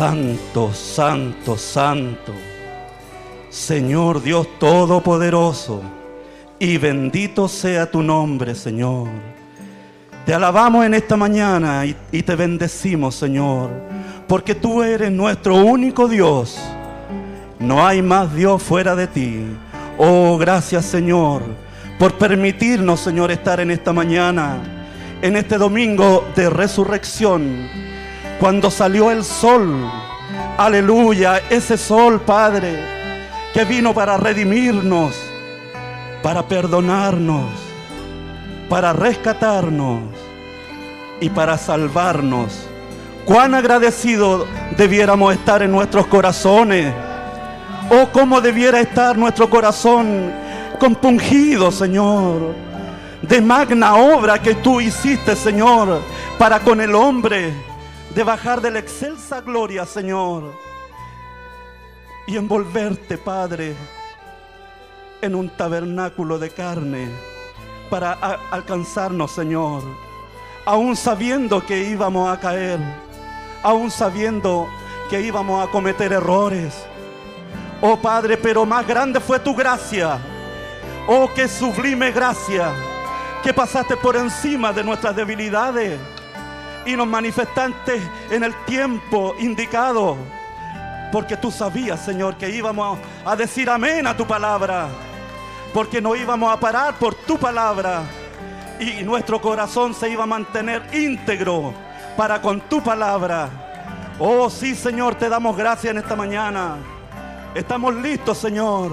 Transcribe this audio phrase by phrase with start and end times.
[0.00, 2.32] Santo, santo, santo.
[3.50, 5.82] Señor Dios Todopoderoso.
[6.58, 9.08] Y bendito sea tu nombre, Señor.
[10.24, 13.68] Te alabamos en esta mañana y, y te bendecimos, Señor.
[14.26, 16.58] Porque tú eres nuestro único Dios.
[17.58, 19.44] No hay más Dios fuera de ti.
[19.98, 21.42] Oh, gracias, Señor,
[21.98, 24.56] por permitirnos, Señor, estar en esta mañana,
[25.20, 27.89] en este domingo de resurrección,
[28.40, 29.88] cuando salió el sol.
[30.56, 32.80] Aleluya, ese sol, Padre,
[33.52, 35.14] que vino para redimirnos,
[36.22, 37.46] para perdonarnos,
[38.68, 40.00] para rescatarnos
[41.20, 42.66] y para salvarnos.
[43.26, 44.46] Cuán agradecido
[44.76, 46.92] debiéramos estar en nuestros corazones.
[47.90, 50.32] Oh, cómo debiera estar nuestro corazón
[50.78, 52.54] compungido, Señor,
[53.20, 56.00] de magna obra que tú hiciste, Señor,
[56.38, 57.52] para con el hombre,
[58.14, 60.52] de bajar de la excelsa gloria, Señor,
[62.26, 63.74] y envolverte, Padre,
[65.22, 67.08] en un tabernáculo de carne
[67.88, 68.12] para
[68.50, 69.82] alcanzarnos, Señor,
[70.64, 72.80] aún sabiendo que íbamos a caer,
[73.62, 74.68] aún sabiendo
[75.08, 76.86] que íbamos a cometer errores.
[77.80, 80.18] Oh Padre, pero más grande fue tu gracia.
[81.08, 82.70] Oh, qué sublime gracia
[83.42, 85.98] que pasaste por encima de nuestras debilidades
[86.84, 88.00] y nos manifestaste
[88.30, 90.16] en el tiempo indicado.
[91.12, 94.88] Porque tú sabías, Señor, que íbamos a decir amén a tu palabra.
[95.74, 98.02] Porque no íbamos a parar por tu palabra.
[98.78, 101.74] Y nuestro corazón se iba a mantener íntegro
[102.16, 103.48] para con tu palabra.
[104.18, 106.76] Oh, sí, Señor, te damos gracias en esta mañana.
[107.54, 108.92] Estamos listos, Señor.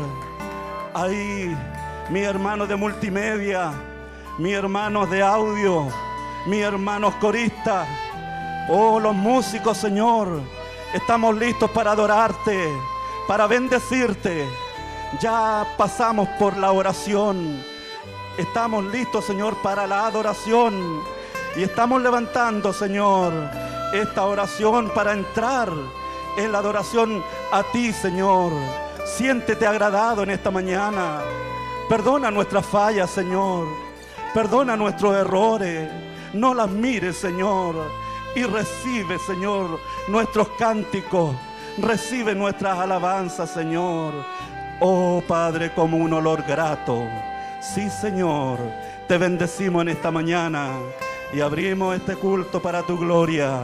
[0.94, 1.56] Ahí,
[2.10, 3.72] mis hermanos de multimedia,
[4.38, 5.88] mis hermanos de audio,
[6.48, 7.86] mis hermanos coristas,
[8.70, 10.42] oh, los músicos, Señor.
[10.94, 12.72] Estamos listos para adorarte,
[13.28, 14.48] para bendecirte.
[15.20, 17.62] Ya pasamos por la oración.
[18.38, 21.01] Estamos listos, Señor, para la adoración.
[21.58, 23.34] Y estamos levantando, Señor,
[23.94, 25.70] esta oración para entrar
[26.38, 28.54] en la adoración a ti, Señor.
[29.06, 31.20] Siéntete agradado en esta mañana.
[31.89, 33.68] Perdona nuestras fallas, Señor.
[34.34, 36.07] Perdona nuestros errores.
[36.38, 37.75] No las mires, Señor.
[38.36, 41.36] Y recibe, Señor, nuestros cánticos.
[41.79, 44.13] Recibe nuestras alabanzas, Señor.
[44.79, 47.03] Oh Padre, como un olor grato.
[47.60, 48.60] Sí, Señor.
[49.08, 50.74] Te bendecimos en esta mañana
[51.34, 53.63] y abrimos este culto para tu gloria,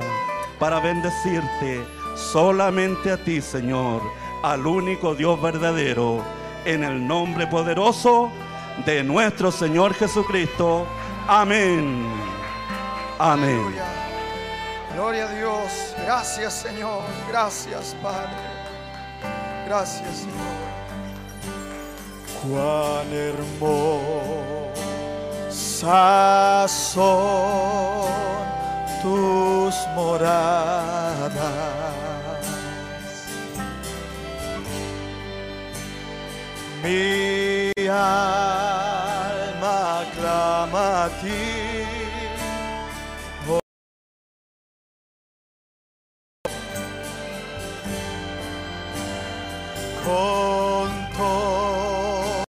[0.57, 1.83] para bendecirte
[2.15, 4.01] solamente a ti, Señor,
[4.41, 6.23] al único Dios verdadero,
[6.65, 8.31] en el nombre poderoso
[8.85, 10.85] de nuestro Señor Jesucristo.
[11.27, 12.32] Amén.
[13.25, 13.73] Amén.
[14.93, 15.95] Gloria a Dios.
[16.03, 17.03] Gracias, Señor.
[17.29, 18.35] Gracias, Padre.
[19.65, 20.35] Gracias, Señor.
[22.41, 23.49] Cuán hermosas
[26.69, 28.11] son
[29.01, 31.31] tus moradas.
[36.83, 38.73] Mi alma
[40.13, 41.72] clama a ti.
[50.03, 52.43] Con todo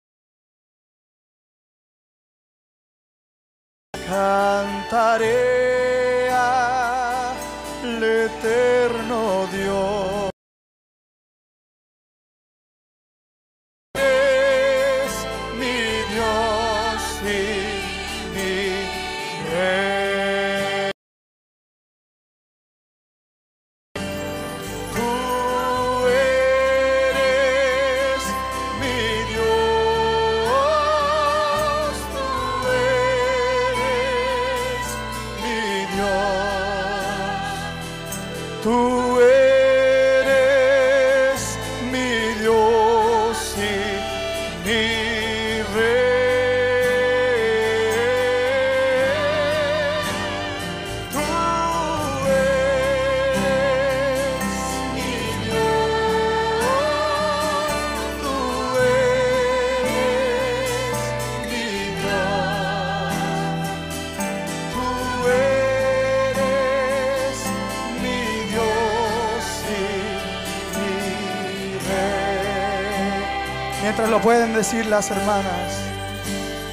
[73.91, 75.73] Mientras lo pueden decir las hermanas,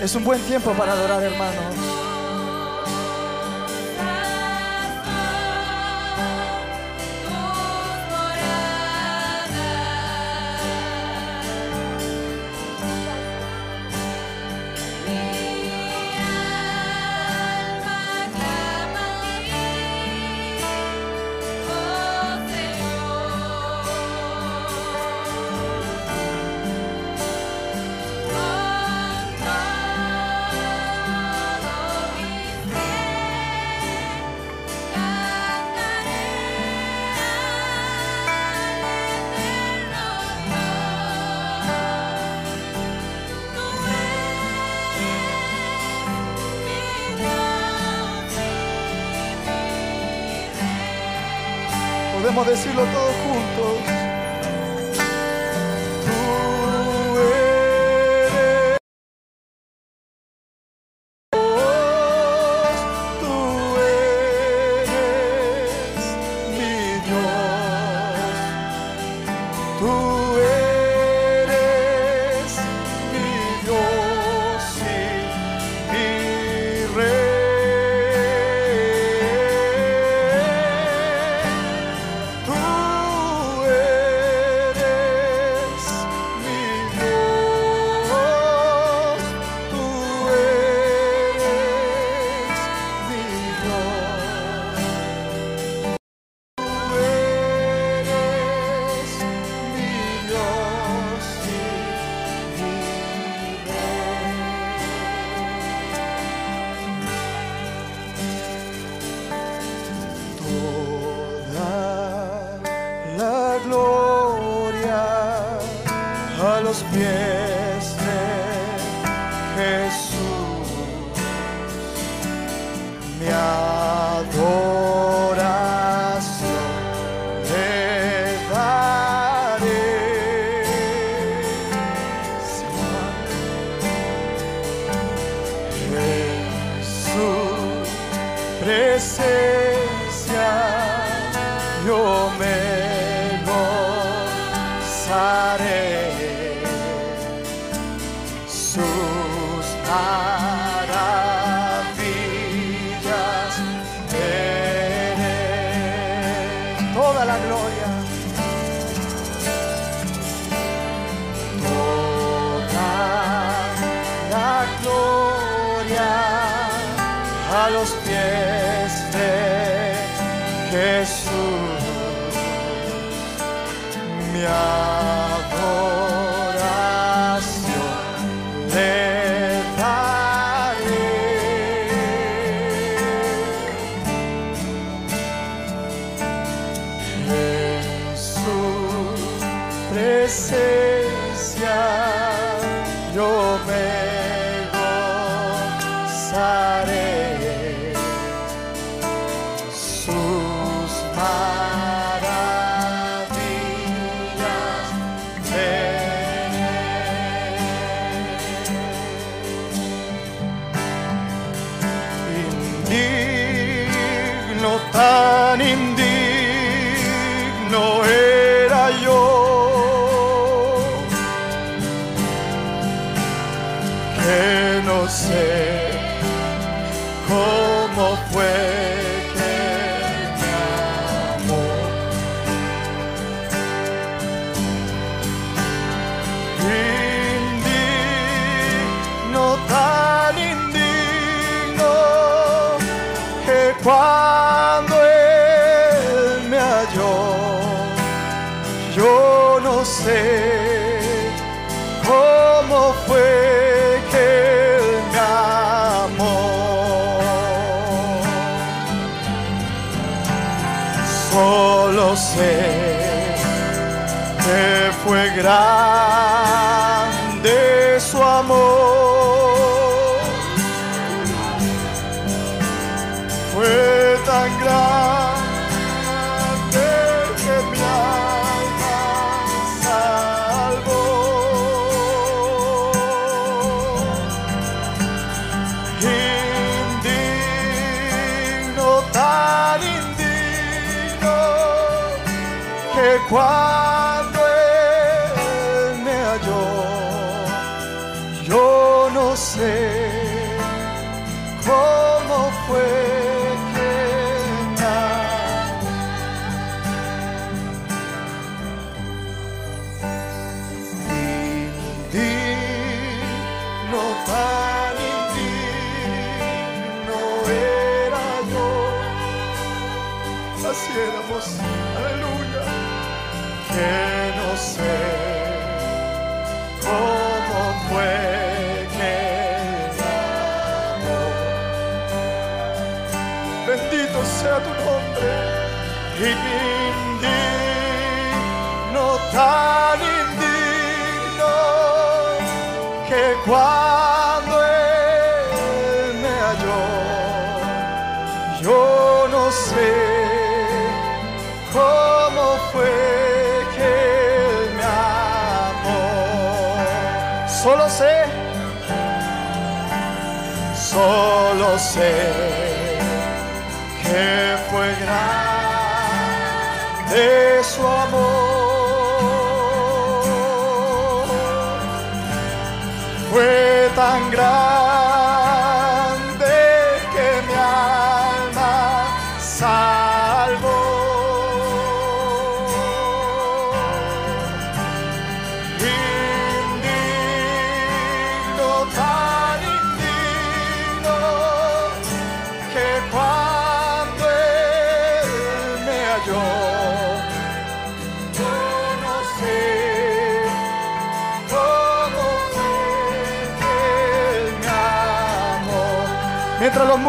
[0.01, 1.88] es un buen tiempo para adorar, hermanos.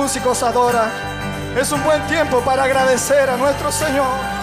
[0.09, 0.41] Músicos
[1.55, 4.38] es un buen tiempo para agradecer a nuestro Señor.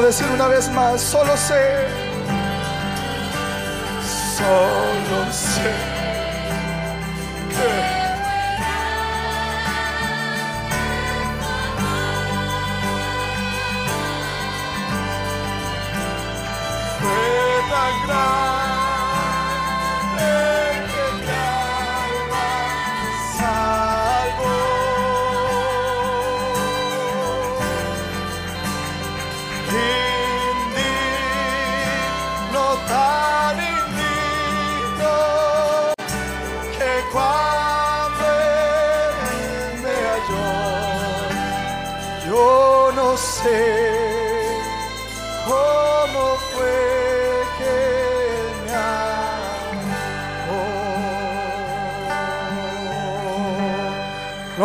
[0.00, 1.86] Podemos decir una vez más, solo sé,
[4.38, 5.89] solo sé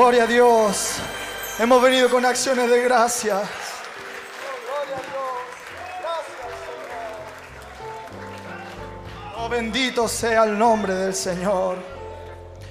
[0.06, 0.98] Gloria a Dios.
[1.58, 3.42] Hemos venido con acciones de gracias.
[9.36, 11.78] Oh, bendito sea el nombre del Señor.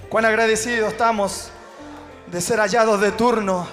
[0.09, 1.51] Cuán agradecidos estamos
[2.29, 3.67] de ser hallados de turno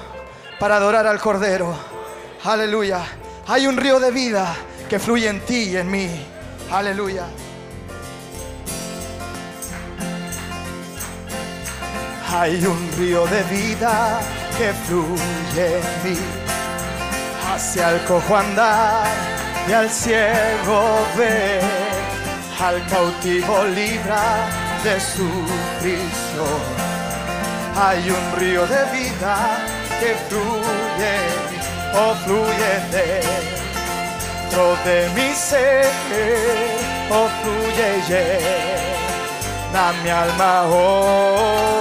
[0.59, 1.71] para adorar al Cordero.
[2.43, 3.05] Aleluya.
[3.45, 4.55] Hay un río de vida
[4.89, 6.09] que fluye en ti y en mí.
[6.71, 7.27] Aleluya.
[12.41, 14.19] Hay un río de vida
[14.57, 16.17] que fluye en mí.
[17.53, 19.05] Hacia el cojo andar
[19.69, 21.61] y al ciego ver.
[22.59, 24.49] Al cautivo libra
[24.83, 25.29] de su
[25.79, 26.61] prisión.
[27.75, 29.35] Hay un río de vida
[29.99, 31.59] que fluye en mí,
[31.93, 35.85] oh fluye dentro de mi ser,
[37.11, 41.80] oh fluye y llena mi alma hoy, oh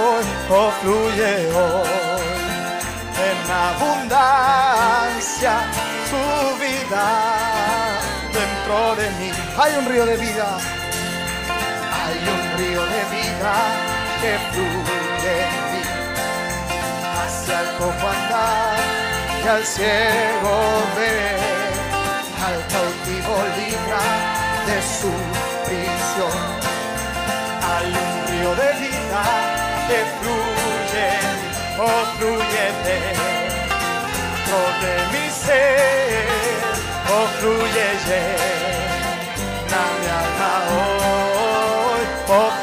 [0.81, 1.87] fluye hoy,
[3.29, 5.53] en abundancia
[6.09, 6.23] su
[6.59, 7.05] vida
[8.33, 9.29] dentro de mí.
[9.57, 10.57] Hay un río de vida,
[12.03, 13.53] hay un río de vida
[14.21, 15.83] que fluye en mí
[17.17, 18.77] hacia el cojo andar
[19.43, 20.53] y al ciego
[20.97, 21.39] ver,
[22.45, 24.03] al cautivo libra
[24.67, 25.11] de su
[25.65, 26.39] prisión.
[27.73, 29.23] Hay un río de vida
[29.87, 30.40] que fluye,
[31.87, 36.27] fluye dentro de mi ser,
[37.09, 42.61] oh fluye llena mi alma hoy, hoy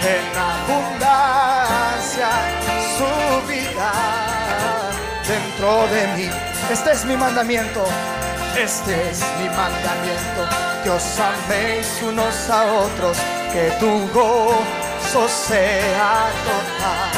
[0.00, 2.30] en abundancia
[2.96, 3.12] su
[3.46, 3.92] vida
[5.26, 6.28] dentro de mí.
[6.70, 7.84] Este es mi mandamiento,
[8.56, 10.40] este es mi mandamiento,
[10.82, 13.16] que os améis unos a otros,
[13.52, 14.87] que tu gozo
[15.28, 17.16] sea total.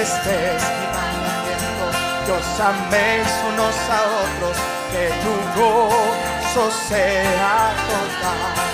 [0.00, 1.84] Este es mi mandamiento,
[2.24, 4.56] que os améis unos a otros,
[4.92, 8.72] que tu gozo sea total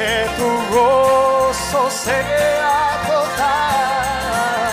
[0.00, 4.72] que tu gozo sea total,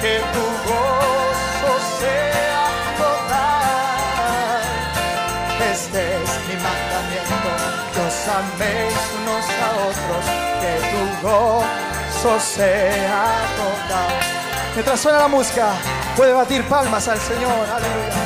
[0.00, 2.66] que tu gozo sea
[2.98, 4.62] total.
[5.70, 6.95] Este es mi mandamiento,
[7.92, 10.24] que os améis unos a otros,
[10.60, 13.24] que tu gozo sea
[13.56, 14.12] total.
[14.74, 15.72] Mientras suena la música,
[16.16, 17.66] puede batir palmas al Señor.
[17.74, 18.25] Aleluya.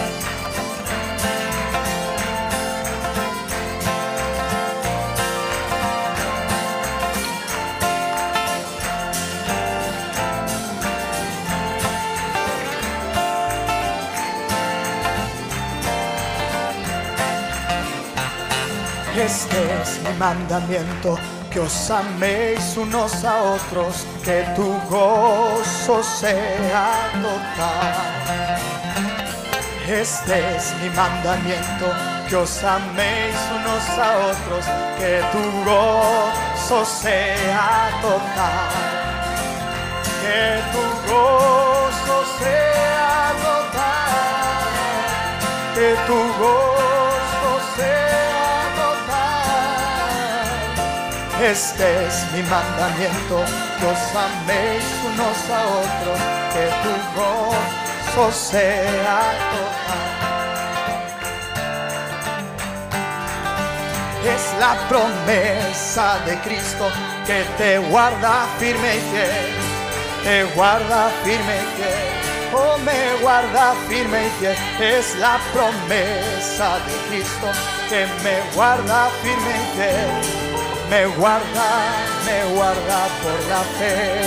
[20.20, 21.18] Mandamiento,
[21.50, 28.60] que os améis unos a otros, que tu gozo sea total.
[29.88, 31.86] Este es mi mandamiento,
[32.28, 34.64] que os améis unos a otros,
[34.98, 38.70] que tu gozo sea total.
[40.20, 44.68] Que tu gozo sea total.
[45.74, 46.89] Que tu gozo
[51.42, 53.42] Este es mi mandamiento,
[53.80, 53.86] que
[54.18, 56.20] améis unos a otros,
[56.52, 60.10] que tu gozo sea total.
[64.22, 66.90] Es la promesa de Cristo
[67.26, 69.54] que te guarda firme y fiel,
[70.22, 74.56] te guarda firme y fiel, oh me guarda firme y fiel.
[74.78, 77.48] Es la promesa de Cristo
[77.88, 80.49] que me guarda firme y fiel,
[80.90, 81.70] me guarda,
[82.26, 84.22] me guarda por la fe.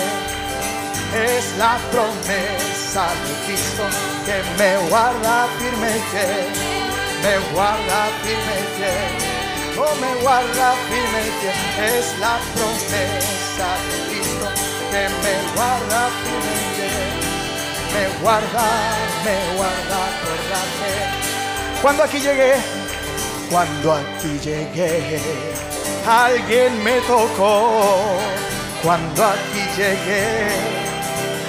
[1.13, 3.83] Es la promesa de Cristo
[4.25, 6.03] que me guarda firme y
[7.23, 9.11] me guarda firme y fiel.
[9.75, 11.59] No me guarda firme y fiel,
[11.97, 14.47] es la promesa de Cristo
[14.91, 16.93] que me guarda firme y
[17.93, 18.65] me guarda,
[19.25, 20.93] me guarda por la fe.
[21.81, 22.53] Cuando aquí llegué,
[23.51, 25.21] cuando aquí llegué,
[26.07, 28.17] alguien me tocó.
[28.83, 30.49] Cuando aquí llegué,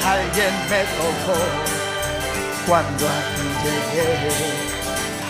[0.07, 1.39] alguien me tocó.
[2.67, 4.53] Cuando aquí llegué,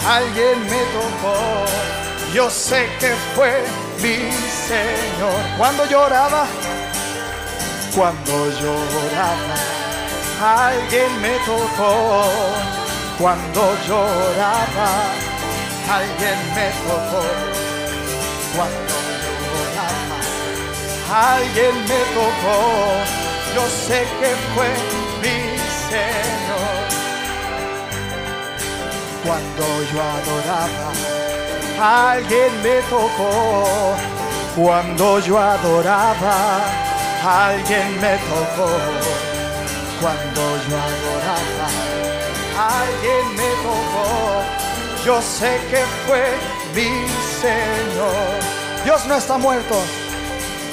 [0.07, 1.37] alguien me tocó.
[2.35, 3.65] Yo sé que fue
[4.03, 4.31] mi
[4.69, 5.41] Señor.
[5.57, 6.47] Cuando lloraba,
[7.95, 9.57] cuando lloraba,
[10.69, 12.25] alguien me tocó.
[13.19, 14.91] Cuando lloraba,
[15.89, 17.25] alguien me tocó.
[18.57, 19.04] Cuando
[21.15, 22.59] alguien me tocó.
[23.55, 24.69] Yo sé que fue
[25.23, 25.39] mi
[25.89, 26.85] Señor.
[29.25, 30.89] Cuando yo adoraba,
[32.11, 33.95] alguien me tocó.
[34.57, 36.61] Cuando yo adoraba,
[37.25, 38.71] alguien me tocó.
[40.01, 41.69] Cuando yo adoraba,
[42.81, 44.43] alguien me tocó.
[45.05, 46.25] Yo sé que fue
[46.75, 47.07] mi
[47.41, 48.55] Señor.
[48.85, 50.04] Dios no está muerto.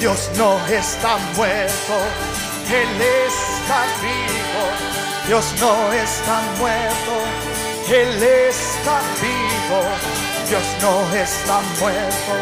[0.02, 1.94] Dios no está muerto.
[2.68, 4.64] Él está vivo.
[5.28, 7.14] Dios no está muerto.
[7.88, 9.80] Él está vivo.
[10.48, 12.34] Dios no está muerto.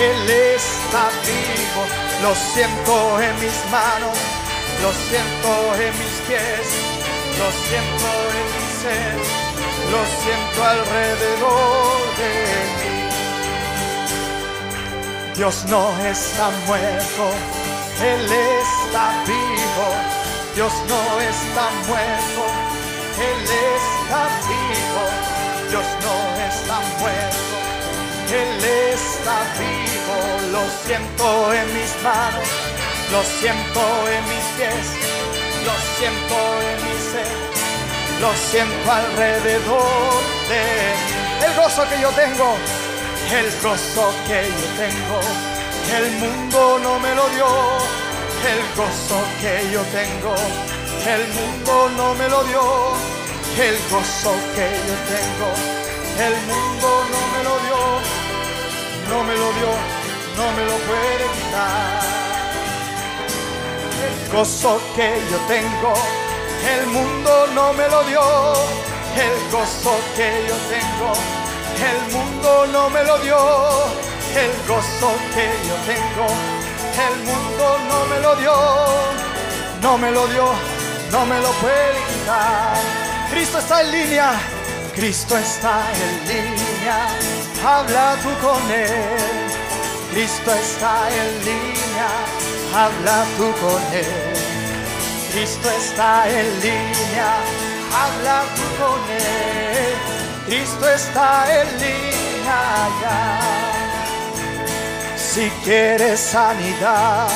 [0.00, 1.82] Él está vivo.
[2.24, 4.18] Lo siento en mis manos.
[4.82, 6.66] Lo siento en mis pies.
[7.38, 9.14] Lo siento en mi ser.
[9.92, 12.89] Lo siento alrededor de mí.
[15.36, 17.30] Dios no está muerto.
[18.02, 19.88] Él está vivo.
[20.54, 22.42] Dios no está muerto.
[23.28, 23.42] Él
[23.76, 25.04] está vivo.
[25.70, 26.16] Dios no
[26.48, 27.56] está muerto.
[28.32, 30.16] Él está vivo.
[30.52, 32.48] Lo siento en mis manos.
[33.12, 34.86] Lo siento en mis pies.
[35.64, 36.36] Lo siento
[36.68, 37.50] en mi ser.
[38.20, 40.12] Lo siento alrededor
[40.48, 40.62] de
[41.06, 41.44] mí.
[41.46, 42.56] El gozo que yo tengo.
[43.28, 45.20] El gozo que yo tengo.
[45.96, 47.46] El mundo no me lo dio.
[48.50, 50.34] El gozo que yo tengo.
[51.06, 52.62] El mundo no me lo dio.
[53.58, 55.50] El gozo que yo tengo.
[56.26, 57.80] El mundo no me lo dio.
[59.10, 59.72] No me lo dio.
[60.36, 62.00] No me lo puede quitar.
[64.06, 65.94] El gozo que yo tengo.
[66.74, 68.22] El mundo no me lo dio.
[69.16, 71.49] El gozo que yo tengo.
[71.80, 73.38] El mundo no me lo dio.
[74.36, 76.26] El gozo que yo tengo.
[77.06, 78.54] El mundo no me lo dio.
[79.80, 80.52] No me lo dio.
[81.10, 82.76] No me lo puede quitar.
[83.30, 84.32] Cristo está en línea.
[84.94, 86.98] Cristo está en línea.
[87.64, 89.18] Habla tú con Él.
[90.12, 92.08] Cristo está en línea.
[92.74, 94.40] Habla tú con Él.
[95.32, 97.36] Cristo está en línea,
[97.94, 100.29] habla tú con Él.
[100.50, 103.40] Cristo está en línea ya.
[105.16, 107.28] Si quieres sanidad,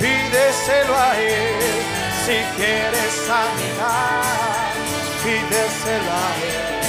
[0.00, 1.84] pídeselo a Él.
[2.26, 4.74] Si quieres sanidad,
[5.22, 6.82] pídeselo a Él.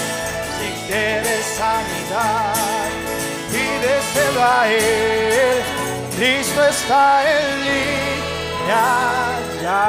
[0.57, 2.55] Si quieres sanidad,
[3.51, 5.61] pídeselo a Él.
[6.15, 8.85] Cristo está en línea
[9.61, 9.85] ya.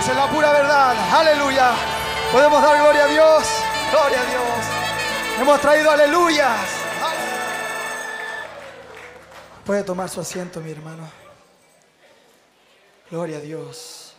[0.00, 0.94] Esa es la pura verdad.
[1.12, 1.91] Aleluya.
[2.32, 3.62] Podemos dar gloria a Dios.
[3.90, 5.38] Gloria a Dios.
[5.38, 6.82] Hemos traído aleluyas.
[9.66, 11.06] Puede tomar su asiento, mi hermano.
[13.10, 14.14] Gloria a Dios.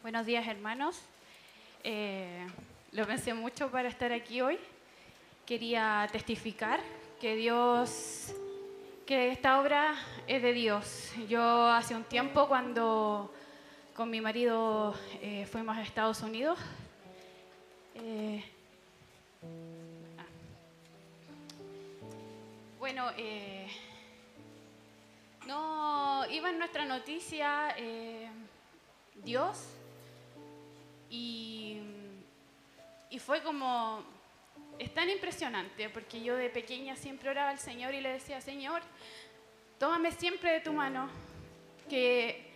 [0.00, 0.98] Buenos días, hermanos.
[1.84, 2.46] Eh,
[2.92, 4.58] lo pensé mucho para estar aquí hoy.
[5.44, 6.80] Quería testificar
[7.20, 8.32] que Dios,
[9.04, 9.94] que esta obra
[10.26, 11.12] es de Dios.
[11.28, 13.30] Yo hace un tiempo cuando
[13.98, 16.56] con mi marido eh, fuimos a Estados Unidos,
[17.96, 18.44] eh,
[20.16, 20.24] ah.
[22.78, 23.66] bueno, eh,
[25.48, 27.74] no iba en nuestra noticia
[29.16, 29.66] Dios
[31.10, 31.78] y,
[33.10, 34.04] y fue como,
[34.78, 38.80] es tan impresionante porque yo de pequeña siempre oraba al Señor y le decía, Señor,
[39.80, 41.10] tómame siempre de tu mano,
[41.88, 42.47] que,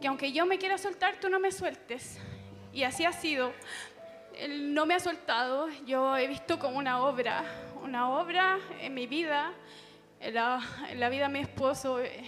[0.00, 2.18] que aunque yo me quiera soltar, tú no me sueltes.
[2.72, 3.52] Y así ha sido.
[4.36, 7.44] Él no me ha soltado, yo he visto como una obra,
[7.82, 9.52] una obra en mi vida,
[10.20, 10.60] en la,
[10.94, 12.00] la vida de mi esposo.
[12.00, 12.22] eh,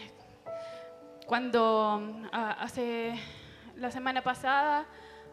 [1.26, 3.14] Cuando ah, hace
[3.76, 4.86] la semana pasada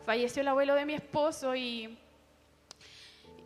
[0.06, 1.98] falleció el abuelo de mi esposo y,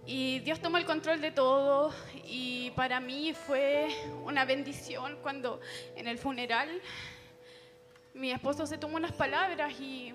[0.06, 1.94] y Dios tomó el control de todo
[2.26, 3.88] y para mí fue
[4.26, 5.62] una bendición cuando
[5.96, 6.70] en el funeral
[8.14, 10.14] mi esposo se tomó unas palabras y,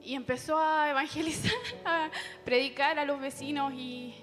[0.00, 1.52] y empezó a evangelizar,
[1.84, 2.10] a
[2.44, 4.14] predicar a los vecinos y,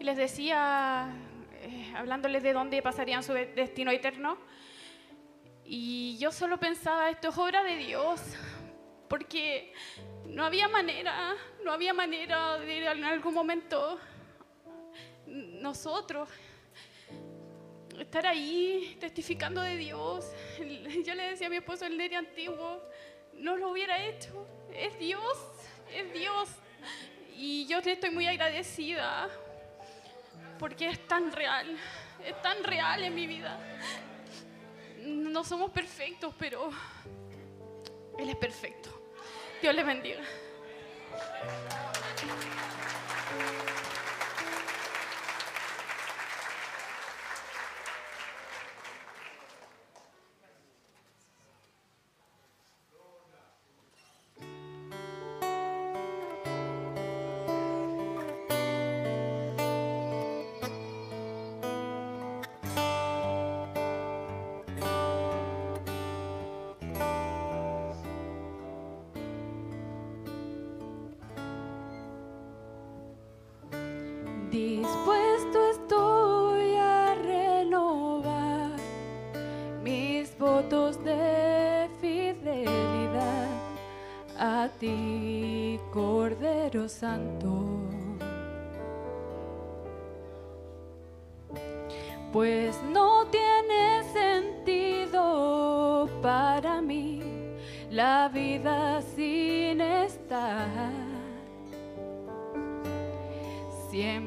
[0.00, 1.14] les decía,
[1.60, 4.36] eh, hablándoles de dónde pasarían su destino eterno.
[5.64, 8.20] Y yo solo pensaba, esto es obra de Dios,
[9.08, 9.72] porque
[10.26, 14.00] no había manera, no había manera de en algún momento
[15.26, 16.28] nosotros
[17.98, 20.32] estar ahí testificando de Dios.
[21.04, 22.82] Yo le decía a mi esposo el Neri antiguo,
[23.34, 24.46] no lo hubiera hecho.
[24.74, 25.38] Es Dios,
[25.94, 26.48] es Dios.
[27.36, 29.28] Y yo le estoy muy agradecida
[30.58, 31.76] porque es tan real,
[32.24, 33.58] es tan real en mi vida.
[34.98, 36.70] No somos perfectos, pero
[38.18, 38.90] Él es perfecto.
[39.60, 40.22] Dios les bendiga.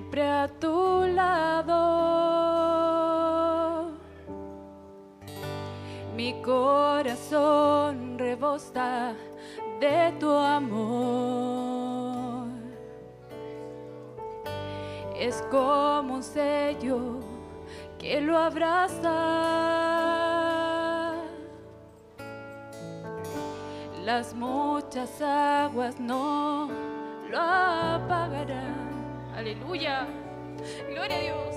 [0.06, 1.82] Siempre a tu lado.
[6.15, 9.13] Mi corazón rebosa
[9.80, 11.65] de tu amor.
[15.18, 17.20] Es como un sello
[17.98, 19.12] que lo abraza.
[24.04, 26.70] Las muchas aguas no
[27.32, 28.64] lo apagarán.
[29.45, 30.08] Aleluya.
[30.89, 31.55] Gloria a Dios.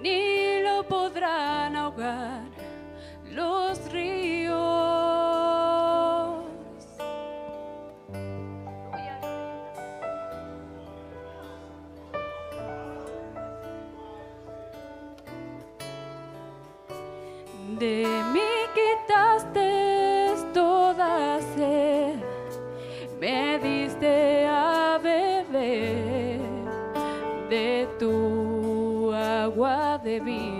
[0.00, 2.40] Ni lo podrán ahogar
[3.30, 4.37] los ríos.
[30.18, 30.57] Agua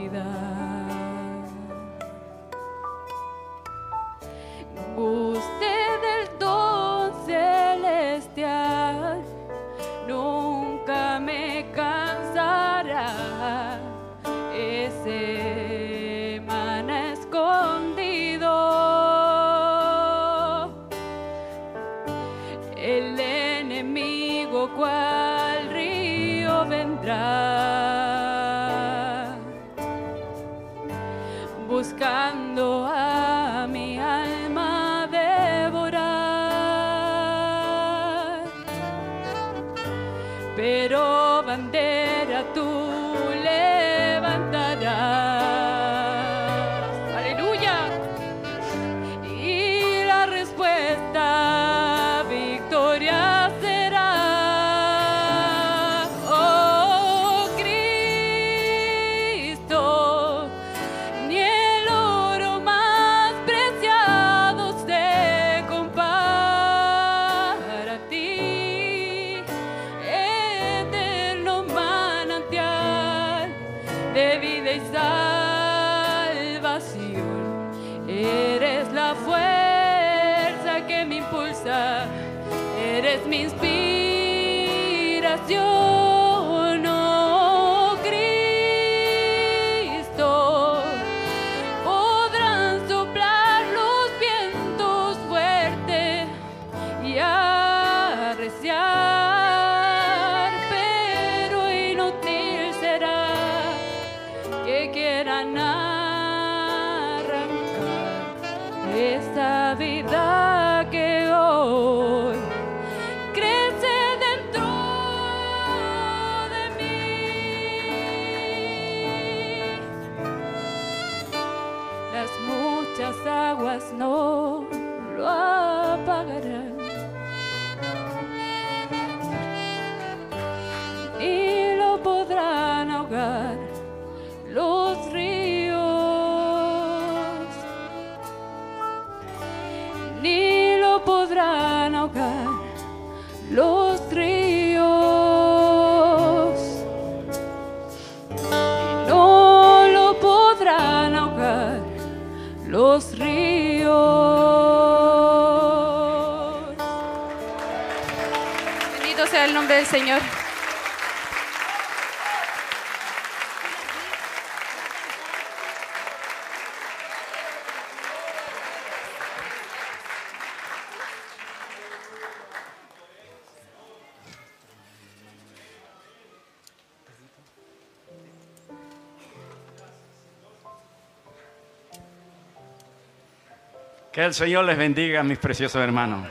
[184.18, 186.26] Que el Señor les bendiga, mis preciosos hermanos.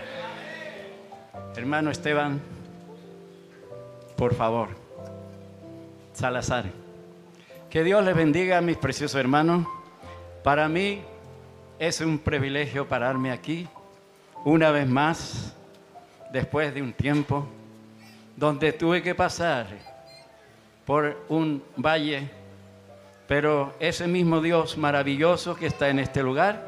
[1.55, 2.41] Hermano Esteban,
[4.17, 4.67] por favor.
[6.11, 6.65] Salazar.
[7.69, 9.65] Que Dios les bendiga, mis preciosos hermanos.
[10.43, 11.01] Para mí
[11.79, 13.69] es un privilegio pararme aquí
[14.43, 15.55] una vez más,
[16.33, 17.47] después de un tiempo,
[18.35, 19.65] donde tuve que pasar
[20.85, 22.29] por un valle,
[23.29, 26.66] pero ese mismo Dios maravilloso que está en este lugar,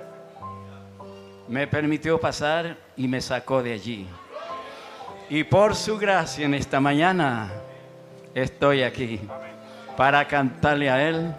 [1.49, 4.07] me permitió pasar y me sacó de allí.
[5.29, 7.51] Y por su gracia en esta mañana
[8.35, 9.19] estoy aquí
[9.97, 11.33] para cantarle a Él.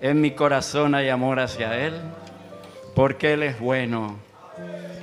[0.00, 1.94] En mi corazón hay amor hacia Él,
[2.94, 4.16] porque Él es bueno,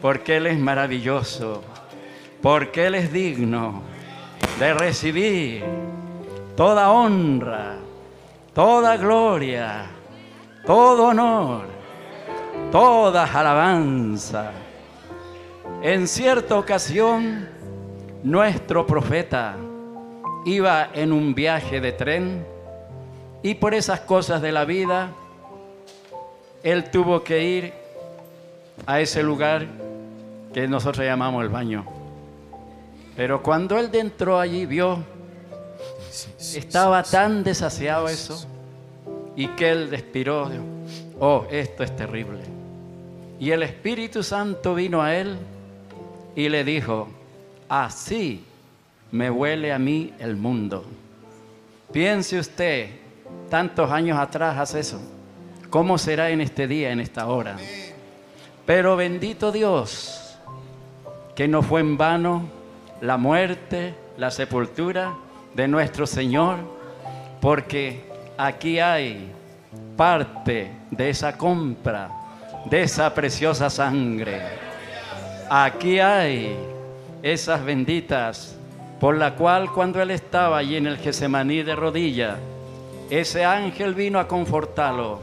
[0.01, 1.61] porque Él es maravilloso,
[2.41, 3.81] porque Él es digno
[4.57, 5.63] de recibir
[6.55, 7.75] toda honra,
[8.53, 9.85] toda gloria,
[10.65, 11.78] todo honor,
[12.71, 14.51] toda alabanza.
[15.81, 17.47] En cierta ocasión,
[18.23, 19.55] nuestro profeta
[20.45, 22.45] iba en un viaje de tren
[23.41, 25.11] y por esas cosas de la vida,
[26.63, 27.73] él tuvo que ir
[28.85, 29.65] a ese lugar
[30.53, 31.85] que nosotros llamamos el baño.
[33.15, 34.99] Pero cuando él entró allí, vio,
[36.39, 38.45] estaba tan desasiado eso
[39.35, 40.63] y que él respiró, dijo,
[41.19, 42.58] oh, esto es terrible.
[43.39, 45.37] Y el Espíritu Santo vino a él
[46.35, 47.07] y le dijo,
[47.69, 48.43] así
[49.11, 50.83] me huele a mí el mundo.
[51.91, 52.89] Piense usted,
[53.49, 55.01] tantos años atrás hace eso.
[55.69, 57.57] ¿Cómo será en este día, en esta hora?
[58.65, 60.37] Pero bendito Dios,
[61.35, 62.43] que no fue en vano
[63.01, 65.15] la muerte, la sepultura
[65.55, 66.57] de nuestro Señor,
[67.39, 68.03] porque
[68.37, 69.31] aquí hay
[69.95, 72.09] parte de esa compra,
[72.65, 74.41] de esa preciosa sangre.
[75.49, 76.57] Aquí hay
[77.21, 78.55] esas benditas
[78.99, 82.37] por la cual cuando él estaba allí en el Getsemaní de rodilla,
[83.09, 85.19] ese ángel vino a confortarlo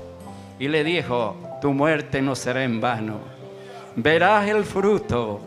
[0.58, 3.18] y le dijo, tu muerte no será en vano,
[3.94, 5.40] verás el fruto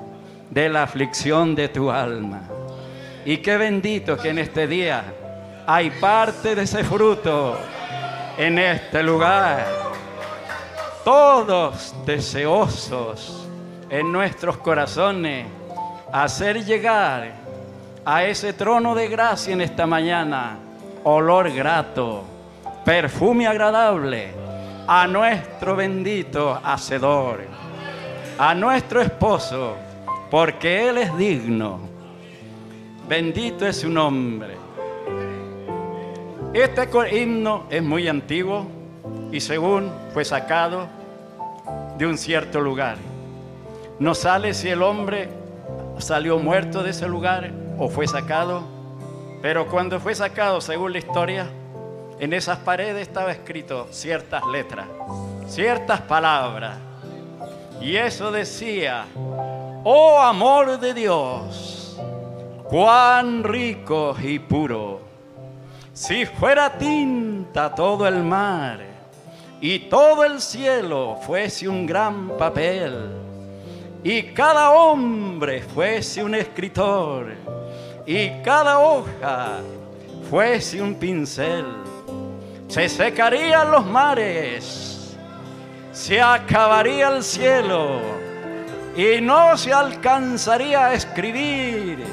[0.50, 2.42] de la aflicción de tu alma.
[3.26, 5.04] Y qué bendito que en este día
[5.68, 7.58] hay parte de ese fruto
[8.38, 9.66] en este lugar.
[11.10, 13.47] Todos deseosos
[13.89, 15.47] en nuestros corazones
[16.14, 17.32] hacer llegar
[18.05, 20.60] a ese trono de gracia en esta mañana
[21.03, 22.24] olor grato,
[22.86, 24.28] perfume agradable
[24.86, 27.39] a nuestro bendito Hacedor,
[28.38, 29.78] a nuestro esposo,
[30.30, 31.80] porque Él es digno.
[33.07, 34.57] Bendito es su nombre.
[36.53, 36.88] Este
[37.20, 38.68] himno es muy antiguo
[39.32, 40.99] y según fue sacado
[42.00, 42.95] de un cierto lugar.
[44.00, 45.30] No sale si el hombre
[45.97, 48.64] salió muerto de ese lugar o fue sacado,
[49.41, 51.47] pero cuando fue sacado, según la historia,
[52.18, 54.88] en esas paredes estaba escrito ciertas letras,
[55.47, 56.78] ciertas palabras.
[57.82, 59.06] Y eso decía,
[59.84, 62.00] oh amor de Dios,
[62.70, 65.02] cuán rico y puro,
[65.91, 68.89] si fuera tinta todo el mar
[69.62, 73.10] y todo el cielo fuese un gran papel
[74.03, 77.34] y cada hombre fuese un escritor
[78.05, 79.60] y cada hoja
[80.30, 81.66] fuese un pincel,
[82.68, 85.18] se secarían los mares,
[85.91, 87.99] se acabaría el cielo
[88.95, 92.05] y no se alcanzaría a escribir.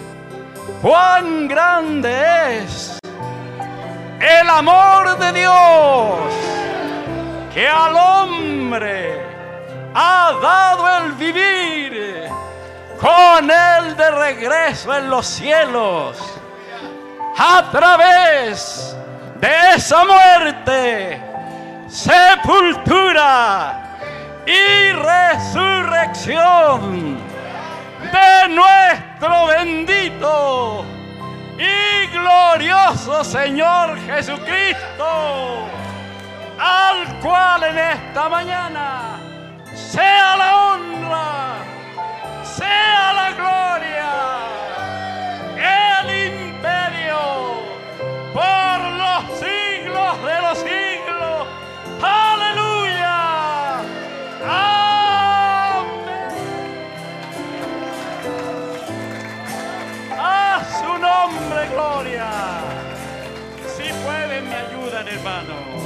[0.82, 2.98] Cuán grande es
[4.20, 6.65] el amor de Dios
[7.56, 9.18] que al hombre
[9.94, 12.28] ha dado el vivir
[13.00, 16.18] con él de regreso en los cielos
[17.38, 18.94] a través
[19.40, 21.18] de esa muerte,
[21.88, 23.96] sepultura
[24.44, 27.16] y resurrección
[28.12, 30.84] de nuestro bendito
[31.56, 35.66] y glorioso Señor Jesucristo,
[36.58, 39.18] al cual en esta mañana
[39.74, 41.56] sea la honra,
[42.44, 44.12] sea la gloria,
[45.56, 47.22] el imperio
[48.32, 51.46] por los siglos de los siglos.
[52.02, 53.18] Aleluya.
[54.48, 55.86] Amén.
[60.18, 62.30] A su nombre, gloria.
[63.76, 65.85] Si pueden, me ayudan, hermano.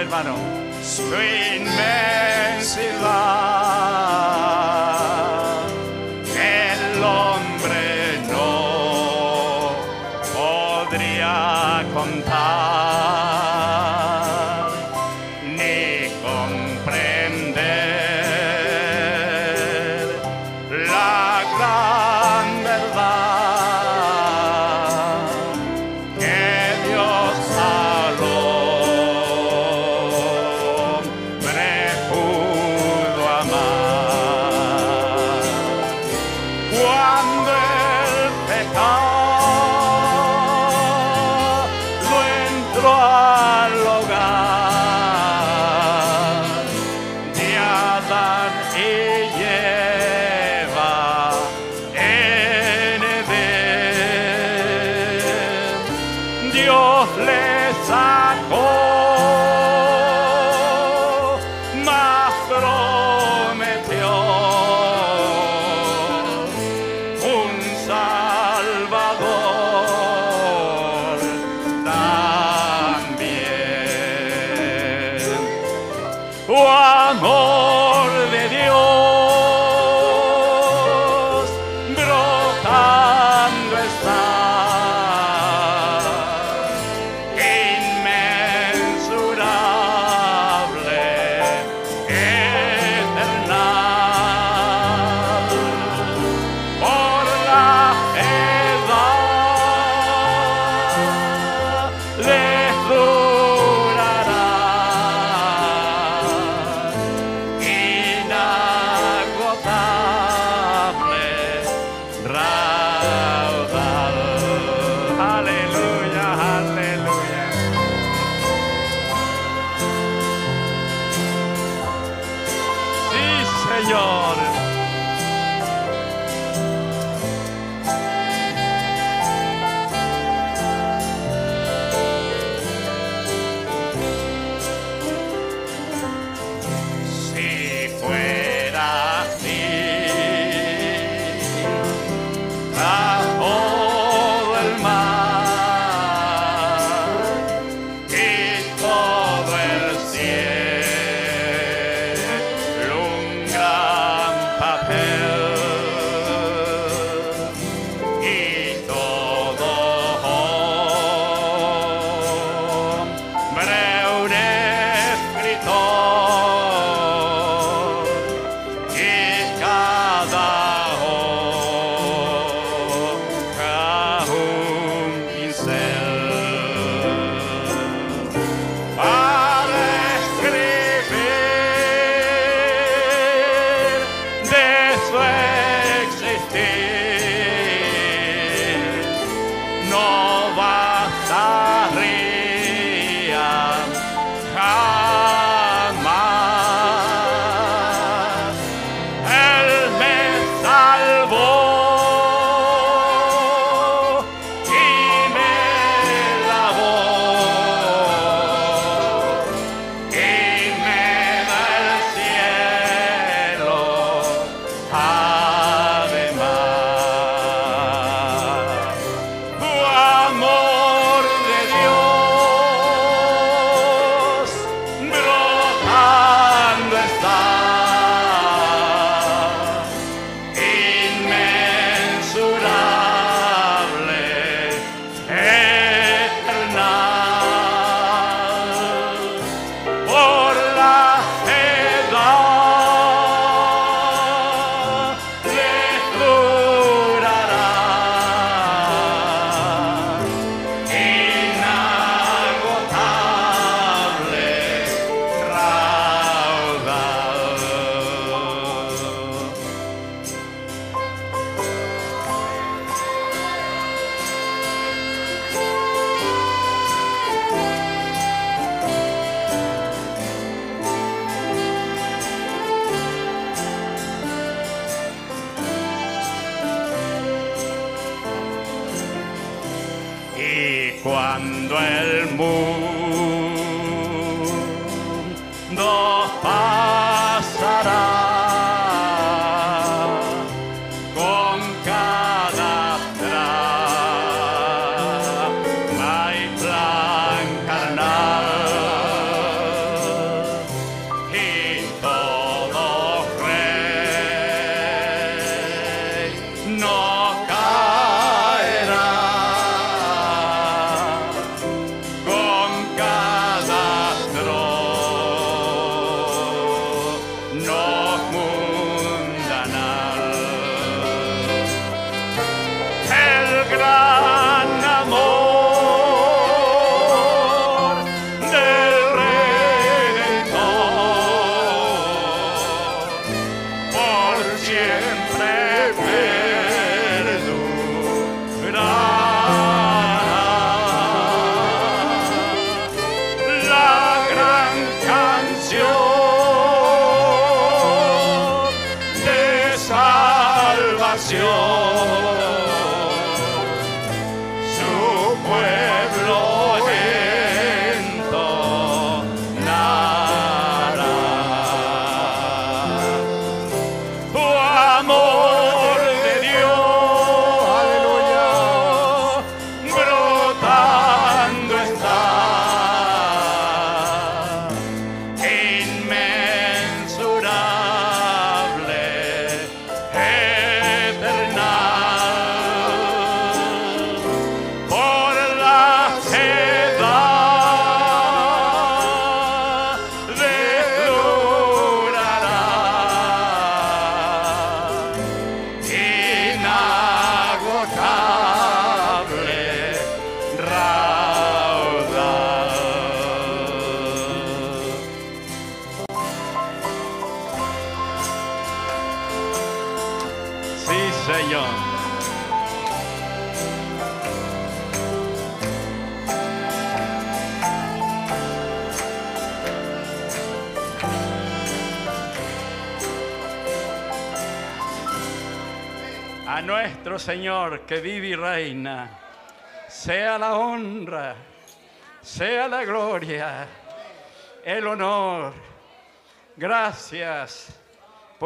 [0.00, 0.36] Hermano.
[0.82, 1.68] Su inmensidad.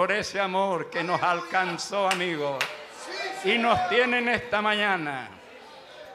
[0.03, 2.59] Por ese amor que nos alcanzó, amigos,
[3.44, 5.28] y nos tiene en esta mañana.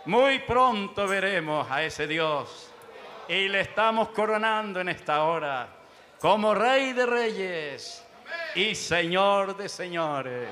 [0.04, 2.70] Muy pronto veremos a ese Dios
[3.30, 5.70] y le estamos coronando en esta hora
[6.20, 8.06] como Rey de Reyes
[8.56, 10.50] y Señor de Señores.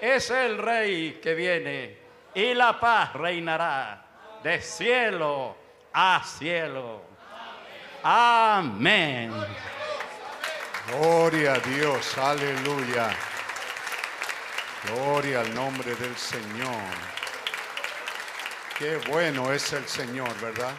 [0.00, 1.98] Es el Rey que viene
[2.32, 4.06] y la paz reinará
[4.40, 5.56] de cielo
[5.92, 7.02] a cielo.
[8.04, 9.32] Amén.
[10.88, 13.16] Gloria a Dios, aleluya.
[14.84, 16.82] Gloria al nombre del Señor.
[18.76, 20.74] Qué bueno es el Señor, ¿verdad?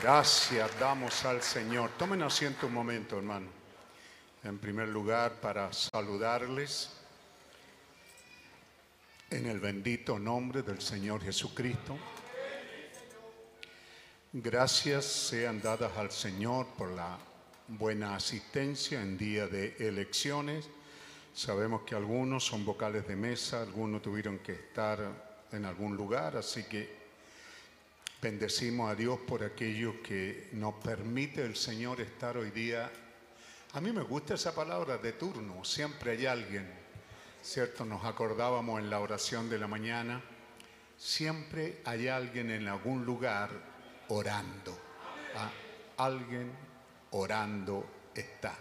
[0.00, 1.90] Gracias damos al Señor.
[1.98, 3.48] Tomen asiento un momento, hermano.
[4.44, 6.90] En primer lugar, para saludarles
[9.28, 11.98] en el bendito nombre del Señor Jesucristo.
[14.32, 17.18] Gracias sean dadas al Señor por la
[17.68, 20.68] buena asistencia en día de elecciones.
[21.34, 25.00] Sabemos que algunos son vocales de mesa, algunos tuvieron que estar
[25.50, 27.04] en algún lugar, así que
[28.20, 32.90] bendecimos a Dios por aquello que nos permite el Señor estar hoy día.
[33.72, 36.70] A mí me gusta esa palabra de turno, siempre hay alguien,
[37.42, 37.84] ¿cierto?
[37.84, 40.22] Nos acordábamos en la oración de la mañana,
[40.98, 43.50] siempre hay alguien en algún lugar
[44.08, 44.78] orando.
[45.34, 45.50] ¿ah?
[45.96, 46.52] Alguien
[47.14, 48.54] orando está.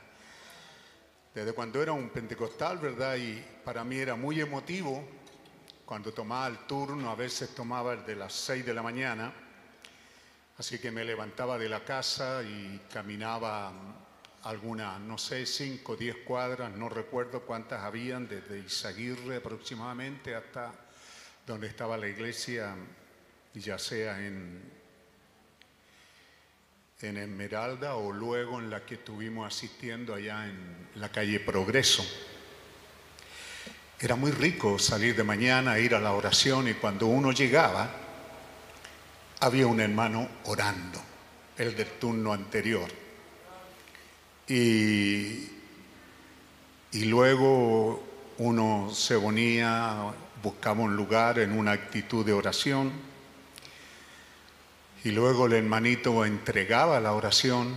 [1.33, 3.15] Desde cuando era un pentecostal, ¿verdad?
[3.15, 5.03] Y para mí era muy emotivo
[5.85, 9.33] cuando tomaba el turno, a veces tomaba el de las 6 de la mañana,
[10.57, 13.71] así que me levantaba de la casa y caminaba
[14.43, 20.71] algunas, no sé, 5 o 10 cuadras, no recuerdo cuántas habían, desde Izaguirre aproximadamente hasta
[21.45, 22.75] donde estaba la iglesia,
[23.53, 24.82] ya sea en
[27.03, 30.57] en Esmeralda o luego en la que estuvimos asistiendo allá en
[30.95, 32.05] la calle Progreso.
[33.99, 37.89] Era muy rico salir de mañana, ir a la oración y cuando uno llegaba,
[39.39, 41.01] había un hermano orando,
[41.57, 42.89] el del turno anterior.
[44.47, 45.49] Y,
[46.91, 48.03] y luego
[48.37, 53.12] uno se ponía, buscaba un lugar en una actitud de oración
[55.03, 57.75] y luego el hermanito entregaba la oración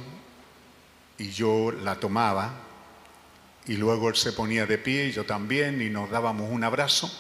[1.19, 2.63] y yo la tomaba.
[3.67, 7.11] Y luego él se ponía de pie y yo también y nos dábamos un abrazo.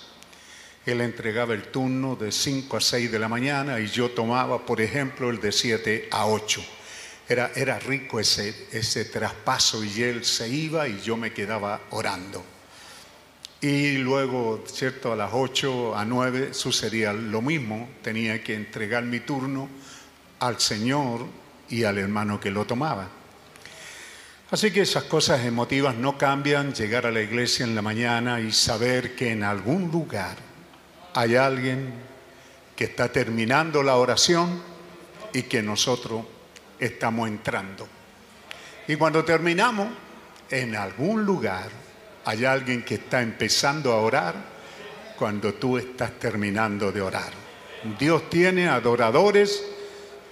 [0.84, 4.80] Él entregaba el turno de 5 a 6 de la mañana y yo tomaba, por
[4.80, 6.64] ejemplo, el de 7 a 8.
[7.28, 12.44] Era, era rico ese, ese traspaso y él se iba y yo me quedaba orando.
[13.60, 15.12] Y luego, ¿cierto?
[15.12, 17.88] A las 8 a 9 sucedía lo mismo.
[18.02, 19.68] Tenía que entregar mi turno
[20.40, 21.26] al Señor
[21.68, 23.08] y al hermano que lo tomaba.
[24.50, 28.52] Así que esas cosas emotivas no cambian, llegar a la iglesia en la mañana y
[28.52, 30.36] saber que en algún lugar
[31.14, 31.92] hay alguien
[32.76, 34.62] que está terminando la oración
[35.32, 36.24] y que nosotros
[36.78, 37.88] estamos entrando.
[38.86, 39.88] Y cuando terminamos,
[40.48, 41.68] en algún lugar
[42.24, 44.34] hay alguien que está empezando a orar
[45.18, 47.32] cuando tú estás terminando de orar.
[47.98, 49.62] Dios tiene adoradores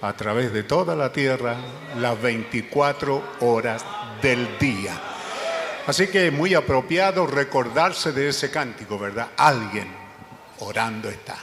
[0.01, 1.55] a través de toda la tierra
[1.97, 3.85] las 24 horas
[4.21, 4.99] del día.
[5.87, 9.29] Así que es muy apropiado recordarse de ese cántico, ¿verdad?
[9.37, 9.87] Alguien
[10.59, 11.37] orando está.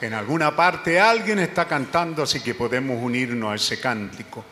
[0.00, 4.44] En alguna parte alguien está cantando, así que podemos unirnos a ese cántico.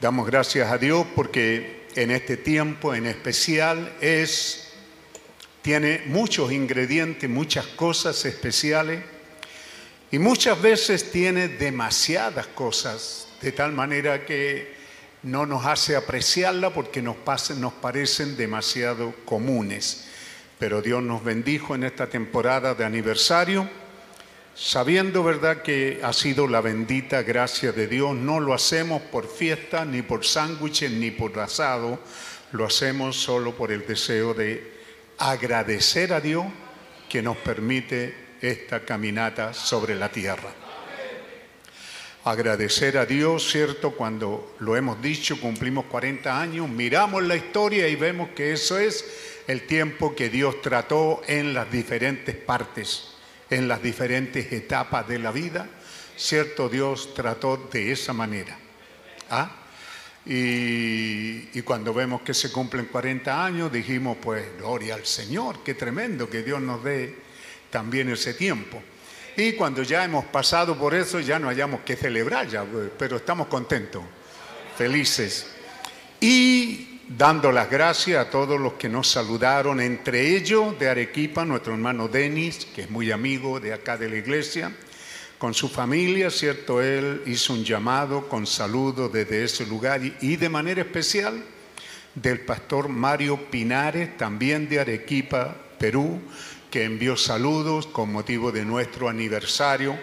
[0.00, 4.72] Damos gracias a Dios porque en este tiempo en especial es,
[5.62, 9.02] tiene muchos ingredientes, muchas cosas especiales
[10.10, 14.74] y muchas veces tiene demasiadas cosas, de tal manera que
[15.22, 17.16] no nos hace apreciarla porque nos,
[17.56, 20.04] nos parecen demasiado comunes.
[20.58, 23.68] Pero Dios nos bendijo en esta temporada de aniversario,
[24.54, 28.16] sabiendo, ¿verdad?, que ha sido la bendita gracia de Dios.
[28.16, 32.00] No lo hacemos por fiesta, ni por sándwiches, ni por asado.
[32.52, 34.78] Lo hacemos solo por el deseo de
[35.18, 36.46] agradecer a Dios
[37.08, 40.54] que nos permite esta caminata sobre la tierra.
[42.24, 43.92] Agradecer a Dios, ¿cierto?
[43.92, 49.04] Cuando lo hemos dicho, cumplimos 40 años, miramos la historia y vemos que eso es
[49.46, 53.14] el tiempo que Dios trató en las diferentes partes,
[53.48, 55.70] en las diferentes etapas de la vida,
[56.16, 56.68] ¿cierto?
[56.68, 58.58] Dios trató de esa manera.
[59.30, 59.50] ¿Ah?
[60.26, 65.72] Y, y, cuando vemos que se cumplen 40 años, dijimos, pues, gloria al Señor, qué
[65.72, 67.27] tremendo que Dios nos dé
[67.70, 68.82] también ese tiempo.
[69.36, 73.18] Y cuando ya hemos pasado por eso, ya no hayamos que celebrar, ya, pues, pero
[73.18, 74.02] estamos contentos,
[74.76, 75.46] felices.
[76.20, 81.72] Y dando las gracias a todos los que nos saludaron, entre ellos de Arequipa, nuestro
[81.72, 84.72] hermano Denis, que es muy amigo de acá de la iglesia,
[85.38, 86.82] con su familia, ¿cierto?
[86.82, 91.42] Él hizo un llamado con saludos desde ese lugar y, de manera especial
[92.14, 96.20] del pastor Mario Pinares, también de Arequipa, Perú,
[96.70, 99.98] que envió saludos con motivo de nuestro aniversario,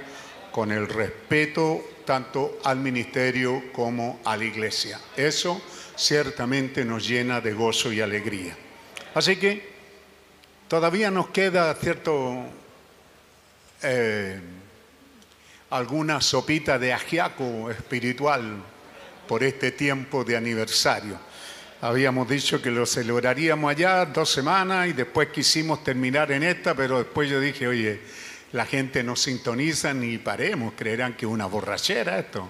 [0.52, 5.00] con el respeto tanto al ministerio como a la iglesia.
[5.16, 5.62] Eso
[5.96, 8.56] ciertamente nos llena de gozo y alegría.
[9.14, 9.70] Así que
[10.68, 12.46] todavía nos queda cierto...
[13.84, 14.40] Eh,
[15.76, 18.64] alguna sopita de ajiaco espiritual
[19.28, 21.18] por este tiempo de aniversario.
[21.82, 27.00] Habíamos dicho que lo celebraríamos allá dos semanas y después quisimos terminar en esta, pero
[27.00, 28.00] después yo dije, oye,
[28.54, 32.50] la gente no sintoniza ni paremos, creerán que es una borrachera esto.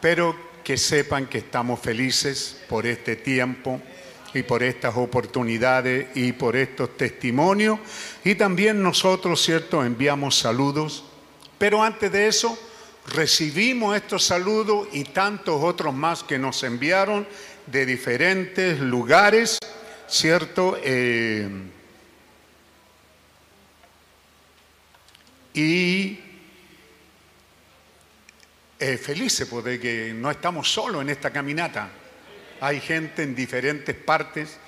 [0.00, 3.80] Pero que sepan que estamos felices por este tiempo
[4.32, 7.78] y por estas oportunidades y por estos testimonios.
[8.24, 11.04] Y también nosotros, ¿cierto?, enviamos saludos
[11.58, 12.58] pero antes de eso,
[13.06, 17.26] recibimos estos saludos y tantos otros más que nos enviaron
[17.66, 19.58] de diferentes lugares,
[20.06, 20.78] ¿cierto?
[20.82, 21.48] Eh,
[25.54, 26.18] y
[28.78, 31.88] eh, felices porque que no estamos solos en esta caminata.
[32.60, 34.58] Hay gente en diferentes partes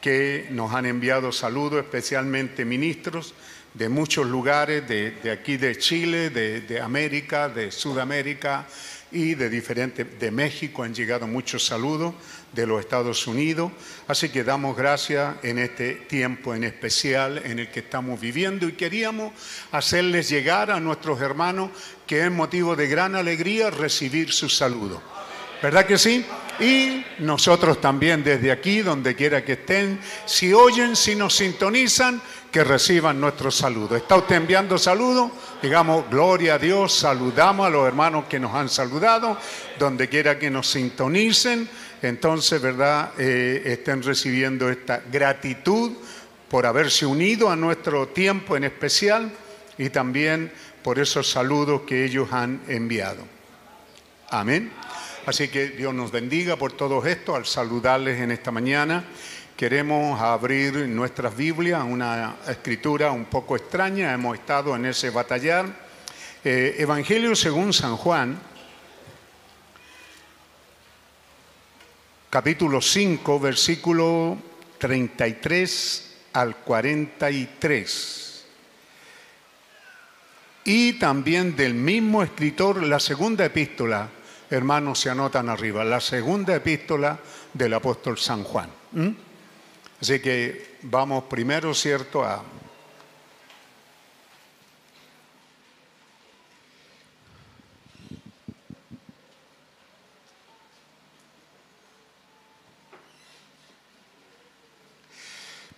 [0.00, 3.34] que nos han enviado saludos, especialmente ministros,
[3.72, 8.66] de muchos lugares, de, aquí de Chile, de, América, de Sudamérica
[9.10, 12.14] y de diferentes, de México han llegado muchos saludos,
[12.54, 13.72] de los Estados Unidos.
[14.06, 18.72] Así que damos gracias en este tiempo en especial en el que estamos viviendo y
[18.72, 19.32] queríamos
[19.72, 21.70] hacerles llegar a nuestros hermanos
[22.06, 25.00] que es motivo de gran alegría recibir sus saludos.
[25.62, 26.24] ¿Verdad que sí?
[26.60, 32.20] Y nosotros también desde aquí, donde quiera que estén, si oyen, si nos sintonizan,
[32.52, 33.96] que reciban nuestro saludo.
[33.96, 35.32] ¿Está usted enviando saludos?
[35.60, 39.36] Digamos, gloria a Dios, saludamos a los hermanos que nos han saludado,
[39.76, 41.68] donde quiera que nos sintonicen.
[42.08, 43.12] Entonces, ¿verdad?
[43.18, 45.92] Eh, estén recibiendo esta gratitud
[46.48, 49.32] por haberse unido a nuestro tiempo en especial
[49.78, 50.52] y también
[50.82, 53.24] por esos saludos que ellos han enviado.
[54.28, 54.70] Amén.
[55.26, 59.04] Así que Dios nos bendiga por todo esto al saludarles en esta mañana.
[59.56, 65.66] Queremos abrir nuestras Biblias una escritura un poco extraña, hemos estado en ese batallar.
[66.44, 68.38] Eh, Evangelio según San Juan,
[72.34, 74.36] capítulo 5, versículo
[74.78, 78.44] 33 al 43.
[80.64, 84.08] Y también del mismo escritor, la segunda epístola,
[84.50, 87.20] hermanos, se anotan arriba, la segunda epístola
[87.52, 88.68] del apóstol San Juan.
[90.00, 92.42] Así que vamos primero, ¿cierto?, a...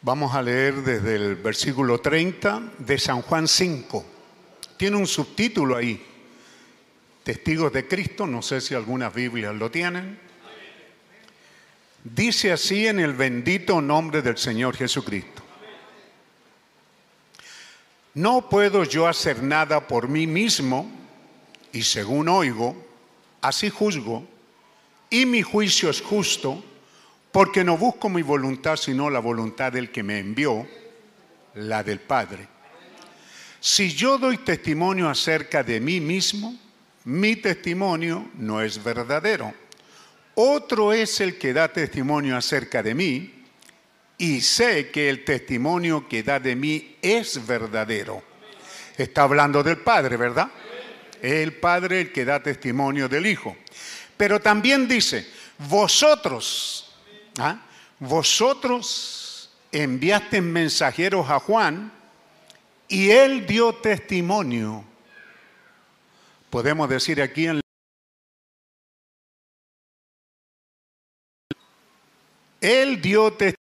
[0.06, 4.06] Vamos a leer desde el versículo 30 de San Juan 5.
[4.76, 6.00] Tiene un subtítulo ahí,
[7.24, 10.16] Testigos de Cristo, no sé si algunas Biblias lo tienen.
[12.04, 15.42] Dice así en el bendito nombre del Señor Jesucristo.
[18.14, 20.88] No puedo yo hacer nada por mí mismo,
[21.72, 22.76] y según oigo,
[23.40, 24.24] así juzgo,
[25.10, 26.62] y mi juicio es justo,
[27.36, 30.66] porque no busco mi voluntad, sino la voluntad del que me envió,
[31.52, 32.48] la del Padre.
[33.60, 36.56] Si yo doy testimonio acerca de mí mismo,
[37.04, 39.52] mi testimonio no es verdadero
[40.38, 43.44] otro es el que da testimonio acerca de mí
[44.18, 48.22] y sé que el testimonio que da de mí es verdadero.
[48.98, 50.50] Está hablando del Padre, ¿verdad?
[51.22, 53.56] Es el Padre el que da testimonio del Hijo.
[54.14, 55.26] Pero también dice,
[55.70, 56.85] vosotros,
[57.38, 57.60] ¿ah?
[57.98, 61.92] vosotros enviaste mensajeros a Juan
[62.88, 64.84] y él dio testimonio.
[66.50, 67.60] Podemos decir aquí en
[72.60, 73.56] Él dio testimonio.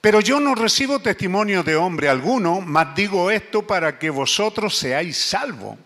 [0.00, 5.16] Pero yo no recibo testimonio de hombre alguno, mas digo esto para que vosotros seáis
[5.16, 5.76] salvos.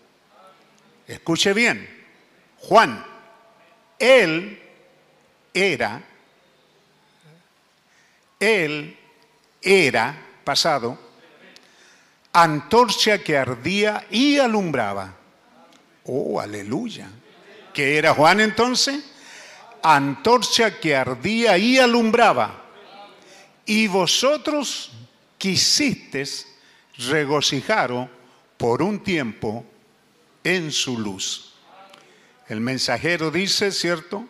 [1.07, 1.89] Escuche bien.
[2.57, 3.03] Juan,
[4.01, 4.59] él
[5.53, 6.01] era,
[8.39, 8.97] él
[9.61, 10.97] era, pasado,
[12.33, 15.13] antorcha que ardía y alumbraba.
[16.05, 17.09] Oh, aleluya.
[17.73, 19.03] ¿Qué era Juan entonces?
[19.83, 22.65] Antorcha que ardía y alumbraba.
[23.67, 24.91] Y vosotros
[25.37, 26.47] quisisteis
[26.97, 28.09] regocijaros
[28.57, 29.63] por un tiempo
[30.43, 31.50] en su luz.
[32.51, 34.27] El mensajero dice, ¿cierto?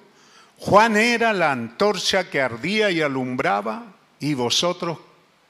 [0.59, 4.99] Juan era la antorcha que ardía y alumbraba y vosotros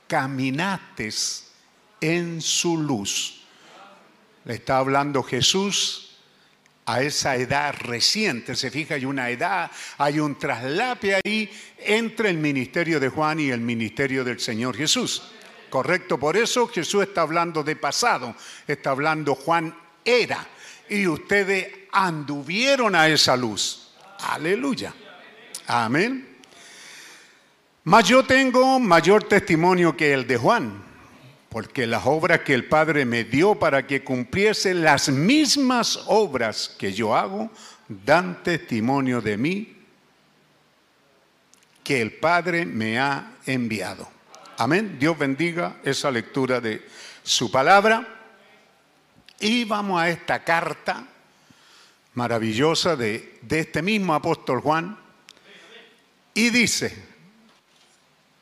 [0.07, 1.51] caminasteis
[1.99, 3.41] en su luz.
[4.45, 6.17] Le está hablando Jesús
[6.85, 8.55] a esa edad reciente.
[8.55, 13.49] Se fija, hay una edad, hay un traslape ahí entre el ministerio de Juan y
[13.49, 15.23] el ministerio del Señor Jesús.
[15.69, 18.33] Correcto, por eso Jesús está hablando de pasado,
[18.65, 20.47] está hablando Juan era,
[20.87, 23.89] y ustedes anduvieron a esa luz.
[24.19, 24.93] Aleluya.
[25.67, 26.37] Amén.
[27.83, 30.91] Mas yo tengo mayor testimonio que el de Juan
[31.51, 36.93] porque las obras que el Padre me dio para que cumpliese las mismas obras que
[36.93, 37.51] yo hago,
[37.89, 39.77] dan testimonio de mí
[41.83, 44.09] que el Padre me ha enviado.
[44.59, 44.95] Amén.
[44.97, 46.87] Dios bendiga esa lectura de
[47.21, 48.07] su palabra.
[49.37, 51.05] Y vamos a esta carta
[52.13, 54.97] maravillosa de, este mismo apóstol Juan.
[56.33, 56.95] Y dice,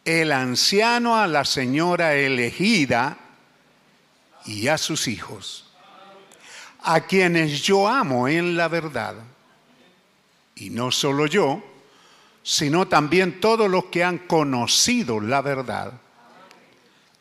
[0.06, 3.18] el anciano a la señora elegida
[4.46, 5.72] y a sus hijos,
[6.82, 9.16] a quienes yo amo en la verdad.
[10.56, 11.64] Y no solo yo,
[12.44, 15.94] sino también todos los que han conocido la verdad,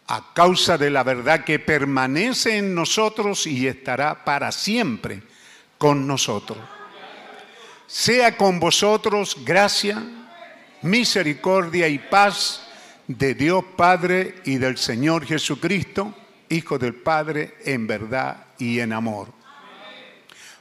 [0.06, 5.22] a causa de la verdad que permanece en nosotros y estará para siempre
[5.78, 6.58] con nosotros.
[7.86, 10.02] Sea con vosotros gracia,
[10.82, 12.68] misericordia y paz
[13.06, 16.14] de Dios Padre y del Señor Jesucristo,
[16.50, 19.28] Hijo del Padre, en verdad y en amor.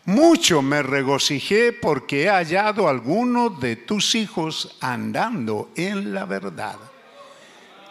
[0.05, 6.77] Mucho me regocijé porque he hallado algunos de tus hijos andando en la verdad.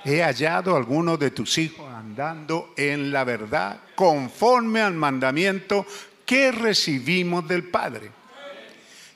[0.03, 5.85] He hallado a algunos de tus hijos andando en la verdad, conforme al mandamiento
[6.27, 8.11] que recibimos del Padre.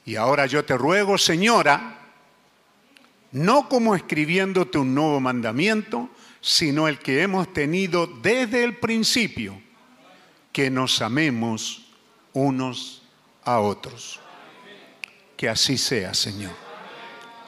[0.06, 1.98] Y ahora yo te ruego, Señora,
[3.32, 6.08] no como escribiéndote un nuevo mandamiento,
[6.40, 9.60] sino el que hemos tenido desde el principio,
[10.52, 11.92] que nos amemos
[12.32, 13.02] unos
[13.44, 14.18] a otros.
[15.36, 16.52] Que así sea, Señor.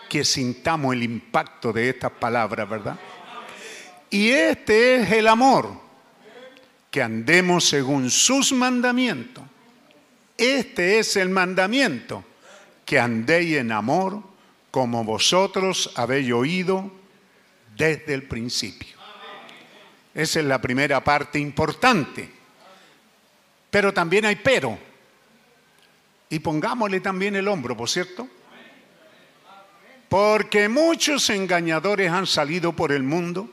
[0.09, 2.99] Que sintamos el impacto de estas palabras, ¿verdad?
[4.11, 5.81] Y este es el amor,
[6.91, 9.43] que andemos según sus mandamientos.
[10.37, 12.25] Este es el mandamiento,
[12.85, 14.23] que andéis en amor
[14.71, 16.91] como vosotros habéis oído
[17.77, 18.97] desde el principio.
[20.15, 22.31] Esa es la primera parte importante.
[23.71, 24.79] Pero también hay pero.
[26.29, 28.29] Y pongámosle también el hombro, ¿por cierto?
[30.09, 33.49] Porque muchos engañadores han salido por el mundo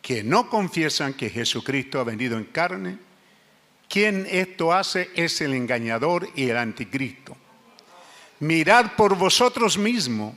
[0.00, 2.98] que no confiesan que Jesucristo ha venido en carne.
[3.94, 7.36] Quien esto hace es el engañador y el anticristo
[8.40, 10.34] mirad por vosotros mismos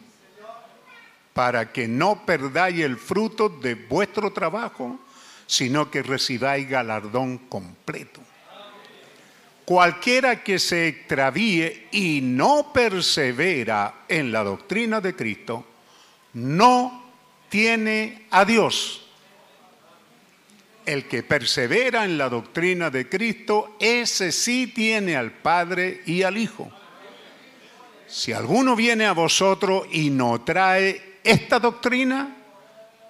[1.34, 5.00] para que no perdáis el fruto de vuestro trabajo,
[5.48, 8.22] sino que recibáis galardón completo.
[9.66, 15.66] Cualquiera que se extravíe y no persevera en la doctrina de Cristo,
[16.34, 17.10] no
[17.50, 19.07] tiene a Dios.
[20.88, 26.38] El que persevera en la doctrina de Cristo, ese sí tiene al Padre y al
[26.38, 26.72] Hijo.
[28.08, 32.38] Si alguno viene a vosotros y no trae esta doctrina,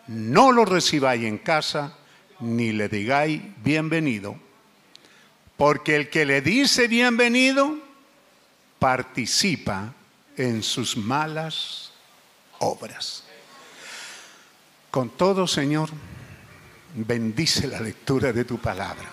[0.07, 1.95] no lo recibáis en casa
[2.39, 4.39] ni le digáis bienvenido.
[5.55, 7.77] Porque el que le dice bienvenido
[8.79, 9.93] participa
[10.35, 11.91] en sus malas
[12.57, 13.23] obras.
[14.89, 15.91] Con todo, Señor,
[16.95, 19.11] bendice la lectura de tu palabra.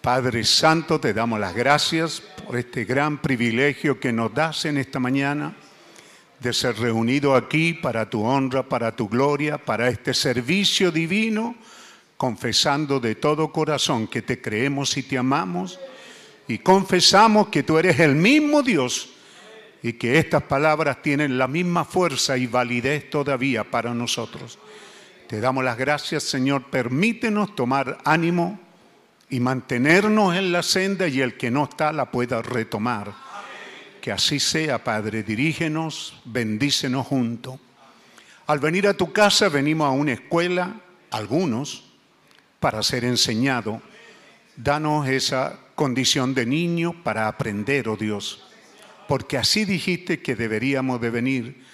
[0.00, 4.98] Padre Santo, te damos las gracias por este gran privilegio que nos das en esta
[4.98, 5.54] mañana
[6.40, 11.54] de ser reunido aquí para tu honra, para tu gloria, para este servicio divino,
[12.16, 15.78] confesando de todo corazón que te creemos y te amamos
[16.48, 19.10] y confesamos que tú eres el mismo Dios
[19.82, 24.58] y que estas palabras tienen la misma fuerza y validez todavía para nosotros.
[25.32, 26.64] Te damos las gracias, Señor.
[26.64, 28.60] Permítenos tomar ánimo
[29.30, 33.14] y mantenernos en la senda y el que no está la pueda retomar.
[34.02, 35.22] Que así sea, Padre.
[35.22, 37.58] Dirígenos, bendícenos juntos.
[38.46, 40.74] Al venir a tu casa venimos a una escuela,
[41.10, 41.84] algunos,
[42.60, 43.80] para ser enseñados.
[44.54, 48.44] Danos esa condición de niño para aprender, oh Dios.
[49.08, 51.64] Porque así dijiste que deberíamos de venir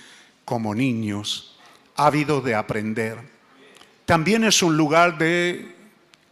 [0.44, 1.59] como niños,
[1.96, 3.38] ávidos de aprender.
[4.09, 5.70] También es un lugar de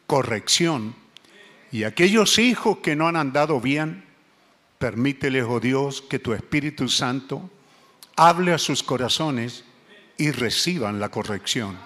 [0.07, 0.95] corrección.
[1.70, 4.03] Y aquellos hijos que no han andado bien,
[4.79, 7.51] permíteles, oh Dios, que tu Espíritu Santo
[8.16, 9.62] hable a sus corazones
[10.16, 11.77] y reciban la corrección.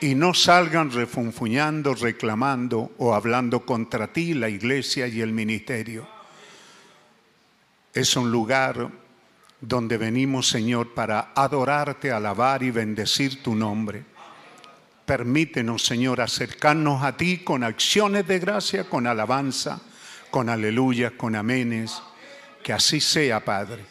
[0.00, 6.08] Y no salgan refunfuñando, reclamando o hablando contra ti la iglesia y el ministerio.
[7.92, 8.88] Es un lugar
[9.60, 14.16] donde venimos, Señor, para adorarte, alabar y bendecir tu nombre.
[15.08, 19.80] Permítenos, Señor, acercarnos a ti con acciones de gracia, con alabanza,
[20.30, 22.02] con aleluya, con amenes.
[22.62, 23.86] Que así sea, Padre.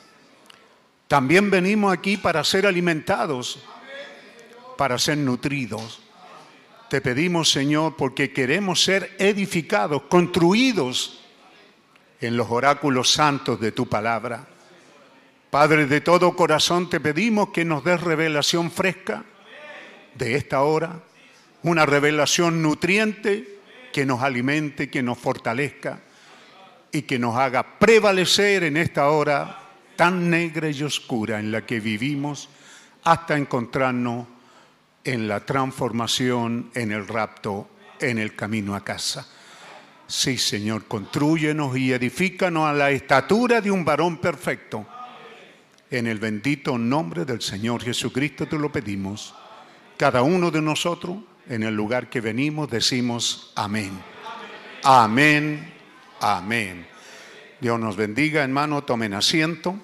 [1.08, 3.64] También venimos aquí para ser alimentados,
[4.78, 6.02] para ser nutridos.
[6.88, 11.24] Te pedimos, Señor, porque queremos ser edificados, construidos
[12.22, 14.46] en los oráculos santos de tu palabra.
[15.50, 19.26] Padre, de todo corazón te pedimos que nos des revelación fresca
[20.14, 21.02] de esta hora,
[21.64, 23.60] una revelación nutriente
[23.92, 26.00] que nos alimente, que nos fortalezca
[26.92, 29.60] y que nos haga prevalecer en esta hora
[29.96, 32.50] tan negra y oscura en la que vivimos
[33.04, 34.28] hasta encontrarnos
[35.04, 39.28] en la transformación, en el rapto, en el camino a casa.
[40.06, 44.86] Sí, Señor, construyenos y edifícanos a la estatura de un varón perfecto.
[45.90, 49.34] En el bendito nombre del Señor Jesucristo te lo pedimos.
[49.98, 51.18] Cada uno de nosotros,
[51.50, 54.02] en el lugar que venimos, decimos amén.
[54.84, 55.74] Amén,
[56.20, 56.88] amén.
[57.60, 59.76] Dios nos bendiga, hermano, tomen asiento.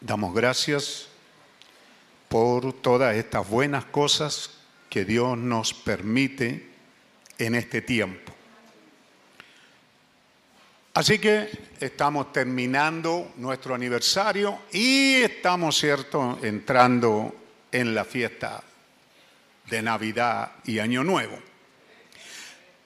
[0.00, 1.08] Damos gracias
[2.28, 4.50] por todas estas buenas cosas
[4.88, 6.70] que Dios nos permite
[7.38, 8.32] en este tiempo.
[10.94, 17.34] Así que estamos terminando nuestro aniversario y estamos, cierto, entrando
[17.70, 18.62] en la fiesta
[19.70, 21.38] de Navidad y Año Nuevo.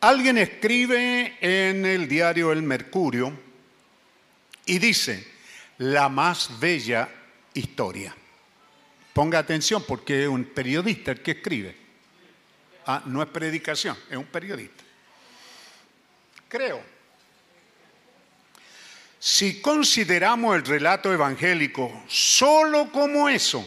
[0.01, 3.33] Alguien escribe en el diario El Mercurio
[4.67, 5.27] y dice,
[5.79, 7.09] la más bella
[7.55, 8.15] historia.
[9.15, 11.77] Ponga atención porque es un periodista el que escribe.
[12.87, 14.85] Ah, no es predicación, es un periodista.
[16.49, 16.83] Creo.
[19.19, 23.67] Si consideramos el relato evangélico solo como eso,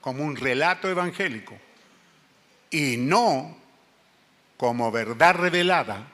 [0.00, 1.56] como un relato evangélico,
[2.70, 3.56] y no
[4.56, 6.08] como verdad revelada,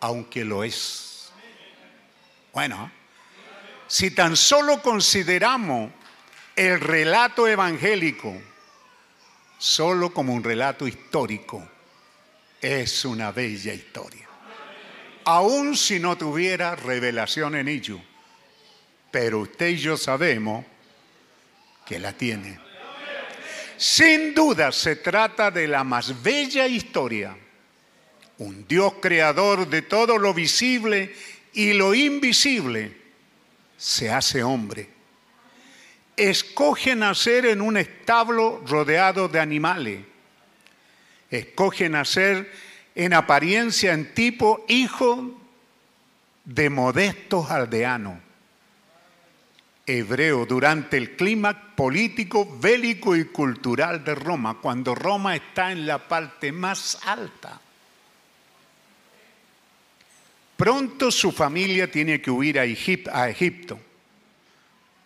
[0.00, 1.32] aunque lo es.
[2.52, 2.90] Bueno,
[3.86, 5.90] si tan solo consideramos
[6.54, 8.34] el relato evangélico
[9.58, 11.66] solo como un relato histórico,
[12.60, 14.26] es una bella historia.
[15.24, 18.00] Aun si no tuviera revelación en ello,
[19.10, 20.64] pero usted y yo sabemos
[21.84, 22.65] que la tiene.
[23.76, 27.36] Sin duda se trata de la más bella historia.
[28.38, 31.14] Un Dios creador de todo lo visible
[31.52, 32.96] y lo invisible
[33.76, 34.96] se hace hombre
[36.16, 40.00] escoge nacer en un establo rodeado de animales.
[41.30, 42.50] Escoge nacer
[42.94, 45.38] en apariencia, en tipo, hijo
[46.44, 48.18] de modestos aldeanos.
[49.86, 56.08] Hebreo durante el clima político, bélico y cultural de Roma, cuando Roma está en la
[56.08, 57.60] parte más alta.
[60.56, 63.78] Pronto su familia tiene que huir a, Egipto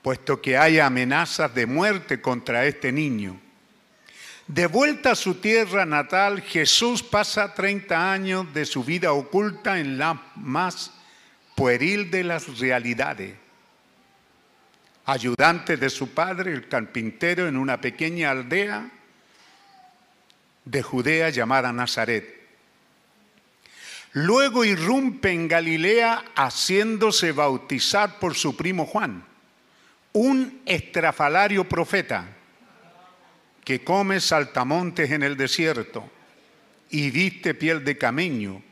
[0.03, 3.39] puesto que hay amenazas de muerte contra este niño.
[4.47, 9.99] De vuelta a su tierra natal, Jesús pasa 30 años de su vida oculta en
[9.99, 10.93] la más
[11.55, 13.35] pueril de las realidades.
[15.11, 18.89] Ayudante de su padre, el carpintero, en una pequeña aldea
[20.65, 22.33] de Judea llamada Nazaret.
[24.13, 29.25] Luego irrumpe en Galilea haciéndose bautizar por su primo Juan
[30.13, 32.29] un estrafalario profeta
[33.65, 36.09] que come saltamontes en el desierto
[36.89, 38.63] y viste piel de camello,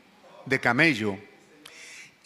[0.45, 1.19] de camello,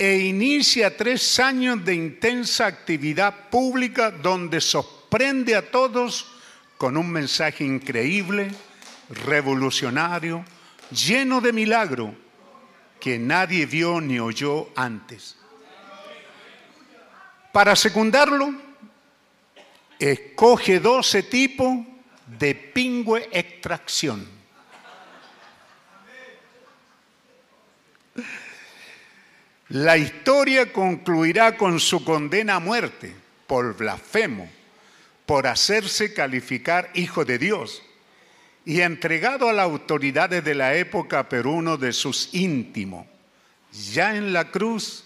[0.03, 6.27] e inicia tres años de intensa actividad pública donde sorprende a todos
[6.77, 8.51] con un mensaje increíble,
[9.25, 10.43] revolucionario,
[10.91, 12.13] lleno de milagro
[12.99, 15.37] que nadie vio ni oyó antes.
[17.53, 18.53] Para secundarlo,
[19.97, 21.77] escoge 12 tipos
[22.27, 24.32] de pingüe extracción.
[29.74, 33.15] La historia concluirá con su condena a muerte
[33.47, 34.47] por blasfemo,
[35.26, 37.82] por hacerse calificar hijo de Dios
[38.65, 43.07] y entregado a las autoridades de la época por uno de sus íntimos.
[43.91, 45.05] Ya en la cruz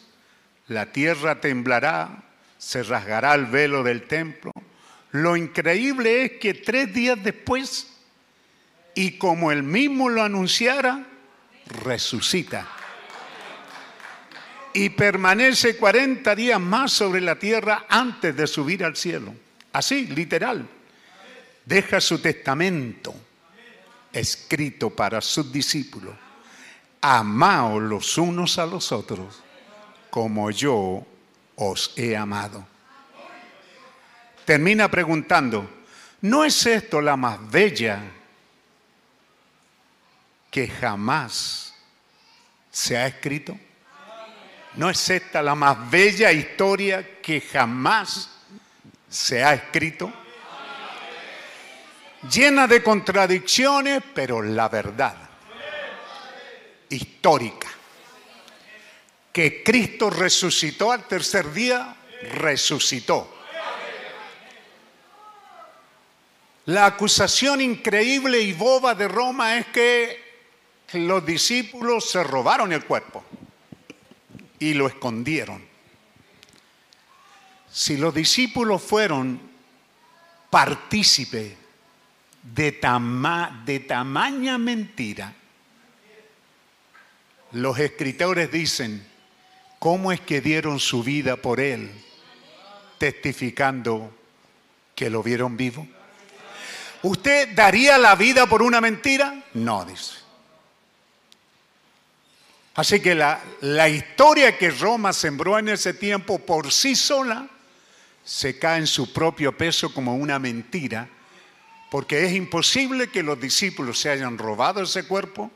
[0.68, 2.26] la tierra temblará,
[2.58, 4.52] se rasgará el velo del templo.
[5.12, 7.88] Lo increíble es que tres días después,
[8.96, 11.08] y como él mismo lo anunciara,
[11.86, 12.77] resucita.
[14.78, 19.34] Y permanece 40 días más sobre la tierra antes de subir al cielo.
[19.74, 20.70] Así, literal.
[21.66, 23.16] Deja su testamento
[24.14, 26.14] escrito para sus discípulos.
[27.02, 29.42] Amaos los unos a los otros
[30.12, 31.04] como yo
[31.56, 32.64] os he amado.
[34.46, 35.68] Termina preguntando,
[36.22, 38.00] ¿no es esto la más bella
[40.52, 41.74] que jamás
[42.70, 43.58] se ha escrito?
[44.78, 48.30] ¿No es esta la más bella historia que jamás
[49.10, 50.14] se ha escrito?
[52.32, 55.16] Llena de contradicciones, pero la verdad
[56.90, 57.68] histórica
[59.34, 61.96] que Cristo resucitó al tercer día,
[62.36, 63.36] resucitó.
[66.66, 70.28] La acusación increíble y boba de Roma es que
[70.94, 73.24] los discípulos se robaron el cuerpo
[74.60, 75.64] y lo escondieron.
[77.72, 79.40] Si los discípulos fueron
[80.50, 81.54] partícipes
[82.42, 82.80] de,
[83.66, 85.34] de tamaña mentira,
[87.52, 89.06] los escritores dicen,
[89.80, 91.92] ¿Cómo es que dieron su vida por él,
[92.98, 94.12] testificando
[94.96, 95.88] que lo vieron vivo?
[97.04, 99.44] ¿Usted daría la vida por una mentira?
[99.54, 100.27] No, dice.
[102.78, 107.50] Así que la, la, historia que Roma sembró en ese tiempo por sí sola
[108.24, 111.10] se cae en su propio peso como una mentira,
[111.92, 115.52] porque es imposible que los discípulos se hayan robado ese cuerpo,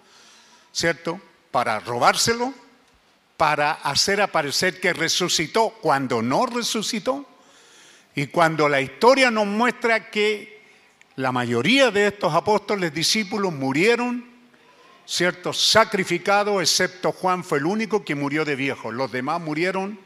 [0.73, 1.21] ¿cierto?
[1.51, 2.53] Para robárselo
[3.41, 7.25] para hacer aparecer que resucitó cuando no resucitó.
[8.13, 10.61] Y cuando la historia nos muestra que
[11.15, 14.30] la mayoría de estos apóstoles discípulos murieron,
[15.05, 15.53] ¿cierto?
[15.53, 18.91] Sacrificados, excepto Juan fue el único que murió de viejo.
[18.91, 19.99] Los demás murieron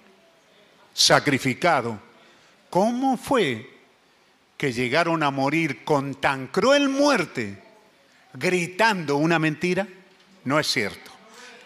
[0.93, 1.97] sacrificados.
[2.69, 3.69] ¿Cómo fue
[4.57, 7.61] que llegaron a morir con tan cruel muerte
[8.33, 9.87] gritando una mentira?
[10.43, 11.11] No es cierto.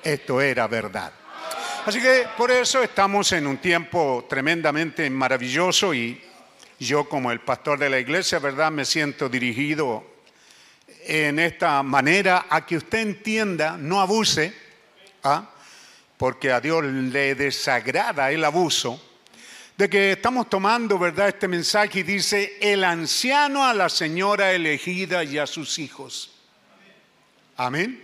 [0.04, 1.12] Esto era verdad.
[1.86, 6.22] Así que por eso estamos en un tiempo tremendamente maravilloso y
[6.80, 8.72] yo como el pastor de la iglesia, ¿verdad?
[8.72, 10.04] Me siento dirigido
[11.10, 14.54] en esta manera a que usted entienda, no abuse,
[15.24, 15.50] ¿ah?
[16.18, 19.02] porque a Dios le desagrada el abuso,
[19.76, 21.30] de que estamos tomando, ¿verdad?
[21.30, 26.32] Este mensaje y dice, el anciano a la señora elegida y a sus hijos.
[27.58, 28.04] Amén.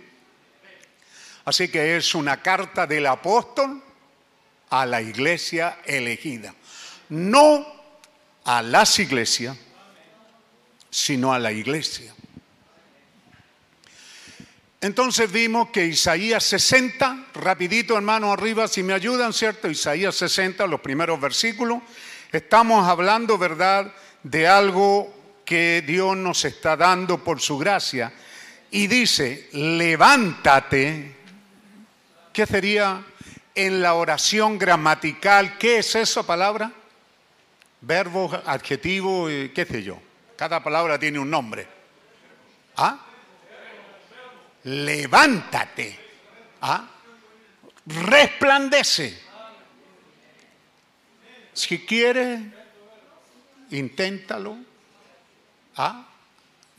[1.44, 3.80] Así que es una carta del apóstol
[4.70, 6.52] a la iglesia elegida.
[7.10, 7.64] No
[8.44, 9.56] a las iglesias,
[10.90, 12.12] sino a la iglesia.
[14.86, 19.68] Entonces vimos que Isaías 60, rapidito hermano arriba, si me ayudan, ¿cierto?
[19.68, 21.82] Isaías 60, los primeros versículos,
[22.30, 23.92] estamos hablando, ¿verdad?,
[24.22, 25.12] de algo
[25.44, 28.12] que Dios nos está dando por su gracia.
[28.70, 31.16] Y dice, levántate,
[32.32, 33.02] ¿Qué sería
[33.56, 35.58] en la oración gramatical?
[35.58, 36.70] ¿Qué es esa palabra?
[37.80, 39.98] Verbo, adjetivo, qué sé yo.
[40.36, 41.66] Cada palabra tiene un nombre.
[42.76, 43.05] ¿Ah?
[44.66, 45.98] Levántate.
[46.60, 46.88] ¿Ah?
[47.86, 49.16] Resplandece.
[51.52, 52.40] Si quieres,
[53.70, 54.58] inténtalo.
[55.76, 56.06] ¿Ah?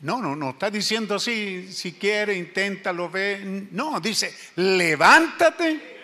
[0.01, 3.67] No, no, no está diciendo así, si quiere, inténtalo, ve.
[3.71, 5.97] No, dice, levántate.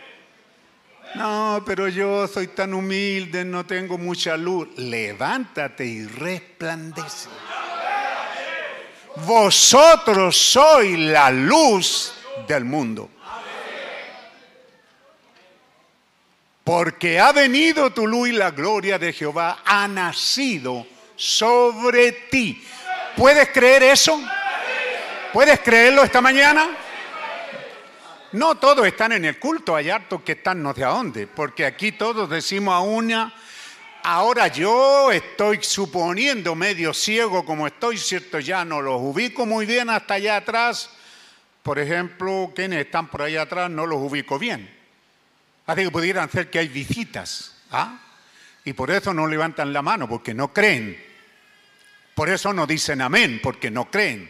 [1.15, 4.69] No, pero yo soy tan humilde, no tengo mucha luz.
[4.77, 7.30] Levántate y resplandece.
[9.15, 12.14] Vosotros sois la luz
[12.48, 13.10] del mundo.
[16.64, 22.65] Porque ha venido tu luz y la gloria de Jehová ha nacido sobre ti.
[23.15, 24.19] ¿Puedes creer eso?
[25.31, 26.69] ¿Puedes creerlo esta mañana?
[28.31, 31.65] No todos están en el culto, hay hartos que están no sé a dónde, porque
[31.65, 33.31] aquí todos decimos a una,
[34.05, 38.38] Ahora yo estoy suponiendo medio ciego como estoy, ¿cierto?
[38.41, 40.89] Ya no los ubico muy bien hasta allá atrás.
[41.63, 44.69] Por ejemplo, quienes están por allá atrás no los ubico bien.
[45.65, 47.55] Así que pudieran ser que hay visitas.
[47.71, 47.97] ¿ah?
[48.65, 51.01] Y por eso no levantan la mano, porque no creen.
[52.13, 54.30] Por eso no dicen amén, porque no creen.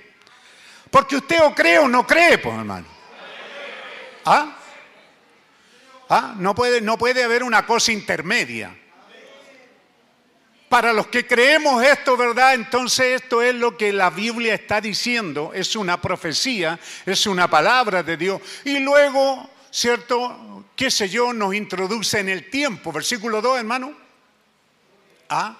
[0.91, 2.85] Porque usted o cree o no cree, pues hermano.
[4.25, 4.55] ¿Ah?
[6.09, 6.35] ¿Ah?
[6.37, 8.82] No, puede, no puede haber una cosa intermedia.
[10.73, 12.55] Para los que creemos esto, ¿verdad?
[12.55, 18.01] Entonces esto es lo que la Biblia está diciendo, es una profecía, es una palabra
[18.01, 18.41] de Dios.
[18.65, 20.65] Y luego, ¿cierto?
[20.75, 21.31] ¿Qué sé yo?
[21.31, 22.91] Nos introduce en el tiempo.
[22.91, 23.93] Versículo 2, hermano.
[25.29, 25.57] ¿Ah?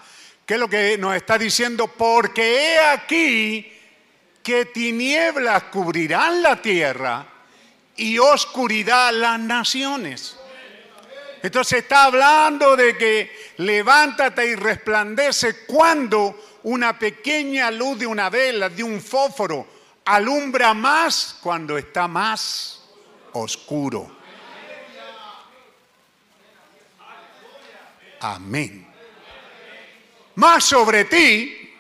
[0.48, 1.86] ¿Qué es lo que nos está diciendo?
[1.86, 3.72] Porque he aquí
[4.42, 7.24] que tinieblas cubrirán la tierra
[7.98, 10.40] y oscuridad las naciones.
[11.44, 18.70] Entonces está hablando de que levántate y resplandece cuando una pequeña luz de una vela,
[18.70, 19.68] de un fósforo,
[20.06, 22.86] alumbra más cuando está más
[23.34, 24.10] oscuro.
[28.22, 28.88] Amén.
[30.36, 31.76] Más sobre ti.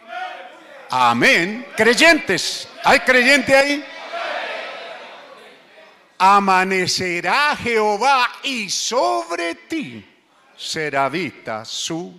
[0.89, 1.67] Amén.
[1.77, 2.67] Creyentes.
[2.83, 3.85] ¿Hay creyente ahí?
[6.17, 10.05] Amanecerá Jehová y sobre ti
[10.55, 12.13] será vista su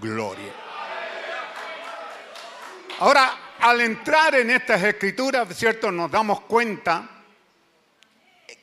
[0.00, 0.52] gloria.
[2.98, 5.90] Ahora, al entrar en estas escrituras, ¿cierto?
[5.90, 7.08] Nos damos cuenta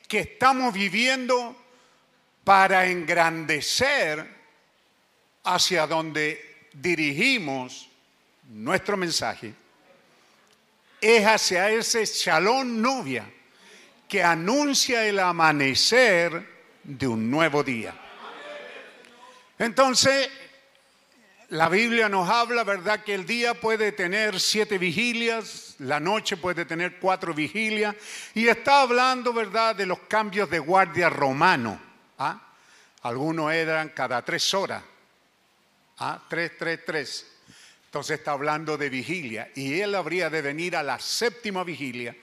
[0.06, 1.56] que estamos viviendo
[2.42, 4.28] para engrandecer
[5.44, 7.88] hacia donde dirigimos
[8.48, 9.54] nuestro mensaje,
[11.00, 13.33] es hacia ese shalom novia
[14.08, 16.46] que anuncia el amanecer
[16.82, 17.94] de un nuevo día.
[19.58, 20.28] Entonces,
[21.50, 26.64] la Biblia nos habla, ¿verdad?, que el día puede tener siete vigilias, la noche puede
[26.64, 27.94] tener cuatro vigilias,
[28.34, 31.80] y está hablando, ¿verdad?, de los cambios de guardia romano.
[32.18, 32.40] ¿ah?
[33.02, 34.82] Algunos eran cada tres horas.
[35.98, 36.20] ¿ah?
[36.28, 37.26] Tres, tres, tres.
[37.86, 42.16] Entonces está hablando de vigilia, y él habría de venir a la séptima vigilia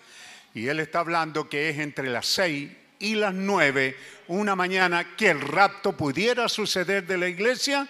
[0.54, 3.96] y él está hablando que es entre las seis y las nueve,
[4.28, 7.88] una mañana, que el rapto pudiera suceder de la iglesia,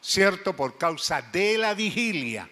[0.00, 0.54] ¿cierto?
[0.54, 2.48] Por causa de la vigilia.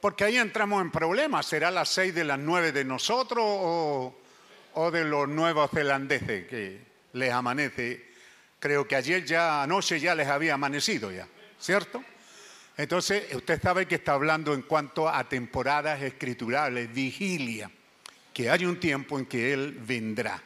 [0.00, 1.46] Porque ahí entramos en problemas.
[1.46, 6.80] ¿Será las seis de las nueve de nosotros o, de los nuevos zelandeses que
[7.12, 8.10] les amanece?
[8.58, 11.26] Creo que ayer ya, anoche ya les había amanecido ya,
[11.58, 12.04] ¿cierto?
[12.76, 17.70] Entonces, usted sabe que está hablando en cuanto a temporadas escriturales, vigilia
[18.32, 20.42] que hay un tiempo en que Él vendrá.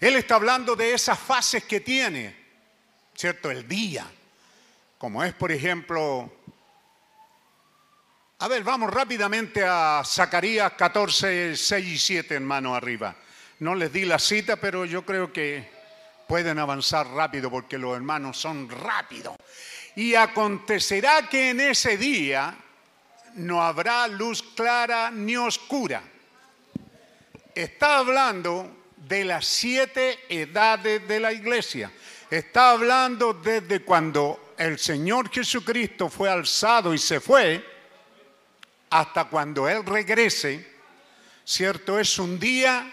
[0.00, 2.34] Él está hablando de esas fases que tiene,
[3.14, 3.50] ¿cierto?
[3.50, 4.06] El día,
[4.98, 6.32] como es, por ejemplo,
[8.38, 13.14] a ver, vamos rápidamente a Zacarías 14, 6 y 7, hermano, arriba.
[13.58, 15.68] No les di la cita, pero yo creo que
[16.26, 19.36] pueden avanzar rápido porque los hermanos son rápidos.
[19.94, 22.56] Y acontecerá que en ese día
[23.34, 26.02] no habrá luz clara ni oscura.
[27.54, 31.90] Está hablando de las siete edades de la iglesia.
[32.30, 37.64] Está hablando desde cuando el Señor Jesucristo fue alzado y se fue,
[38.90, 40.66] hasta cuando Él regrese,
[41.44, 41.98] ¿cierto?
[41.98, 42.92] Es un día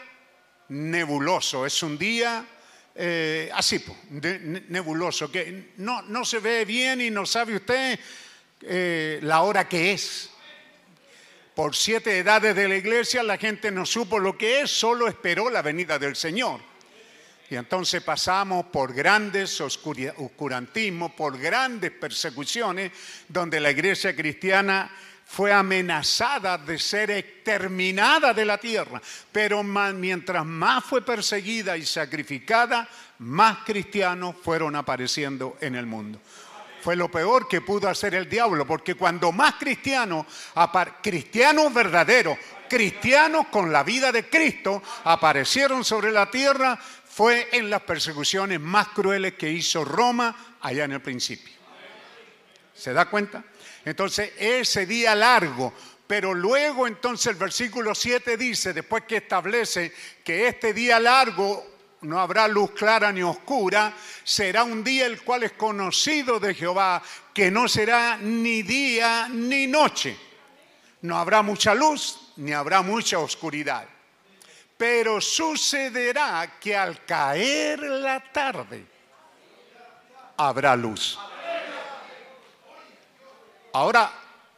[0.70, 2.46] nebuloso, es un día
[2.96, 3.84] eh, así,
[4.70, 8.00] nebuloso, que no, no se ve bien y no sabe usted
[8.62, 10.32] eh, la hora que es.
[11.56, 15.50] Por siete edades de la iglesia la gente no supo lo que es, solo esperó
[15.50, 16.62] la venida del Señor.
[17.50, 22.92] Y entonces pasamos por grandes oscurantismos, por grandes persecuciones,
[23.28, 24.92] donde la iglesia cristiana
[25.26, 29.02] fue amenazada de ser exterminada de la tierra.
[29.32, 32.88] Pero mientras más fue perseguida y sacrificada,
[33.20, 36.20] más cristianos fueron apareciendo en el mundo
[36.88, 40.26] fue lo peor que pudo hacer el diablo, porque cuando más cristianos,
[41.04, 42.38] cristianos verdaderos,
[42.70, 48.88] cristianos con la vida de Cristo, aparecieron sobre la tierra, fue en las persecuciones más
[48.88, 51.54] crueles que hizo Roma allá en el principio.
[52.74, 53.44] ¿Se da cuenta?
[53.84, 55.74] Entonces, ese día largo,
[56.08, 59.92] pero luego entonces el versículo 7 dice, después que establece
[60.24, 63.94] que este día largo no habrá luz clara ni oscura,
[64.24, 67.02] será un día el cual es conocido de Jehová,
[67.34, 70.18] que no será ni día ni noche.
[71.02, 73.88] No habrá mucha luz ni habrá mucha oscuridad.
[74.78, 78.86] Pero sucederá que al caer la tarde,
[80.38, 81.18] habrá luz.
[83.74, 84.12] Ahora,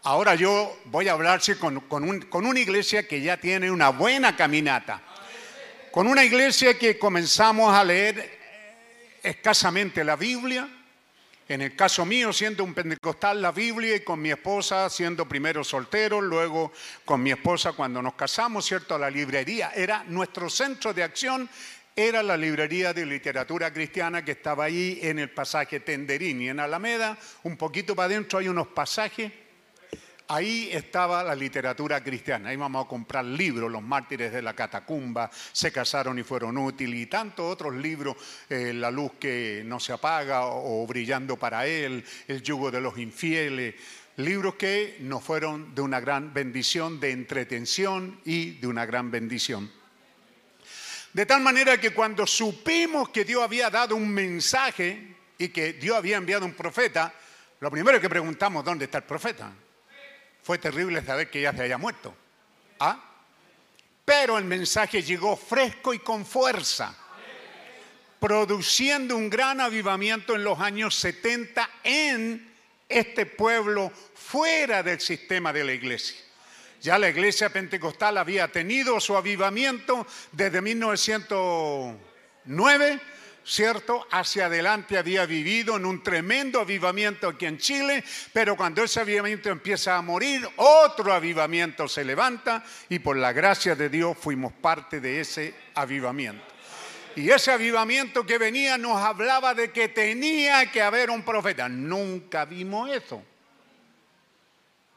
[0.03, 5.02] ahora yo voy a hablarse con, con una iglesia que ya tiene una buena caminata.
[5.91, 8.38] Con una iglesia que comenzamos a leer
[9.24, 10.70] escasamente la Biblia.
[11.48, 15.64] En el caso mío, siendo un pentecostal, la Biblia y con mi esposa, siendo primero
[15.64, 16.72] soltero, luego
[17.06, 18.99] con mi esposa cuando nos casamos, ¿cierto?
[18.99, 21.49] La librería era nuestro centro de acción,
[21.95, 27.18] era la librería de literatura cristiana que estaba ahí en el pasaje Tenderini, en Alameda,
[27.41, 29.32] un poquito para adentro hay unos pasajes
[30.32, 32.50] Ahí estaba la literatura cristiana.
[32.50, 37.00] Ahí vamos a comprar libros, Los mártires de la catacumba, Se casaron y fueron útiles
[37.00, 38.16] y tantos otros libros,
[38.48, 42.96] eh, La luz que no se apaga o Brillando para él, El yugo de los
[43.00, 43.74] infieles.
[44.18, 49.72] Libros que nos fueron de una gran bendición, de entretención y de una gran bendición.
[51.12, 55.98] De tal manera que cuando supimos que Dios había dado un mensaje y que Dios
[55.98, 57.16] había enviado un profeta,
[57.62, 59.52] lo primero que preguntamos, ¿dónde está el profeta?
[60.44, 62.16] Fue terrible saber que ya se haya muerto.
[62.80, 63.03] ¿Ah?
[64.06, 66.95] Pero el mensaje llegó fresco y con fuerza,
[68.20, 72.52] produciendo un gran avivamiento en los años 70 en
[72.88, 76.18] este pueblo fuera del sistema de la iglesia.
[76.82, 82.99] Ya la iglesia pentecostal había tenido su avivamiento desde 1909
[83.50, 84.08] ¿cierto?
[84.12, 89.50] Hacia adelante había vivido en un tremendo avivamiento aquí en Chile, pero cuando ese avivamiento
[89.50, 95.02] empieza a morir, otro avivamiento se levanta y por la gracia de Dios fuimos parte
[95.02, 96.44] de ese avivamiento.
[97.16, 101.68] Y ese avivamiento que venía nos hablaba de que tenía que haber un profeta.
[101.68, 103.24] Nunca vimos eso.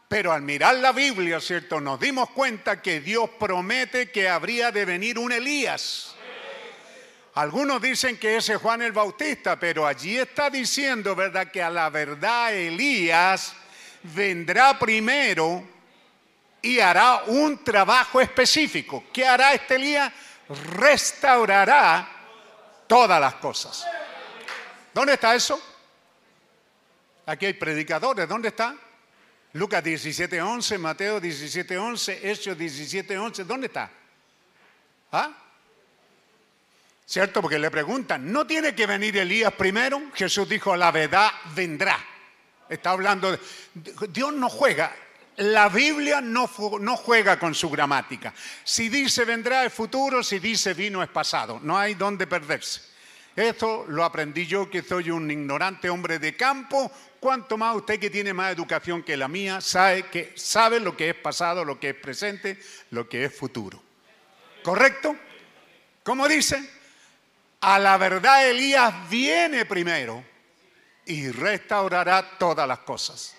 [0.09, 1.81] Pero al mirar la Biblia, ¿cierto?
[1.81, 6.11] Nos dimos cuenta que Dios promete que habría de venir un Elías.
[7.35, 11.71] Algunos dicen que ese es Juan el Bautista, pero allí está diciendo, ¿verdad?, que a
[11.71, 13.55] la verdad Elías
[14.03, 15.67] vendrá primero
[16.61, 19.05] y hará un trabajo específico.
[19.13, 20.13] ¿Qué hará este Elías?
[20.75, 22.07] Restaurará
[22.87, 23.87] todas las cosas.
[24.93, 25.61] ¿Dónde está eso?
[27.25, 28.77] Aquí hay predicadores, ¿dónde está?
[29.55, 33.91] Lucas 17:11, Mateo 17:11, Hechos 17:11, ¿dónde está?
[35.11, 35.31] ¿Ah?
[37.05, 37.43] ¿Cierto?
[37.43, 40.01] Porque le preguntan, ¿no tiene que venir Elías primero?
[40.15, 41.99] Jesús dijo, la verdad vendrá.
[42.69, 43.39] Está hablando de...
[44.09, 44.95] Dios no juega.
[45.37, 46.51] La Biblia no,
[46.81, 48.33] no juega con su gramática.
[48.65, 51.61] Si dice vendrá es futuro, si dice vino es pasado.
[51.62, 52.93] No hay dónde perderse.
[53.35, 56.91] Esto lo aprendí yo que soy un ignorante hombre de campo.
[57.19, 61.11] Cuanto más usted que tiene más educación que la mía sabe, que sabe lo que
[61.11, 62.59] es pasado, lo que es presente,
[62.91, 63.83] lo que es futuro.
[64.62, 65.16] ¿Correcto?
[66.03, 66.82] ¿Cómo dice?
[67.62, 70.24] A la verdad Elías viene primero
[71.06, 73.36] y restaurará todas las cosas.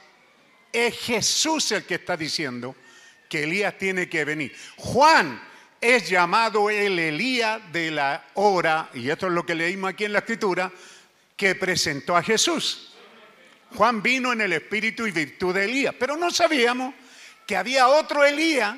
[0.71, 2.73] Es Jesús el que está diciendo
[3.27, 4.55] que Elías tiene que venir.
[4.77, 5.43] Juan
[5.81, 10.13] es llamado el Elías de la hora, y esto es lo que leímos aquí en
[10.13, 10.71] la escritura,
[11.35, 12.93] que presentó a Jesús.
[13.75, 16.93] Juan vino en el espíritu y virtud de Elías, pero no sabíamos
[17.45, 18.77] que había otro Elías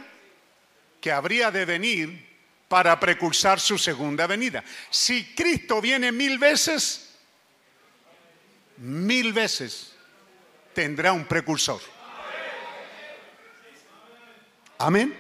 [1.00, 2.35] que habría de venir
[2.68, 4.64] para precursar su segunda venida.
[4.90, 7.16] Si Cristo viene mil veces,
[8.78, 9.94] mil veces
[10.74, 11.80] tendrá un precursor.
[14.78, 15.16] Amén.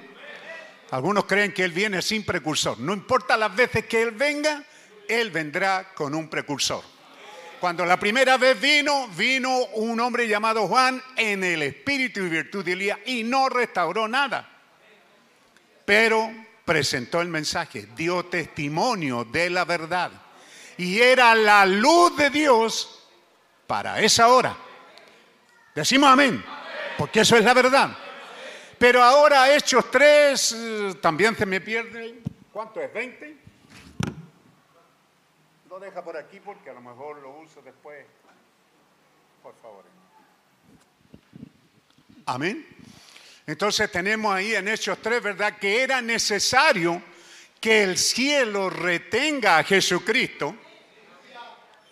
[0.91, 2.79] Algunos creen que Él viene sin precursor.
[2.79, 4.63] No importa las veces que Él venga,
[5.07, 6.83] Él vendrá con un precursor.
[7.59, 12.63] Cuando la primera vez vino, vino un hombre llamado Juan en el espíritu y virtud
[12.63, 14.47] de Elías y no restauró nada.
[15.85, 16.31] Pero
[16.65, 20.11] presentó el mensaje, dio testimonio de la verdad.
[20.77, 23.07] Y era la luz de Dios
[23.67, 24.57] para esa hora.
[25.73, 26.43] Decimos amén,
[26.97, 27.95] porque eso es la verdad.
[28.77, 32.21] Pero ahora Hechos tres, eh, también se me pierde.
[32.51, 32.91] ¿Cuánto es?
[32.93, 33.37] ¿20?
[35.69, 38.05] Lo deja por aquí porque a lo mejor lo uso después.
[39.43, 39.83] Por favor.
[42.25, 42.74] Amén.
[43.47, 45.57] Entonces tenemos ahí en Hechos 3, ¿verdad?
[45.59, 47.01] Que era necesario
[47.61, 50.55] que el cielo retenga a Jesucristo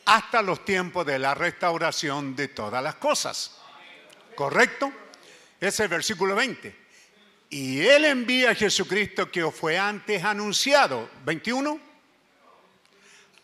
[0.06, 3.60] hasta los tiempos de la restauración de todas las cosas.
[4.36, 4.92] ¿Correcto?
[5.60, 6.76] Ese es el versículo 20.
[7.52, 11.08] Y Él envía a Jesucristo que fue antes anunciado.
[11.24, 11.80] 21.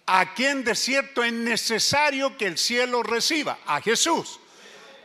[0.08, 3.60] A quien de cierto es necesario que el cielo reciba.
[3.68, 4.40] A Jesús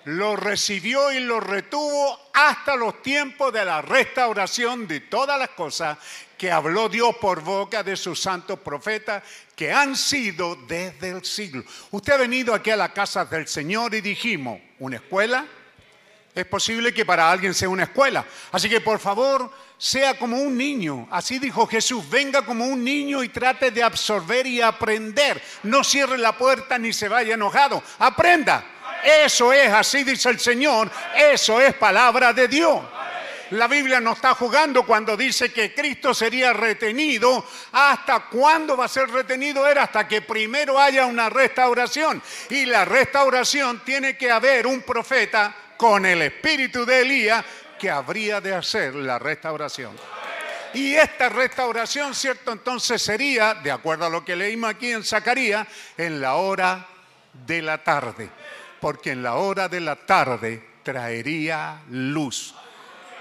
[0.06, 5.98] lo recibió y lo retuvo hasta los tiempos de la restauración de todas las cosas
[6.36, 9.22] que habló Dios por boca de sus santos profetas
[9.56, 11.64] que han sido desde el siglo.
[11.90, 15.46] Usted ha venido aquí a la casa del Señor y dijimos, ¿una escuela?
[16.34, 18.26] Es posible que para alguien sea una escuela.
[18.50, 21.06] Así que por favor, sea como un niño.
[21.10, 25.40] Así dijo Jesús, venga como un niño y trate de absorber y aprender.
[25.62, 27.82] No cierre la puerta ni se vaya enojado.
[28.00, 28.73] Aprenda.
[29.04, 32.82] Eso es, así dice el Señor, eso es palabra de Dios.
[33.50, 37.46] La Biblia no está jugando cuando dice que Cristo sería retenido.
[37.72, 39.66] ¿Hasta cuándo va a ser retenido?
[39.66, 42.22] Era hasta que primero haya una restauración.
[42.48, 47.44] Y la restauración tiene que haber un profeta con el espíritu de Elías
[47.78, 49.94] que habría de hacer la restauración.
[50.72, 52.50] Y esta restauración, ¿cierto?
[52.50, 56.88] Entonces sería, de acuerdo a lo que leímos aquí en Zacarías, en la hora
[57.46, 58.30] de la tarde.
[58.84, 62.54] Porque en la hora de la tarde traería luz.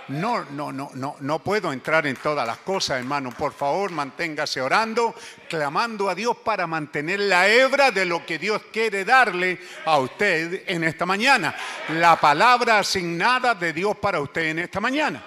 [0.10, 3.31] No, no, no, no, no puedo entrar en todas las cosas, hermano.
[3.31, 5.15] Por favor, manténgase orando,
[5.49, 10.64] clamando a Dios para mantener la hebra de lo que Dios quiere darle a usted
[10.68, 11.56] en esta mañana.
[11.94, 15.23] La palabra asignada de Dios para usted en esta mañana.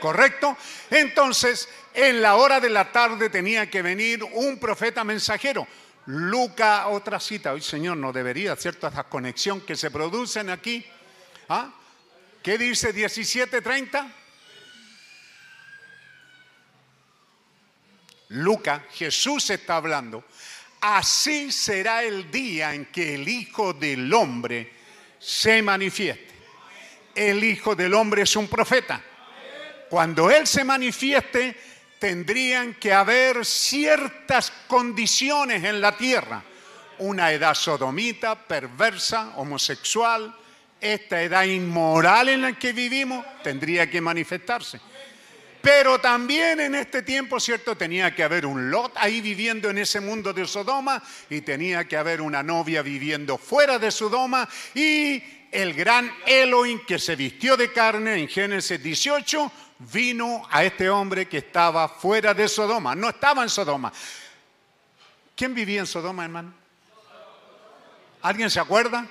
[0.00, 0.56] ¿Correcto?
[0.90, 5.64] Entonces, en la hora de la tarde tenía que venir un profeta mensajero.
[6.10, 7.52] Luca, otra cita.
[7.52, 8.88] Hoy, Señor, no debería, ¿cierto?
[8.88, 10.84] Esa conexión que se producen aquí.
[11.48, 11.72] ¿Ah?
[12.42, 14.12] ¿Qué dice 17:30?
[18.30, 20.24] Lucas, Jesús está hablando.
[20.80, 24.72] Así será el día en que el Hijo del Hombre
[25.20, 26.34] se manifieste.
[27.14, 29.00] El Hijo del Hombre es un profeta.
[29.88, 31.56] Cuando Él se manifieste,
[32.00, 36.42] tendrían que haber ciertas condiciones en la tierra.
[36.98, 40.34] Una edad sodomita, perversa, homosexual,
[40.80, 44.80] esta edad inmoral en la que vivimos tendría que manifestarse.
[45.60, 47.76] Pero también en este tiempo, ¿cierto?
[47.76, 51.98] Tenía que haber un Lot ahí viviendo en ese mundo de Sodoma y tenía que
[51.98, 55.22] haber una novia viviendo fuera de Sodoma y
[55.52, 61.26] el gran Elohim que se vistió de carne en Génesis 18 vino a este hombre
[61.26, 63.92] que estaba fuera de Sodoma, no estaba en Sodoma.
[65.34, 66.52] ¿Quién vivía en Sodoma, hermano?
[68.22, 69.06] ¿Alguien se acuerda?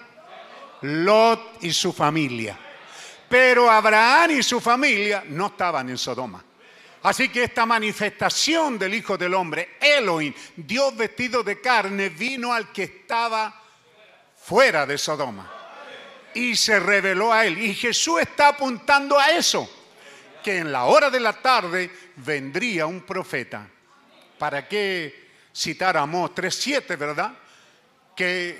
[0.81, 2.57] Lot y su familia.
[3.27, 6.43] Pero Abraham y su familia no estaban en Sodoma.
[7.01, 12.71] Así que esta manifestación del Hijo del Hombre, Elohim, Dios vestido de carne, vino al
[12.71, 13.61] que estaba
[14.35, 15.51] fuera de Sodoma.
[16.33, 17.57] Y se reveló a él.
[17.57, 19.69] Y Jesús está apuntando a eso,
[20.57, 23.67] en la hora de la tarde vendría un profeta.
[24.37, 27.33] ¿Para qué citar a Amós 3.7, verdad?
[28.15, 28.59] Que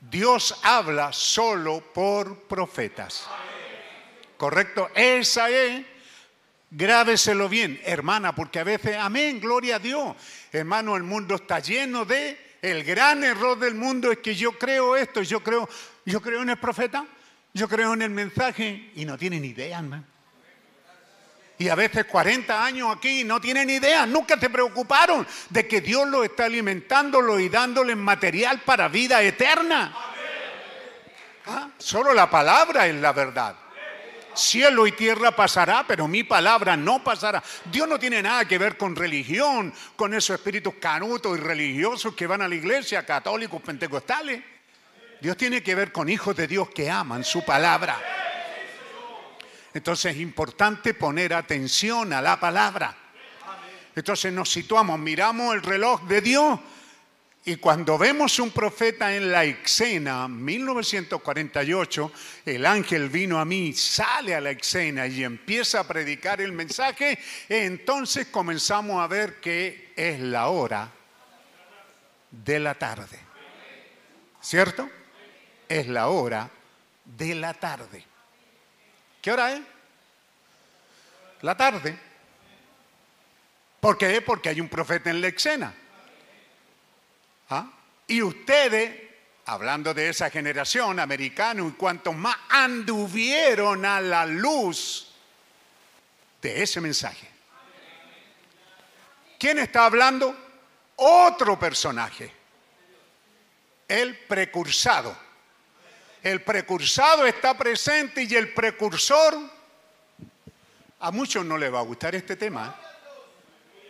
[0.00, 3.26] Dios habla solo por profetas.
[4.36, 4.90] ¿Correcto?
[4.94, 5.84] Esa es,
[6.70, 10.14] grábeselo bien, hermana, porque a veces, amén, gloria a Dios.
[10.52, 14.96] Hermano, el mundo está lleno de, el gran error del mundo es que yo creo
[14.96, 15.68] esto, yo creo,
[16.04, 17.06] yo creo en el profeta,
[17.54, 20.15] yo creo en el mensaje y no tienen idea, hermano.
[21.58, 26.06] Y a veces 40 años aquí no tienen idea, nunca te preocuparon de que Dios
[26.06, 29.96] lo está alimentándolo y dándoles material para vida eterna.
[31.46, 31.70] ¿Ah?
[31.78, 33.56] Solo la palabra es la verdad.
[34.34, 37.42] Cielo y tierra pasará, pero mi palabra no pasará.
[37.72, 42.26] Dios no tiene nada que ver con religión, con esos espíritus canutos y religiosos que
[42.26, 44.42] van a la iglesia, católicos, pentecostales.
[45.22, 48.25] Dios tiene que ver con hijos de Dios que aman su palabra.
[49.76, 52.96] Entonces es importante poner atención a la palabra.
[53.94, 56.58] Entonces nos situamos, miramos el reloj de Dios
[57.44, 62.10] y cuando vemos un profeta en la escena, 1948,
[62.46, 67.18] el ángel vino a mí, sale a la escena y empieza a predicar el mensaje,
[67.46, 70.90] entonces comenzamos a ver que es la hora
[72.30, 73.20] de la tarde.
[74.40, 74.88] ¿Cierto?
[75.68, 76.48] Es la hora
[77.04, 78.15] de la tarde.
[79.26, 79.60] ¿Qué hora es?
[81.40, 81.98] La tarde.
[83.80, 84.22] ¿Por qué?
[84.22, 85.74] Porque hay un profeta en la escena.
[87.50, 87.68] ¿Ah?
[88.06, 89.10] Y ustedes,
[89.46, 95.12] hablando de esa generación americana, y cuantos más anduvieron a la luz
[96.40, 97.28] de ese mensaje.
[99.40, 100.36] ¿Quién está hablando?
[100.94, 102.30] Otro personaje.
[103.88, 105.25] El precursado.
[106.26, 109.38] El precursado está presente y el precursor,
[110.98, 112.74] a muchos no le va a gustar este tema.
[113.78, 113.86] ¿eh?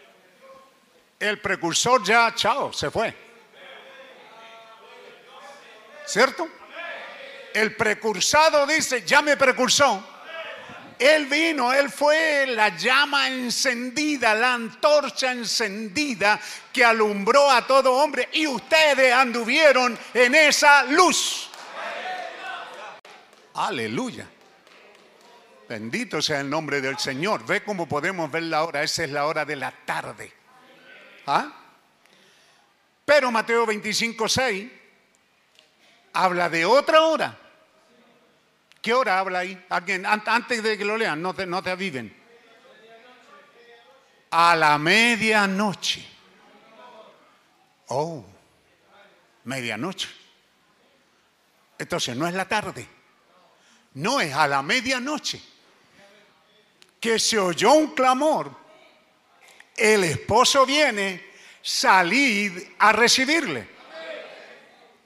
[1.18, 3.16] El precursor ya, chao, se fue.
[6.04, 6.46] ¿Cierto?
[7.54, 10.06] El precursado dice, ya me precursó.
[10.98, 16.38] Él vino, Él fue la llama encendida, la antorcha encendida
[16.70, 21.48] que alumbró a todo hombre y ustedes anduvieron en esa luz.
[23.56, 24.28] Aleluya.
[25.66, 27.44] Bendito sea el nombre del Señor.
[27.46, 28.82] Ve cómo podemos ver la hora.
[28.82, 30.32] Esa es la hora de la tarde.
[31.26, 31.52] ¿Ah?
[33.04, 34.70] Pero Mateo 25, 6
[36.12, 37.38] habla de otra hora.
[38.82, 39.66] ¿Qué hora habla ahí?
[39.68, 42.14] Antes de que lo lean, no te, no te aviven.
[44.30, 46.06] A la medianoche.
[47.88, 48.24] Oh,
[49.44, 50.08] medianoche.
[51.78, 52.95] Entonces no es la tarde.
[53.97, 55.40] No es a la medianoche
[57.01, 58.51] que se oyó un clamor.
[59.74, 61.24] El esposo viene,
[61.62, 63.66] salid a recibirle.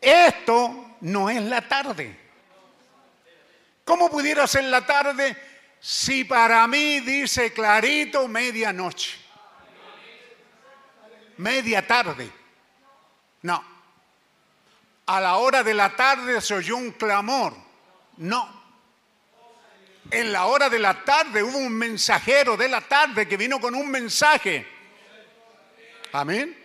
[0.00, 2.18] Esto no es la tarde.
[3.84, 5.36] ¿Cómo pudiera ser la tarde
[5.78, 9.18] si para mí dice clarito medianoche?
[11.36, 12.28] Media tarde.
[13.42, 13.64] No.
[15.06, 17.54] A la hora de la tarde se oyó un clamor.
[18.16, 18.59] No.
[20.10, 23.74] En la hora de la tarde hubo un mensajero de la tarde que vino con
[23.74, 24.66] un mensaje.
[26.12, 26.56] Amén.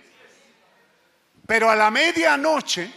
[1.45, 2.89] Pero a la medianoche,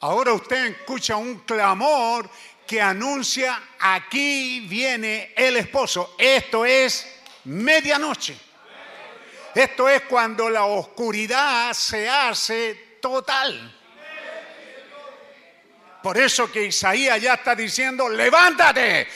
[0.00, 2.30] ahora usted escucha un clamor
[2.66, 6.14] que anuncia, aquí viene el esposo.
[6.18, 7.06] Esto es
[7.44, 8.34] medianoche.
[9.54, 13.83] Esto es cuando la oscuridad se hace total.
[16.04, 19.08] Por eso que Isaías ya está diciendo, levántate,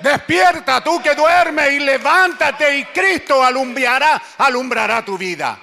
[0.00, 5.60] despierta tú que duermes y levántate y Cristo alumbrará, alumbrará tu vida.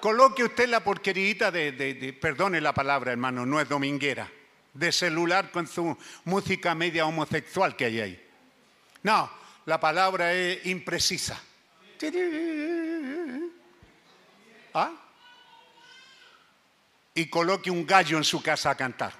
[0.00, 4.28] Coloque usted la porquerita de, de, perdone la palabra hermano, no es dominguera,
[4.72, 8.28] de celular con su música media homosexual que hay ahí.
[9.04, 9.30] No,
[9.66, 11.40] la palabra es imprecisa.
[14.74, 14.90] ¿Ah?
[17.14, 19.12] Y coloque un gallo en su casa a cantar.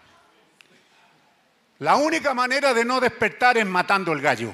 [1.78, 4.52] La única manera de no despertar es matando el gallo.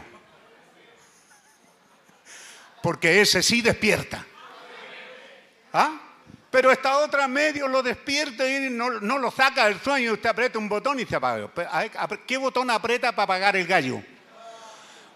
[2.82, 4.24] Porque ese sí despierta.
[5.72, 6.00] ¿Ah?
[6.50, 10.14] Pero esta otra medio lo despierta y no, no, lo saca del sueño.
[10.14, 11.48] Usted aprieta un botón y se apaga.
[12.26, 14.02] ¿Qué botón aprieta para apagar el gallo?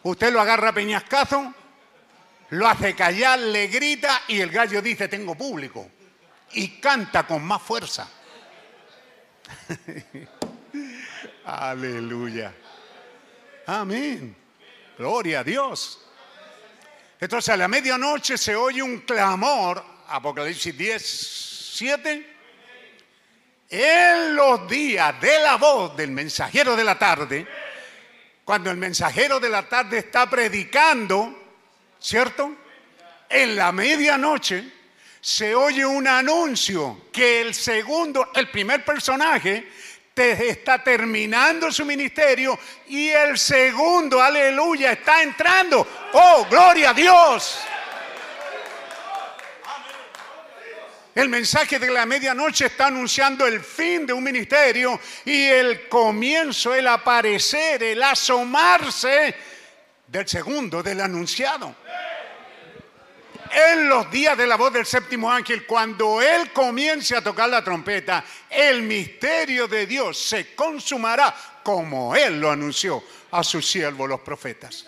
[0.03, 1.53] Usted lo agarra a peñascazo
[2.55, 5.91] lo hace callar, le grita y el gallo dice, tengo público.
[6.53, 8.09] Y canta con más fuerza.
[11.45, 12.55] Aleluya.
[13.67, 14.37] Amén.
[14.97, 16.01] Gloria a Dios.
[17.19, 22.37] Entonces a la medianoche se oye un clamor, Apocalipsis 10, 7.
[23.71, 27.49] En los días de la voz del mensajero de la tarde,
[28.45, 31.44] cuando el mensajero de la tarde está predicando,
[32.05, 32.55] ¿cierto?
[33.31, 34.63] En la medianoche
[35.23, 39.67] se oye un anuncio que el segundo, el primer personaje,
[40.13, 42.59] te está terminando su ministerio
[42.89, 45.87] y el segundo, aleluya, está entrando.
[46.13, 47.59] Oh, gloria a Dios.
[51.15, 56.75] El mensaje de la medianoche está anunciando el fin de un ministerio y el comienzo,
[56.75, 59.35] el aparecer, el asomarse
[60.15, 61.75] del segundo, del anunciado
[63.53, 67.63] en los días de la voz del séptimo ángel, cuando Él comience a tocar la
[67.63, 71.35] trompeta, el misterio de Dios se consumará
[71.65, 74.87] como Él lo anunció a sus siervos los profetas.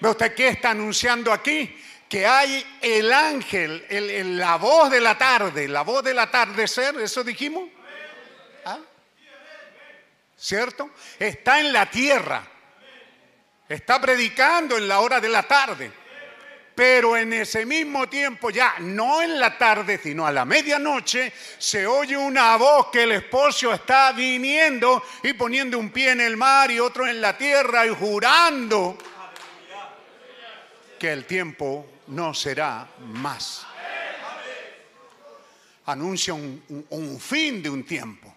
[0.00, 1.76] ¿Ve usted qué está anunciando aquí?
[2.08, 3.84] Que hay el ángel,
[4.36, 7.68] la voz de la tarde, la voz del atardecer, ¿eso dijimos?
[8.64, 8.78] ¿Ah?
[10.36, 10.90] ¿Cierto?
[11.18, 12.51] Está en la tierra.
[13.72, 15.90] Está predicando en la hora de la tarde.
[16.74, 21.86] Pero en ese mismo tiempo, ya no en la tarde, sino a la medianoche, se
[21.86, 26.70] oye una voz que el esposo está viniendo y poniendo un pie en el mar
[26.70, 28.98] y otro en la tierra y jurando
[30.98, 33.66] que el tiempo no será más.
[35.86, 38.34] Anuncia un, fin de un tiempo.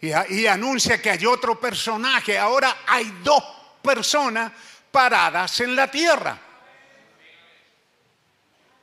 [0.00, 2.36] Y, y anuncia que hay otro personaje.
[2.36, 3.55] Ahora hay dos
[3.86, 4.52] personas
[4.90, 6.38] paradas en la tierra.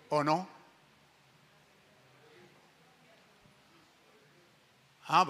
[0.09, 0.47] ¿O no?
[5.07, 5.25] Ah.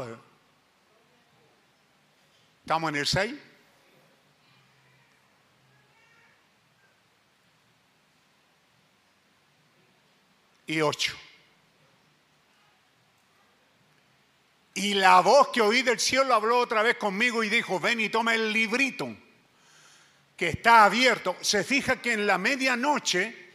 [2.61, 3.33] ¿Estamos en el 6?
[10.67, 11.17] Y 8.
[14.75, 18.09] Y la voz que oí del cielo habló otra vez conmigo y dijo, ven y
[18.09, 19.22] toma el librito
[20.35, 21.35] que está abierto.
[21.41, 23.51] Se fija que en la medianoche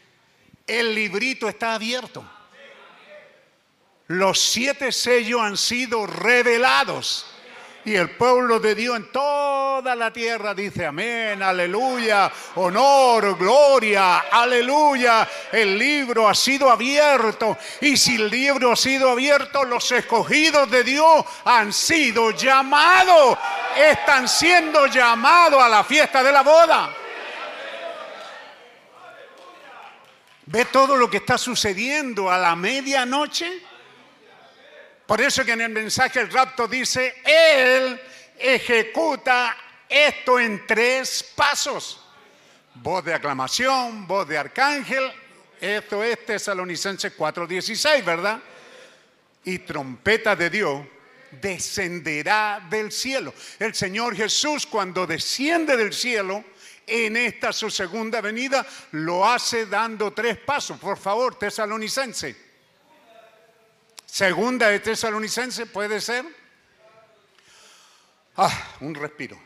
[0.67, 2.25] el librito está abierto.
[4.09, 7.27] Los siete sellos han sido revelados.
[7.85, 15.27] Y el pueblo de Dios en toda la tierra dice amén, aleluya, honor, gloria, aleluya.
[15.51, 17.57] El libro ha sido abierto.
[17.81, 23.39] Y si el libro ha sido abierto, los escogidos de Dios han sido llamados.
[23.77, 26.95] Están siendo llamados a la fiesta de la boda.
[30.47, 33.62] ¿Ve todo lo que está sucediendo a la medianoche?
[35.07, 38.01] Por eso que en el mensaje el rapto dice, Él
[38.39, 39.57] ejecuta
[39.89, 42.05] esto en tres pasos.
[42.74, 45.12] Voz de aclamación, voz de arcángel,
[45.61, 48.39] esto es Tesalonicenses 4:16, ¿verdad?
[49.45, 50.81] Y trompeta de Dios
[51.31, 53.35] descenderá del cielo.
[53.59, 56.45] El Señor Jesús cuando desciende del cielo,
[56.87, 60.79] en esta su segunda venida, lo hace dando tres pasos.
[60.79, 62.49] Por favor, tesalonicense.
[64.07, 66.25] Segunda de Tesalonicense, ¿puede ser?
[68.37, 69.39] Ah, un respiro.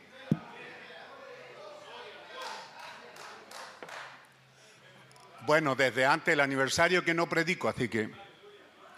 [5.44, 8.10] Bueno, desde antes del aniversario que no predico, así que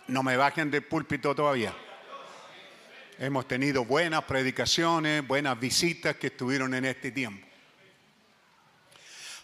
[0.09, 1.75] no me bajen del púlpito todavía.
[3.19, 7.47] Hemos tenido buenas predicaciones, buenas visitas que estuvieron en este tiempo.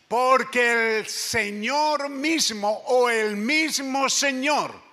[0.09, 4.91] Porque el Señor mismo o el mismo Señor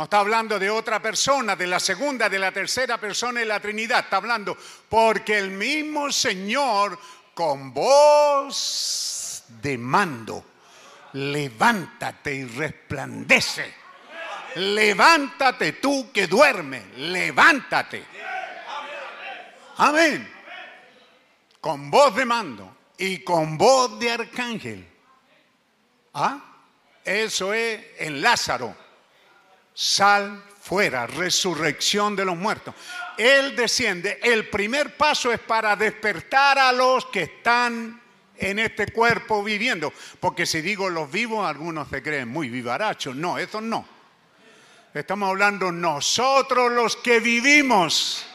[0.00, 3.60] no está hablando de otra persona, de la segunda, de la tercera persona de la
[3.60, 4.04] Trinidad.
[4.04, 4.56] Está hablando
[4.88, 6.98] porque el mismo Señor
[7.34, 10.42] con voz de mando,
[11.12, 13.79] levántate y resplandece.
[14.56, 18.04] Levántate tú que duermes, levántate.
[19.76, 20.30] Amén.
[21.60, 24.86] Con voz de mando y con voz de arcángel.
[26.14, 26.38] ¿Ah?
[27.04, 28.76] Eso es en Lázaro
[29.80, 32.74] sal fuera, resurrección de los muertos.
[33.16, 34.20] Él desciende.
[34.22, 38.00] El primer paso es para despertar a los que están
[38.36, 39.92] en este cuerpo viviendo.
[40.18, 43.16] Porque si digo los vivos, algunos se creen muy vivarachos.
[43.16, 43.99] No, eso no.
[44.92, 48.26] Estamos hablando nosotros los que vivimos.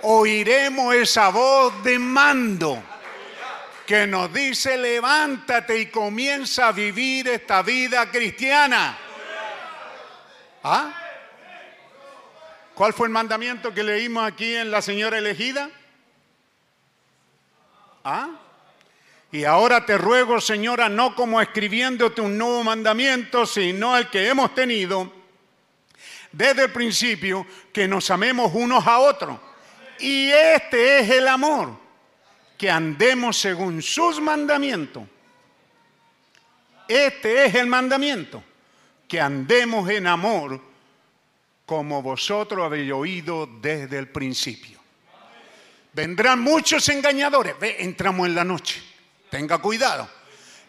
[0.00, 2.82] Oiremos esa voz de mando
[3.86, 8.96] que nos dice levántate y comienza a vivir esta vida cristiana.
[10.62, 10.90] ¿Ah?
[12.74, 15.68] ¿Cuál fue el mandamiento que leímos aquí en la señora elegida?
[18.04, 18.30] ¿Ah?
[19.30, 24.54] Y ahora te ruego, señora, no como escribiéndote un nuevo mandamiento, sino el que hemos
[24.54, 25.23] tenido
[26.36, 29.38] desde el principio, que nos amemos unos a otros.
[29.98, 31.78] Y este es el amor,
[32.58, 35.04] que andemos según sus mandamientos.
[36.88, 38.42] Este es el mandamiento
[39.08, 40.60] que andemos en amor
[41.64, 44.78] como vosotros habéis oído desde el principio.
[45.92, 47.58] Vendrán muchos engañadores.
[47.58, 48.82] Ve, entramos en la noche.
[49.30, 50.08] Tenga cuidado.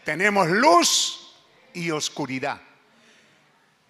[0.04, 1.34] Tenemos luz
[1.74, 2.60] y oscuridad.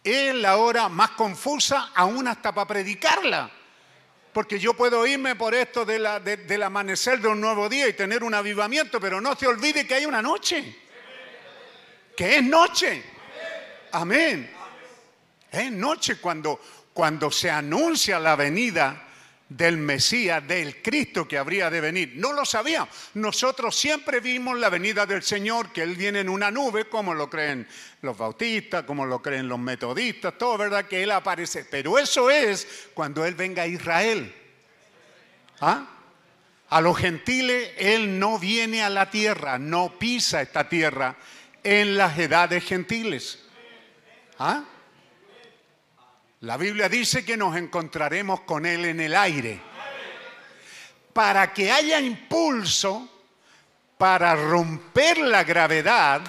[0.07, 3.51] Es la hora más confusa aún hasta para predicarla.
[4.33, 8.33] Porque yo puedo irme por esto del amanecer de un nuevo día y tener un
[8.33, 10.77] avivamiento, pero no se olvide que hay una noche.
[12.17, 13.03] Que es noche.
[13.91, 14.49] Amén.
[15.51, 16.61] Es noche cuando,
[16.93, 19.06] cuando se anuncia la venida
[19.49, 22.13] del Mesías, del Cristo que habría de venir.
[22.17, 22.89] No lo sabíamos.
[23.15, 27.31] Nosotros siempre vimos la venida del Señor, que Él viene en una nube, como lo
[27.31, 27.67] creen
[28.03, 30.87] los bautistas, como lo creen los metodistas, todo, ¿verdad?
[30.87, 31.65] Que Él aparece.
[31.65, 34.35] Pero eso es cuando Él venga a Israel.
[35.61, 35.87] ¿Ah?
[36.69, 41.17] A los gentiles Él no viene a la tierra, no pisa esta tierra
[41.63, 43.39] en las edades gentiles.
[44.39, 44.65] ¿Ah?
[46.47, 49.61] La Biblia dice que nos encontraremos con Él en el aire.
[51.13, 53.09] Para que haya impulso
[53.99, 56.21] para romper la gravedad,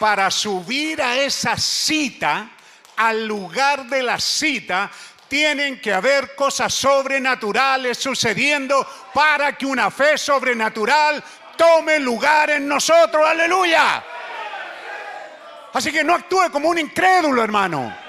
[0.00, 2.50] para subir a esa cita,
[2.96, 4.90] al lugar de la cita,
[5.28, 8.84] tienen que haber cosas sobrenaturales sucediendo
[9.14, 11.22] para que una fe sobrenatural
[11.56, 13.24] tome lugar en nosotros.
[13.24, 14.04] Aleluya.
[15.72, 17.99] Así que no actúe como un incrédulo, hermano.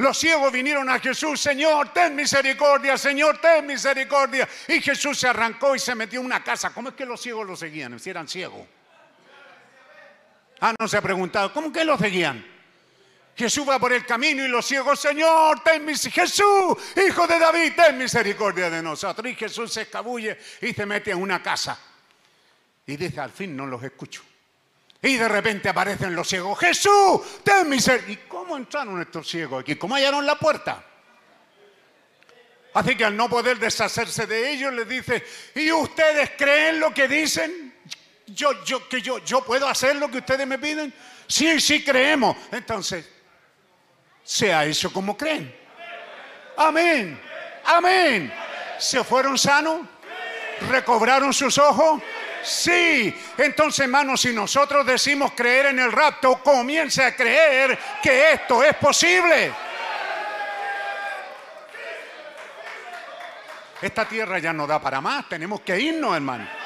[0.00, 4.48] Los ciegos vinieron a Jesús, Señor, ten misericordia, Señor, ten misericordia.
[4.68, 6.70] Y Jesús se arrancó y se metió en una casa.
[6.70, 8.00] ¿Cómo es que los ciegos lo seguían?
[8.00, 8.66] Si eran ciegos.
[10.58, 12.42] Ah, no se ha preguntado, ¿cómo que lo seguían?
[13.36, 16.24] Jesús va por el camino y los ciegos, Señor, ten misericordia.
[16.24, 19.30] Jesús, hijo de David, ten misericordia de nosotros.
[19.30, 21.78] Y Jesús se escabulle y se mete en una casa.
[22.86, 24.22] Y dice, al fin no los escucho.
[25.02, 26.58] Y de repente aparecen los ciegos.
[26.58, 28.14] Jesús, ten misericordia.
[28.14, 29.76] ¿Y cómo entraron estos ciegos aquí?
[29.76, 30.84] ¿Cómo hallaron la puerta?
[32.74, 35.24] Así que al no poder deshacerse de ellos, les dice,
[35.54, 37.74] ¿y ustedes creen lo que dicen?
[38.26, 40.92] Yo, yo, que yo, yo puedo hacer lo que ustedes me piden.
[41.26, 42.36] Sí, sí creemos.
[42.52, 43.08] Entonces,
[44.22, 45.52] sea eso como creen.
[46.56, 47.20] Amén.
[47.64, 48.32] Amén.
[48.78, 49.80] ¿Se fueron sanos?
[50.68, 52.02] ¿Recobraron sus ojos?
[52.42, 53.14] Sí.
[53.36, 58.74] Entonces, hermanos, si nosotros decimos creer en el rapto, comience a creer que esto es
[58.76, 59.52] posible.
[63.82, 66.59] Esta tierra ya no da para más, tenemos que irnos, hermano.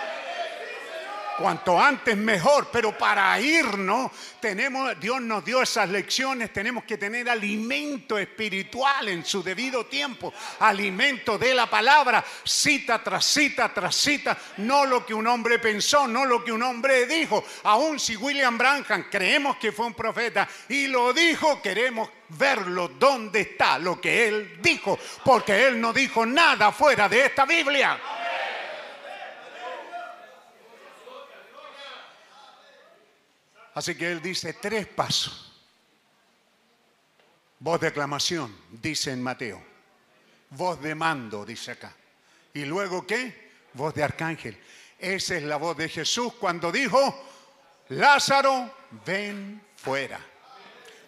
[1.37, 7.29] Cuanto antes mejor, pero para irnos tenemos, Dios nos dio esas lecciones, tenemos que tener
[7.29, 14.39] alimento espiritual en su debido tiempo, alimento de la palabra, cita tras cita tras cita,
[14.59, 17.45] no lo que un hombre pensó, no lo que un hombre dijo.
[17.65, 23.41] Aún si William Branham creemos que fue un profeta y lo dijo, queremos verlo dónde
[23.41, 27.99] está lo que él dijo, porque él no dijo nada fuera de esta Biblia.
[33.75, 35.53] Así que él dice tres pasos.
[37.59, 39.63] Voz de aclamación, dice en Mateo.
[40.51, 41.93] Voz de mando, dice acá.
[42.53, 43.51] ¿Y luego qué?
[43.73, 44.57] Voz de arcángel.
[44.99, 47.27] Esa es la voz de Jesús cuando dijo,
[47.89, 48.73] Lázaro,
[49.05, 50.21] ven fuera.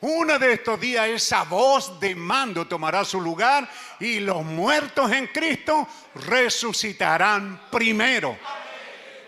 [0.01, 3.69] Uno de estos días esa voz de mando tomará su lugar
[4.01, 8.37] y los muertos en Cristo resucitarán primero.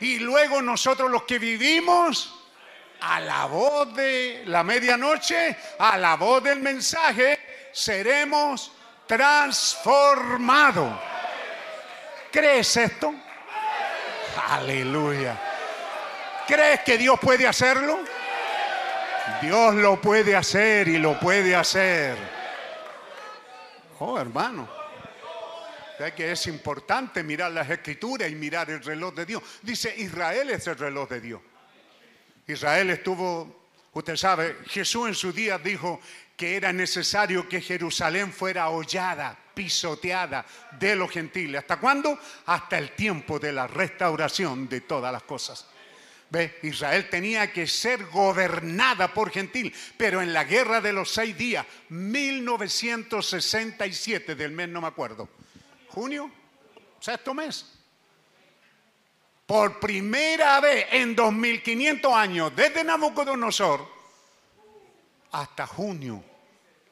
[0.01, 2.38] Y luego nosotros los que vivimos
[3.01, 7.39] a la voz de la medianoche, a la voz del mensaje,
[7.73, 8.73] seremos
[9.07, 10.99] transformados.
[12.31, 13.15] ¿Crees esto?
[14.49, 15.39] Aleluya.
[16.47, 17.99] ¿Crees que Dios puede hacerlo?
[19.43, 22.17] Dios lo puede hacer y lo puede hacer.
[23.99, 24.69] Oh, hermano.
[25.99, 29.43] Es que es importante mirar las escrituras y mirar el reloj de Dios.
[29.63, 31.41] Dice, Israel es el reloj de Dios.
[32.49, 36.01] Israel estuvo, usted sabe, Jesús en su día dijo
[36.35, 40.45] que era necesario que Jerusalén fuera hollada, pisoteada
[40.79, 41.61] de los gentiles.
[41.61, 42.19] ¿Hasta cuándo?
[42.47, 45.67] Hasta el tiempo de la restauración de todas las cosas.
[46.31, 46.59] ¿Ve?
[46.63, 51.67] Israel tenía que ser gobernada por gentil, pero en la guerra de los seis días,
[51.91, 55.29] 1967 del mes, no me acuerdo,
[55.89, 56.31] junio,
[57.01, 57.78] sexto mes,
[59.49, 63.81] por primera vez en 2500 años, desde Nabucodonosor
[65.33, 66.23] hasta junio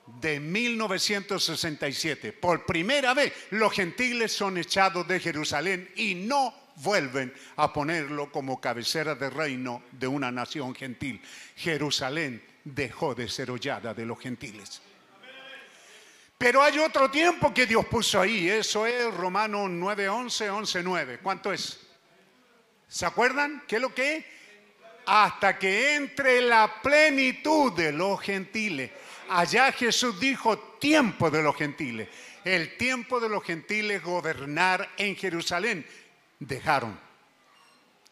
[0.06, 7.70] de 1967, por primera vez los gentiles son echados de Jerusalén y no vuelven a
[7.74, 11.20] ponerlo como cabecera de reino de una nación gentil.
[11.56, 14.80] Jerusalén dejó de ser hollada de los gentiles.
[16.38, 21.18] Pero hay otro tiempo que Dios puso ahí, eso es Romanos 9, 11, 11, 9.
[21.22, 21.85] ¿Cuánto es?
[22.88, 23.62] ¿Se acuerdan?
[23.66, 24.24] ¿Qué es lo que
[25.06, 28.90] Hasta que entre la plenitud de los gentiles.
[29.28, 32.08] Allá Jesús dijo tiempo de los gentiles.
[32.44, 35.86] El tiempo de los gentiles gobernar en Jerusalén.
[36.38, 36.98] Dejaron.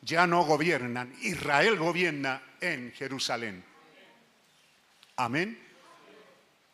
[0.03, 1.15] Ya no gobiernan.
[1.23, 3.65] Israel gobierna en Jerusalén.
[5.17, 5.59] Amén.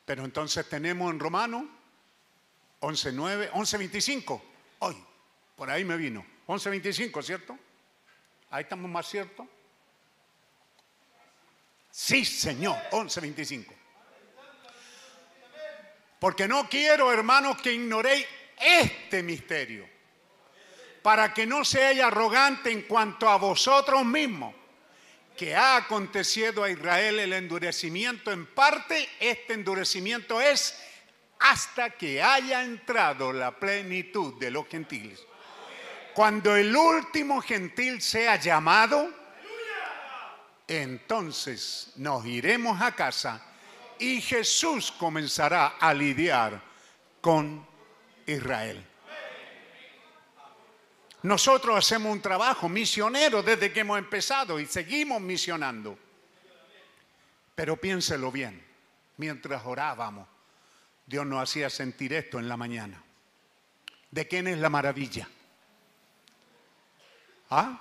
[0.05, 1.69] Pero entonces tenemos en Romano
[2.81, 4.41] 11.9, 11.25.
[4.81, 4.97] Hoy,
[5.55, 6.25] por ahí me vino.
[6.47, 7.59] 11.25, ¿cierto?
[8.51, 9.49] Ahí estamos más cierto.
[11.91, 13.67] Sí, Señor, 11.25.
[16.19, 18.27] Porque no quiero, hermanos, que ignoréis
[18.61, 19.89] este misterio.
[21.03, 24.55] Para que no seáis arrogante en cuanto a vosotros mismos.
[25.37, 29.09] Que ha acontecido a Israel el endurecimiento en parte.
[29.19, 30.79] Este endurecimiento es
[31.39, 35.27] hasta que haya entrado la plenitud de los gentiles.
[36.15, 39.11] Cuando el último gentil sea llamado,
[40.67, 43.43] entonces nos iremos a casa
[43.99, 46.61] y Jesús comenzará a lidiar
[47.21, 47.67] con
[48.27, 48.87] Israel.
[51.23, 55.99] Nosotros hacemos un trabajo misionero desde que hemos empezado y seguimos misionando.
[57.55, 58.65] Pero piénselo bien,
[59.19, 60.27] mientras orábamos,
[61.05, 63.03] Dios nos hacía sentir esto en la mañana.
[64.11, 65.29] ¿De quién es la maravilla?
[67.51, 67.81] ¿Ah?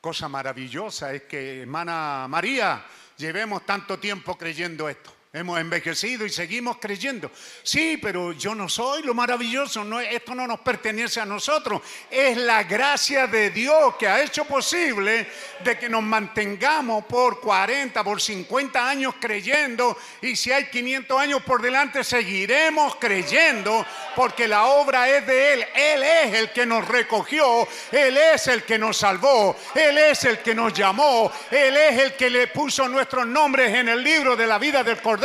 [0.00, 2.84] Cosa maravillosa es que, hermana María,
[3.16, 5.17] llevemos tanto tiempo creyendo esto.
[5.30, 7.30] Hemos envejecido y seguimos creyendo.
[7.62, 9.84] Sí, pero yo no soy lo maravilloso.
[10.00, 11.82] Esto no nos pertenece a nosotros.
[12.10, 15.26] Es la gracia de Dios que ha hecho posible
[15.62, 19.98] de que nos mantengamos por 40, por 50 años creyendo.
[20.22, 23.84] Y si hay 500 años por delante, seguiremos creyendo
[24.16, 25.66] porque la obra es de Él.
[25.74, 27.68] Él es el que nos recogió.
[27.92, 29.54] Él es el que nos salvó.
[29.74, 31.30] Él es el que nos llamó.
[31.50, 35.02] Él es el que le puso nuestros nombres en el libro de la vida del
[35.02, 35.17] Cordero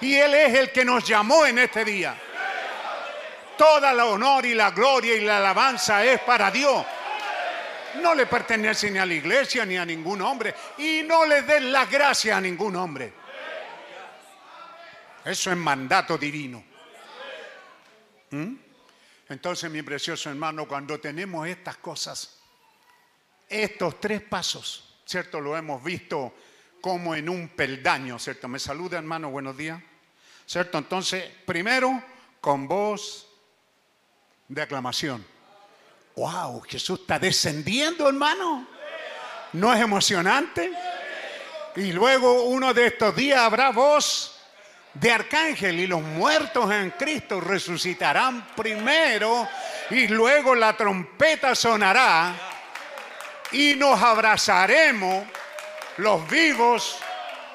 [0.00, 2.16] y Él es el que nos llamó en este día.
[3.56, 6.84] Toda la honor y la gloria y la alabanza es para Dios.
[8.02, 11.70] No le pertenece ni a la iglesia ni a ningún hombre y no le den
[11.70, 13.12] la gracia a ningún hombre.
[15.24, 16.62] Eso es mandato divino.
[18.30, 18.54] ¿Mm?
[19.28, 22.40] Entonces, mi precioso hermano, cuando tenemos estas cosas,
[23.48, 25.40] estos tres pasos, ¿cierto?
[25.40, 26.34] Lo hemos visto
[26.84, 28.46] como en un peldaño, ¿cierto?
[28.46, 29.80] Me saluda hermano, buenos días.
[30.44, 30.76] ¿Cierto?
[30.76, 32.04] Entonces, primero,
[32.42, 33.26] con voz
[34.48, 35.24] de aclamación.
[36.14, 36.60] ¡Wow!
[36.60, 38.68] Jesús está descendiendo, hermano.
[39.54, 40.72] ¿No es emocionante?
[41.76, 44.38] Y luego uno de estos días habrá voz
[44.92, 49.48] de arcángel y los muertos en Cristo resucitarán primero
[49.88, 52.34] y luego la trompeta sonará
[53.52, 55.24] y nos abrazaremos
[55.98, 56.98] los vivos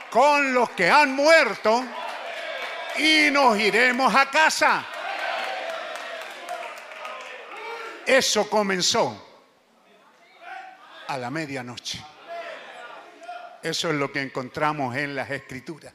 [0.09, 1.83] con los que han muerto
[2.97, 4.85] y nos iremos a casa.
[8.05, 9.43] Eso comenzó
[11.07, 12.03] a la medianoche.
[13.61, 15.93] Eso es lo que encontramos en las escrituras.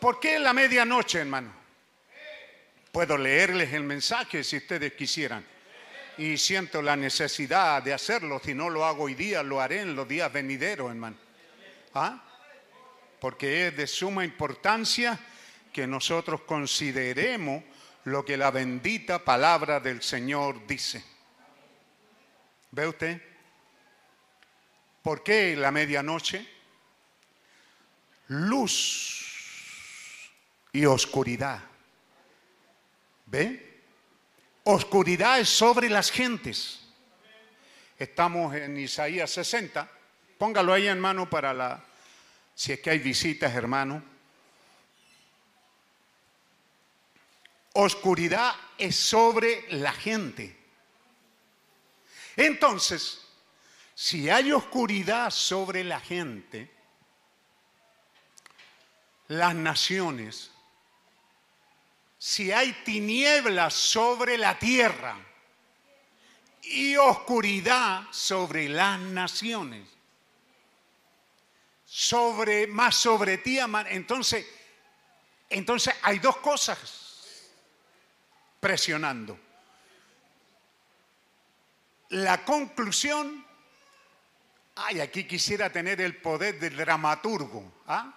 [0.00, 1.52] ¿Por qué en la medianoche, hermano?
[2.92, 5.44] Puedo leerles el mensaje si ustedes quisieran.
[6.18, 8.40] Y siento la necesidad de hacerlo.
[8.42, 11.25] Si no lo hago hoy día, lo haré en los días venideros, hermano.
[11.98, 12.22] ¿Ah?
[13.18, 15.18] Porque es de suma importancia
[15.72, 17.64] que nosotros consideremos
[18.04, 21.02] lo que la bendita palabra del Señor dice.
[22.70, 23.22] ¿Ve usted?
[25.02, 26.46] ¿Por qué la medianoche?
[28.28, 30.30] Luz
[30.72, 31.62] y oscuridad.
[33.24, 33.80] ¿Ve?
[34.64, 36.82] Oscuridad es sobre las gentes.
[37.98, 39.96] Estamos en Isaías 60
[40.38, 41.82] Póngalo ahí en mano para la,
[42.56, 44.02] si es que hay visitas, hermano.
[47.74, 50.56] Oscuridad es sobre la gente.
[52.34, 53.20] Entonces,
[53.94, 56.70] si hay oscuridad sobre la gente,
[59.28, 60.50] las naciones,
[62.16, 65.14] si hay tinieblas sobre la tierra
[66.62, 69.95] y oscuridad sobre las naciones,
[71.96, 74.46] sobre, más sobre ti, entonces,
[75.48, 76.78] entonces hay dos cosas
[78.60, 79.38] presionando.
[82.10, 83.42] La conclusión,
[84.74, 88.12] ay, aquí quisiera tener el poder del dramaturgo, ¿ah?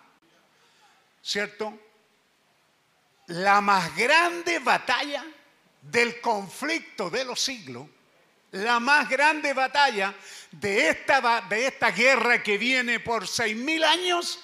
[1.23, 1.79] ¿Cierto?
[3.27, 5.23] La más grande batalla
[5.83, 7.87] del conflicto de los siglos
[8.51, 10.13] la más grande batalla
[10.51, 14.39] de esta, de esta guerra que viene por seis mil años,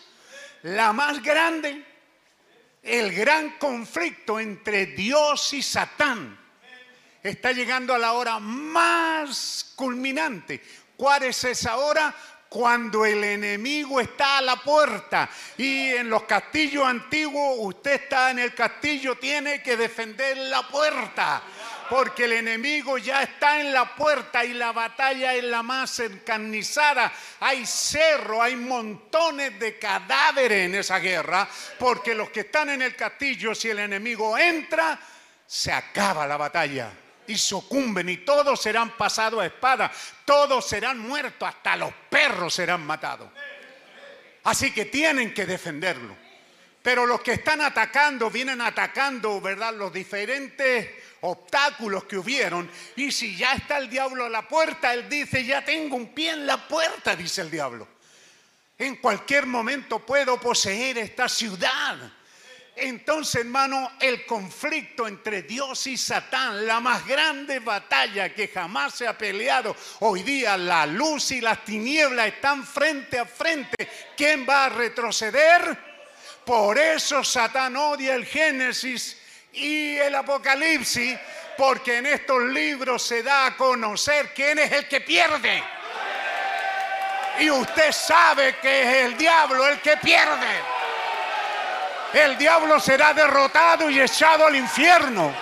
[0.63, 1.83] la más grande,
[2.83, 6.37] el gran conflicto entre Dios y Satán,
[7.23, 10.61] está llegando a la hora más culminante.
[10.95, 12.13] ¿Cuál es esa hora?
[12.47, 18.39] Cuando el enemigo está a la puerta y en los castillos antiguos usted está en
[18.39, 21.41] el castillo, tiene que defender la puerta
[21.89, 27.11] porque el enemigo ya está en la puerta y la batalla es la más encarnizada.
[27.39, 31.47] Hay cerro, hay montones de cadáveres en esa guerra,
[31.77, 34.99] porque los que están en el castillo, si el enemigo entra,
[35.45, 36.91] se acaba la batalla
[37.27, 39.91] y sucumben y todos serán pasados a espada,
[40.25, 43.29] todos serán muertos, hasta los perros serán matados.
[44.43, 46.15] Así que tienen que defenderlo.
[46.85, 49.73] Pero los que están atacando, vienen atacando, ¿verdad?
[49.73, 50.87] Los diferentes
[51.25, 52.69] obstáculos que hubieron.
[52.95, 56.31] Y si ya está el diablo a la puerta, él dice, ya tengo un pie
[56.31, 57.87] en la puerta, dice el diablo.
[58.77, 61.97] En cualquier momento puedo poseer esta ciudad.
[62.75, 69.07] Entonces, hermano, el conflicto entre Dios y Satán, la más grande batalla que jamás se
[69.07, 73.89] ha peleado, hoy día la luz y las tinieblas están frente a frente.
[74.17, 75.95] ¿Quién va a retroceder?
[76.45, 79.21] Por eso Satán odia el Génesis
[79.55, 81.17] y el Apocalipsis,
[81.57, 85.63] porque en estos libros se da a conocer quién es el que pierde.
[87.39, 90.75] Y usted sabe que es el diablo el que pierde.
[92.13, 95.33] El diablo será derrotado y echado al infierno.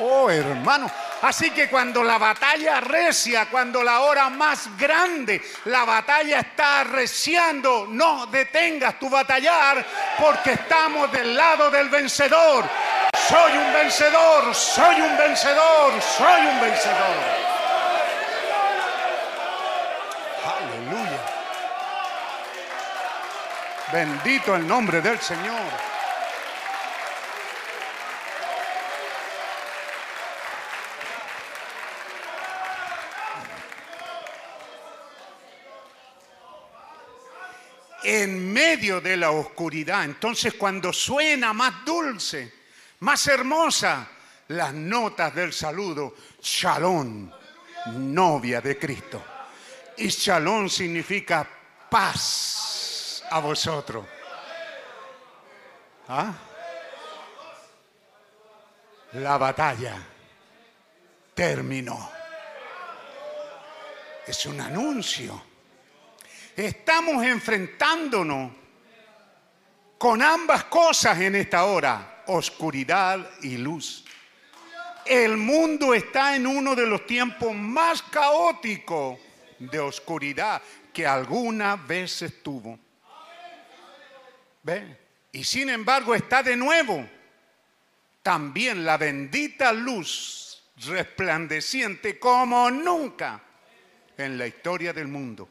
[0.00, 0.90] Oh, hermano.
[1.24, 7.86] Así que cuando la batalla recia, cuando la hora más grande, la batalla está arreciando,
[7.88, 9.82] no detengas tu batallar
[10.18, 12.66] porque estamos del lado del vencedor.
[13.26, 17.16] Soy un vencedor, soy un vencedor, soy un vencedor.
[20.58, 21.20] Aleluya.
[23.90, 25.93] Bendito el nombre del Señor.
[38.04, 40.04] En medio de la oscuridad.
[40.04, 42.52] Entonces cuando suena más dulce,
[43.00, 44.08] más hermosa,
[44.48, 47.30] las notas del saludo, shalom,
[47.96, 49.24] novia de Cristo.
[49.96, 51.48] Y shalom significa
[51.88, 54.06] paz a vosotros.
[56.08, 56.34] ¿Ah?
[59.12, 59.96] La batalla
[61.34, 62.10] terminó.
[64.26, 65.53] Es un anuncio
[66.56, 68.52] estamos enfrentándonos
[69.98, 74.04] con ambas cosas en esta hora, oscuridad y luz.
[75.06, 79.18] El mundo está en uno de los tiempos más caóticos
[79.58, 80.62] de oscuridad
[80.92, 82.78] que alguna vez estuvo.
[84.62, 84.98] ¿Ve?
[85.32, 87.06] Y sin embargo está de nuevo
[88.22, 93.42] también la bendita luz resplandeciente como nunca
[94.16, 95.48] en la historia del mundo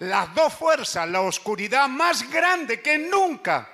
[0.00, 3.68] las dos fuerzas, la oscuridad más grande que nunca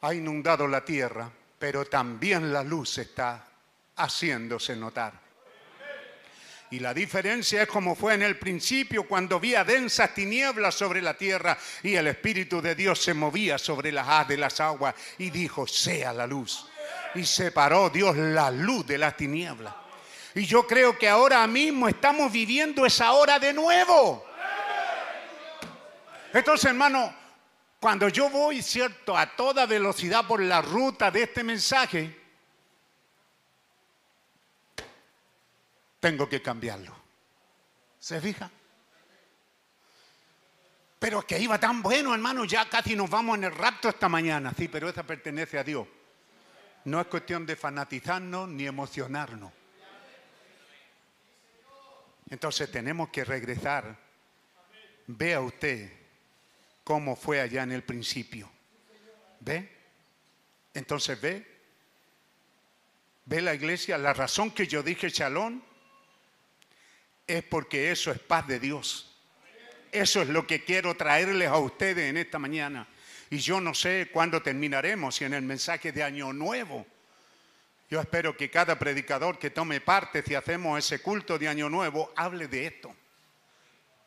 [0.00, 3.44] ha inundado la tierra, pero también la luz está
[3.96, 5.28] haciéndose notar.
[6.70, 11.14] Y la diferencia es como fue en el principio cuando había densas tinieblas sobre la
[11.14, 15.30] tierra y el Espíritu de Dios se movía sobre las haz de las aguas y
[15.30, 16.66] dijo, sea la luz.
[17.14, 19.74] Y separó Dios la luz de las tinieblas.
[20.34, 24.27] Y yo creo que ahora mismo estamos viviendo esa hora de nuevo.
[26.38, 27.12] Entonces, hermano,
[27.80, 32.16] cuando yo voy, cierto, a toda velocidad por la ruta de este mensaje,
[35.98, 36.94] tengo que cambiarlo.
[37.98, 38.48] ¿Se fija?
[41.00, 44.52] Pero que iba tan bueno, hermano, ya casi nos vamos en el rapto esta mañana.
[44.56, 45.88] Sí, pero esa pertenece a Dios.
[46.84, 49.52] No es cuestión de fanatizarnos ni emocionarnos.
[52.30, 53.98] Entonces tenemos que regresar.
[55.08, 55.97] Vea usted
[56.88, 58.50] cómo fue allá en el principio.
[59.40, 59.68] ¿Ve?
[60.72, 61.46] Entonces ve.
[63.26, 63.98] ¿Ve la iglesia?
[63.98, 65.62] La razón que yo dije chalón
[67.26, 69.14] es porque eso es paz de Dios.
[69.92, 72.88] Eso es lo que quiero traerles a ustedes en esta mañana.
[73.28, 76.86] Y yo no sé cuándo terminaremos, si en el mensaje de Año Nuevo.
[77.90, 82.14] Yo espero que cada predicador que tome parte, si hacemos ese culto de Año Nuevo,
[82.16, 82.96] hable de esto,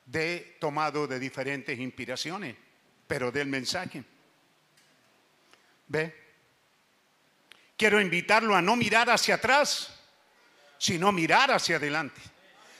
[0.07, 2.55] de tomado de diferentes inspiraciones
[3.11, 4.01] pero del mensaje.
[5.89, 6.15] ¿Ve?
[7.75, 9.99] Quiero invitarlo a no mirar hacia atrás,
[10.77, 12.21] sino mirar hacia adelante.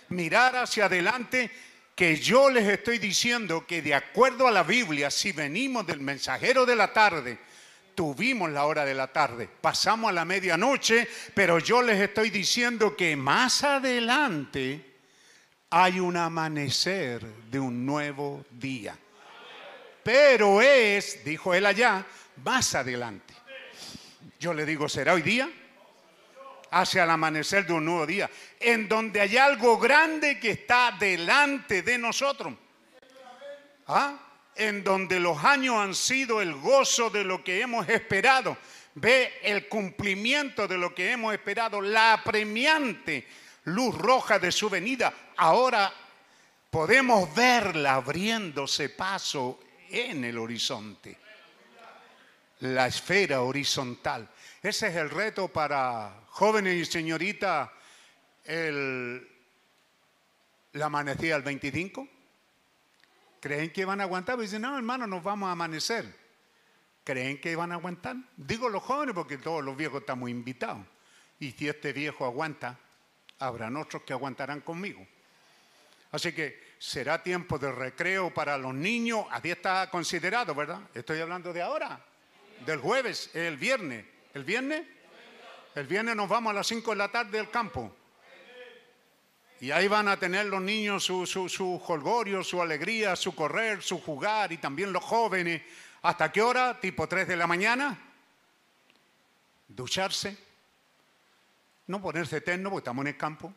[0.08, 1.52] Mirar hacia adelante
[1.94, 6.66] que yo les estoy diciendo que de acuerdo a la Biblia, si venimos del mensajero
[6.66, 7.38] de la tarde,
[7.94, 12.96] tuvimos la hora de la tarde, pasamos a la medianoche, pero yo les estoy diciendo
[12.96, 14.96] que más adelante
[15.72, 17.22] hay un amanecer
[17.52, 18.98] de un nuevo día
[20.04, 22.06] pero es, dijo él allá,
[22.44, 23.34] más adelante.
[24.40, 25.50] Yo le digo, ¿será hoy día?
[26.72, 28.30] Hacia el amanecer de un nuevo día,
[28.60, 32.54] en donde hay algo grande que está delante de nosotros.
[33.88, 34.18] ¿Ah?
[34.56, 38.58] En donde los años han sido el gozo de lo que hemos esperado.
[38.96, 43.28] Ve el cumplimiento de lo que hemos esperado, la apremiante
[43.66, 45.14] luz roja de su venida.
[45.38, 45.94] Ahora
[46.70, 49.60] podemos verla abriéndose paso
[49.92, 51.18] en el horizonte.
[52.62, 54.30] La esfera horizontal.
[54.62, 57.70] Ese es el reto para jóvenes y señoritas
[58.46, 59.28] el,
[60.74, 62.08] la amanecida del 25.
[63.40, 64.36] ¿Creen que van a aguantar?
[64.36, 66.06] Pues dicen, no, hermano, nos vamos a amanecer.
[67.04, 68.16] ¿Creen que van a aguantar?
[68.38, 70.86] Digo los jóvenes porque todos los viejos estamos invitados.
[71.40, 72.78] Y si este viejo aguanta,
[73.40, 75.06] habrán otros que aguantarán conmigo.
[76.12, 79.26] Así que será tiempo de recreo para los niños.
[79.30, 80.82] Así está considerado, ¿verdad?
[80.96, 82.04] Estoy hablando de ahora,
[82.66, 84.04] del jueves, el viernes.
[84.34, 84.84] ¿El viernes?
[85.76, 87.96] El viernes nos vamos a las 5 de la tarde del campo.
[89.60, 93.84] Y ahí van a tener los niños su, su, su jolgorio, su alegría, su correr,
[93.84, 95.62] su jugar y también los jóvenes.
[96.02, 96.80] ¿Hasta qué hora?
[96.80, 97.96] Tipo 3 de la mañana.
[99.68, 100.36] Ducharse.
[101.86, 103.54] No ponerse eterno porque estamos en el campo.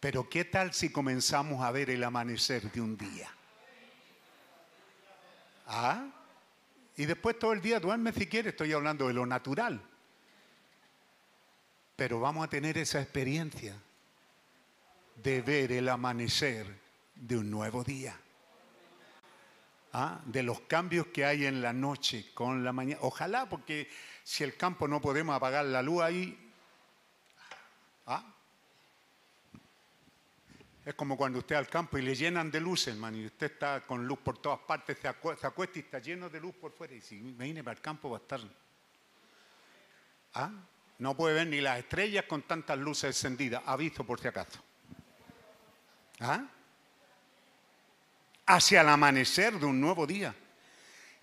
[0.00, 3.30] Pero ¿qué tal si comenzamos a ver el amanecer de un día?
[5.66, 6.06] ¿Ah?
[6.96, 9.80] Y después todo el día duerme si quieres, estoy hablando de lo natural.
[11.96, 13.74] Pero vamos a tener esa experiencia
[15.22, 16.66] de ver el amanecer
[17.14, 18.18] de un nuevo día.
[19.92, 20.20] ¿Ah?
[20.26, 23.00] De los cambios que hay en la noche con la mañana.
[23.02, 23.88] Ojalá, porque
[24.22, 26.45] si el campo no podemos apagar la luz ahí,
[30.86, 33.80] Es como cuando usted al campo y le llenan de luz, hermano, y usted está
[33.80, 36.94] con luz por todas partes, se, acuesta y está lleno de luz por fuera.
[36.94, 38.40] Y si viene para el campo va a estar.
[40.34, 40.52] ¿Ah?
[41.00, 43.64] No puede ver ni las estrellas con tantas luces encendidas.
[43.66, 44.62] Aviso por si acaso.
[46.20, 46.46] ¿Ah?
[48.46, 50.36] Hacia el amanecer de un nuevo día,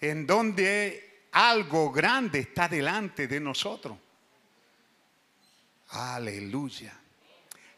[0.01, 3.97] en donde algo grande está delante de nosotros.
[5.91, 7.02] Aleluya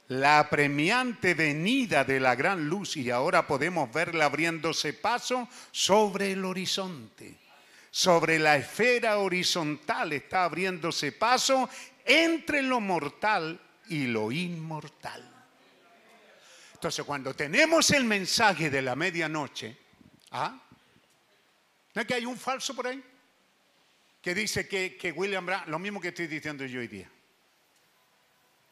[0.08, 6.46] la apremiante venida de la gran luz y ahora podemos verla abriéndose paso sobre el
[6.46, 7.40] horizonte.
[7.90, 11.70] Sobre la esfera horizontal está abriéndose paso
[12.04, 15.32] entre lo mortal y lo inmortal.
[16.74, 19.78] Entonces, cuando tenemos el mensaje de la medianoche,
[20.32, 20.60] ¿ah?
[21.94, 23.02] ¿no es que hay un falso por ahí?
[24.22, 27.10] Que dice que, que William Brown, lo mismo que estoy diciendo yo hoy día,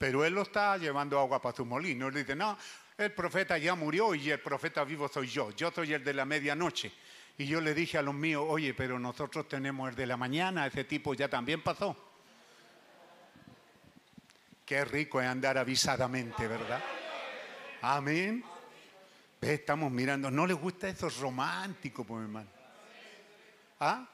[0.04, 2.10] pero él lo está llevando agua para su molino.
[2.10, 2.58] Él dice, no,
[2.98, 5.52] el profeta ya murió y el profeta vivo soy yo.
[5.52, 6.92] Yo soy el de la medianoche.
[7.38, 10.68] Y yo le dije a los míos, oye, pero nosotros tenemos el de la mañana,
[10.68, 11.96] ese tipo ya también pasó.
[14.66, 16.84] Qué rico es andar avisadamente, ¿verdad?
[17.82, 18.44] Amén.
[19.40, 22.50] Estamos mirando, ¿no les gusta eso romántico, pues hermano?
[23.80, 24.06] ¿Ah?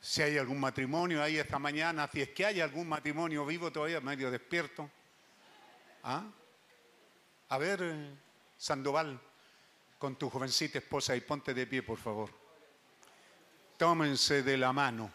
[0.00, 4.00] Si hay algún matrimonio ahí esta mañana, si es que hay algún matrimonio vivo todavía,
[4.00, 4.88] medio despierto.
[6.04, 6.24] ¿Ah?
[7.48, 8.14] A ver, eh,
[8.56, 9.20] Sandoval,
[9.98, 12.30] con tu jovencita esposa y ponte de pie, por favor.
[13.76, 15.10] Tómense de la mano.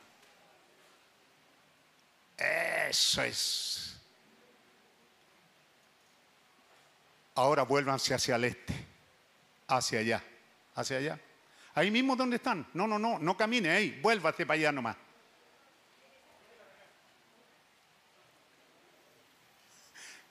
[2.37, 3.97] Eso es.
[7.35, 8.73] Ahora vuélvanse hacia el este,
[9.67, 10.23] hacia allá,
[10.75, 11.19] hacia allá.
[11.75, 12.67] Ahí mismo donde están.
[12.73, 14.95] No, no, no, no camine ahí, vuélvase para allá nomás.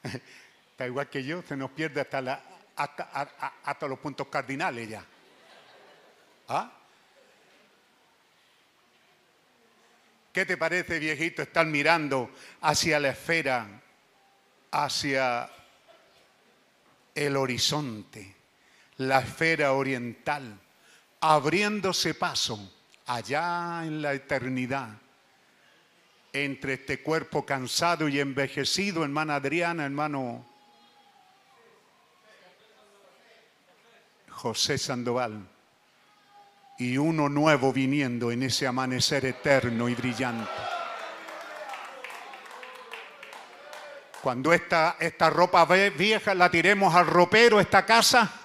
[0.70, 2.42] Está igual que yo, se nos pierde hasta, la,
[2.76, 5.04] hasta, los puntos cardinales ya.
[6.48, 6.72] ¿Ah?
[10.32, 12.30] ¿Qué te parece, viejito, estar mirando
[12.62, 13.82] hacia la esfera,
[14.70, 15.50] hacia
[17.14, 18.34] el horizonte,
[18.96, 20.58] la esfera oriental?
[21.22, 22.58] Abriéndose paso
[23.06, 24.88] allá en la eternidad
[26.32, 30.44] entre este cuerpo cansado y envejecido, hermana Adriana, hermano
[34.30, 35.46] José Sandoval,
[36.78, 40.50] y uno nuevo viniendo en ese amanecer eterno y brillante.
[44.20, 48.41] Cuando esta, esta ropa vieja la tiremos al ropero, esta casa,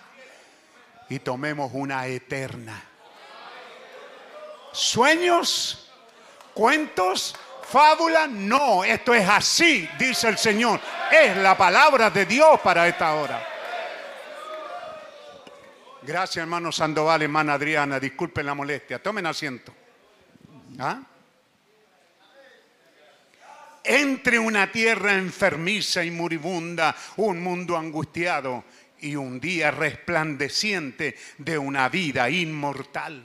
[1.10, 2.84] y tomemos una eterna.
[4.72, 5.90] ¿Sueños?
[6.54, 7.36] ¿Cuentos?
[7.64, 8.30] ¿Fábulas?
[8.30, 10.80] No, esto es así, dice el Señor.
[11.12, 13.46] Es la palabra de Dios para esta hora.
[16.04, 18.00] Gracias, hermano Sandoval, hermana Adriana.
[18.00, 19.02] Disculpen la molestia.
[19.02, 19.74] Tomen asiento.
[20.80, 21.02] ¿Ah?
[23.84, 28.64] Entre una tierra enfermiza y moribunda, un mundo angustiado
[29.00, 33.24] y un día resplandeciente de una vida inmortal.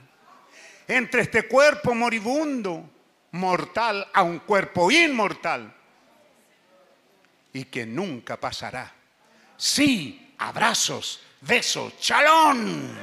[0.87, 2.89] Entre este cuerpo moribundo,
[3.31, 5.73] mortal, a un cuerpo inmortal
[7.53, 8.93] y que nunca pasará.
[9.57, 12.97] Sí, abrazos, besos, chalón.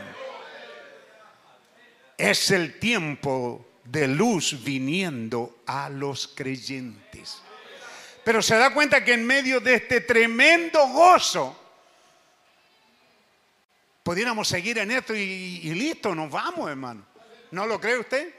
[2.16, 7.42] Es el tiempo de luz viniendo a los creyentes.
[8.24, 11.59] Pero se da cuenta que en medio de este tremendo gozo,
[14.02, 17.04] pudiéramos seguir en esto y, listo, nos vamos, hermano.
[17.50, 18.34] ¿No lo cree usted?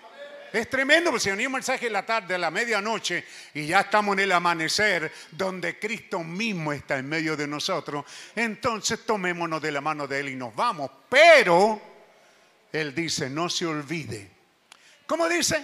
[0.53, 4.13] Es tremendo, porque si venimos mensaje en la tarde, a la medianoche, y ya estamos
[4.13, 8.03] en el amanecer, donde Cristo mismo está en medio de nosotros,
[8.35, 10.91] entonces tomémonos de la mano de Él y nos vamos.
[11.07, 11.81] Pero,
[12.71, 14.29] Él dice, no se olvide.
[15.07, 15.63] ¿Cómo dice?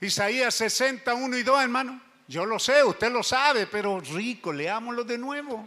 [0.00, 2.02] Isaías 61 y 2, hermano.
[2.26, 5.66] Yo lo sé, usted lo sabe, pero rico, leámoslo de nuevo.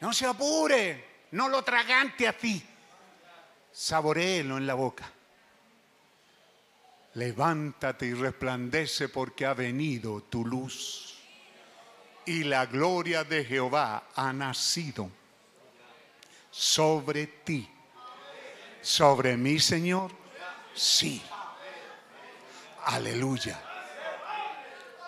[0.00, 2.64] No se apure, no lo tragante así.
[3.72, 5.10] Saboreelo en la boca.
[7.14, 11.18] Levántate y resplandece porque ha venido tu luz.
[12.24, 15.10] Y la gloria de Jehová ha nacido
[16.52, 17.68] sobre ti.
[18.80, 20.12] Sobre mí, Señor.
[20.72, 21.20] Sí.
[22.84, 23.60] Aleluya.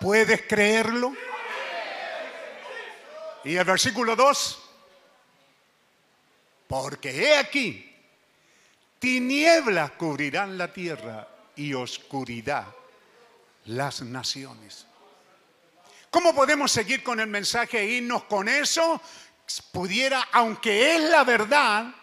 [0.01, 1.13] ¿Puedes creerlo?
[3.45, 4.66] Y el versículo 2.
[6.67, 7.95] Porque he aquí,
[8.99, 12.67] tinieblas cubrirán la tierra y oscuridad
[13.65, 14.85] las naciones.
[16.09, 19.01] ¿Cómo podemos seguir con el mensaje e irnos con eso?
[19.71, 21.93] Pudiera, aunque es la verdad,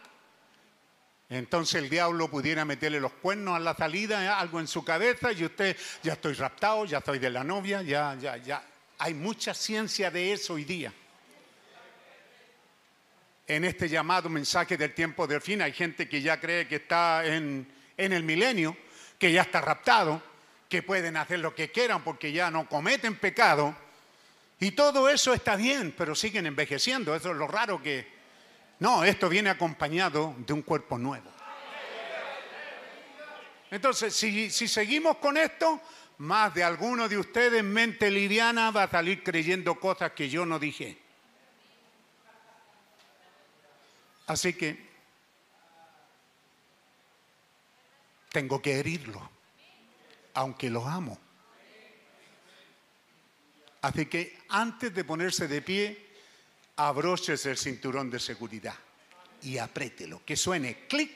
[1.28, 4.28] entonces el diablo pudiera meterle los cuernos a la salida, ¿eh?
[4.28, 8.15] algo en su cabeza, y usted, ya estoy raptado, ya estoy de la novia, ya,
[8.20, 8.65] ya, ya.
[8.99, 10.93] Hay mucha ciencia de eso hoy día.
[13.47, 17.27] En este llamado mensaje del tiempo del fin hay gente que ya cree que está
[17.27, 17.66] en,
[17.97, 18.75] el milenio,
[19.19, 20.23] que ya está raptado,
[20.69, 23.77] que pueden hacer lo que quieran porque ya no cometen pecado.
[24.61, 27.15] Y todo eso está bien, pero siguen envejeciendo.
[27.15, 28.07] Eso es lo raro que,
[28.79, 31.31] no, esto viene acompañado de un cuerpo nuevo.
[33.71, 35.83] Entonces, si, seguimos con esto,
[36.19, 40.59] más de alguno de ustedes, mente liviana, va a salir creyendo cosas que yo no
[40.59, 41.03] dije.
[44.26, 44.94] Así que
[48.30, 49.30] tengo que herirlo,
[50.34, 51.18] aunque los amo.
[53.82, 56.06] Así que antes de ponerse de pie,
[56.76, 58.74] abroches el cinturón de seguridad
[59.42, 61.12] y apriételo, que suene clic,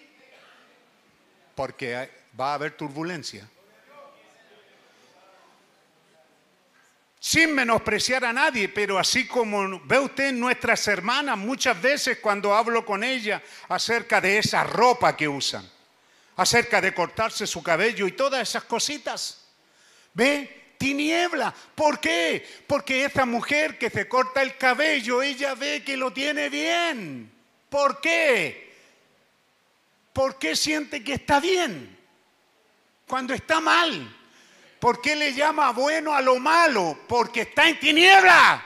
[1.54, 3.48] porque va a haber turbulencia.
[7.20, 12.84] Sin menospreciar a nadie, pero así como ve usted nuestras hermanas muchas veces cuando hablo
[12.84, 15.68] con ellas acerca de esa ropa que usan,
[16.36, 19.44] acerca de cortarse su cabello y todas esas cositas.
[20.14, 20.58] ¿Ve?
[20.78, 21.52] tiniebla.
[21.74, 22.46] ¿Por qué?
[22.66, 27.30] Porque esa mujer que se corta el cabello, ella ve que lo tiene bien.
[27.68, 28.72] ¿Por qué?
[30.12, 31.98] ¿Por qué siente que está bien?
[33.06, 34.16] Cuando está mal.
[34.78, 36.98] ¿Por qué le llama bueno a lo malo?
[37.08, 38.64] Porque está en tiniebla.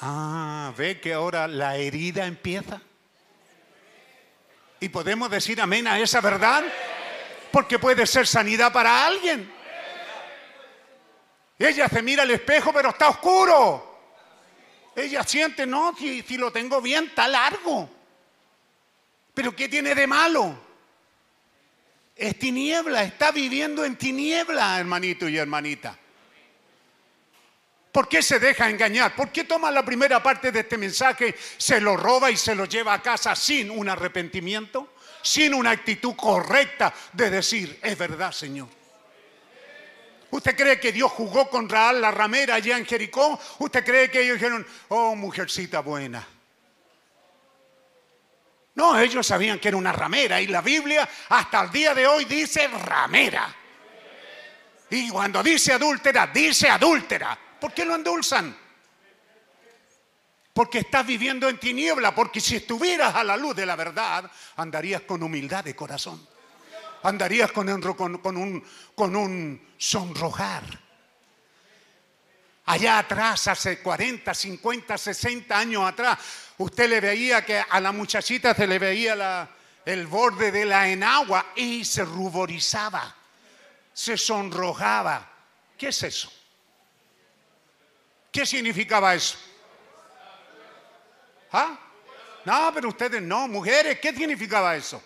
[0.00, 2.80] Ah, ve que ahora la herida empieza.
[4.80, 6.64] Y podemos decir amén a esa verdad.
[7.50, 9.52] Porque puede ser sanidad para alguien.
[11.58, 13.84] Ella se mira al espejo, pero está oscuro.
[14.94, 17.90] Ella siente, no, si, si lo tengo bien, está largo.
[19.34, 20.67] Pero ¿qué tiene de malo?
[22.18, 25.96] Es tiniebla, está viviendo en tiniebla, hermanito y hermanita.
[27.92, 29.14] ¿Por qué se deja engañar?
[29.14, 32.64] ¿Por qué toma la primera parte de este mensaje, se lo roba y se lo
[32.64, 34.94] lleva a casa sin un arrepentimiento?
[35.22, 38.68] Sin una actitud correcta de decir, es verdad, Señor.
[40.30, 43.38] ¿Usted cree que Dios jugó con Raal la ramera allá en Jericó?
[43.60, 46.26] ¿Usted cree que ellos dijeron, oh, mujercita buena?
[48.78, 52.24] No, ellos sabían que era una ramera y la Biblia hasta el día de hoy
[52.26, 53.52] dice ramera.
[54.90, 57.36] Y cuando dice adúltera, dice adúltera.
[57.60, 58.56] ¿Por qué lo endulzan?
[60.52, 65.02] Porque estás viviendo en tiniebla, porque si estuvieras a la luz de la verdad, andarías
[65.02, 66.24] con humildad de corazón
[67.02, 68.64] andarías con, un,
[68.94, 70.87] con un sonrojar.
[72.68, 76.18] Allá atrás, hace 40, 50, 60 años atrás,
[76.58, 79.48] usted le veía que a la muchachita se le veía
[79.84, 83.14] el borde de la enagua y se ruborizaba,
[83.92, 85.32] se sonrojaba.
[85.76, 86.32] ¿Qué es eso?
[88.30, 89.38] ¿Qué significaba eso?
[91.52, 91.78] ¿Ah?
[92.44, 95.02] No, pero ustedes no, mujeres, ¿qué significaba eso?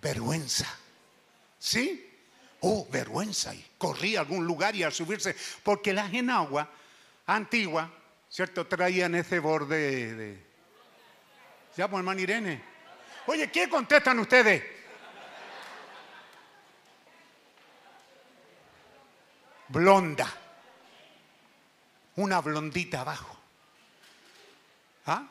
[0.00, 0.66] vergüenza.
[1.58, 2.09] ¿Sí?
[2.60, 3.54] Oh, vergüenza.
[3.54, 5.34] Y corría a algún lugar y a subirse.
[5.62, 6.68] Porque las enaguas
[7.26, 7.88] antiguas,
[8.28, 8.66] ¿cierto?
[8.66, 10.44] Traían ese borde de...
[11.76, 12.62] ¿Ya, pues, hermano Irene?
[13.26, 14.62] Oye, ¿qué contestan ustedes?
[19.68, 20.28] Blonda.
[22.16, 23.38] Una blondita abajo.
[25.06, 25.26] ¿Ah?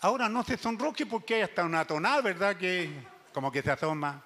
[0.00, 2.56] Ahora no se sonroje porque hay hasta una tonal, ¿verdad?
[2.56, 2.90] Que
[3.32, 4.22] como que se asoma,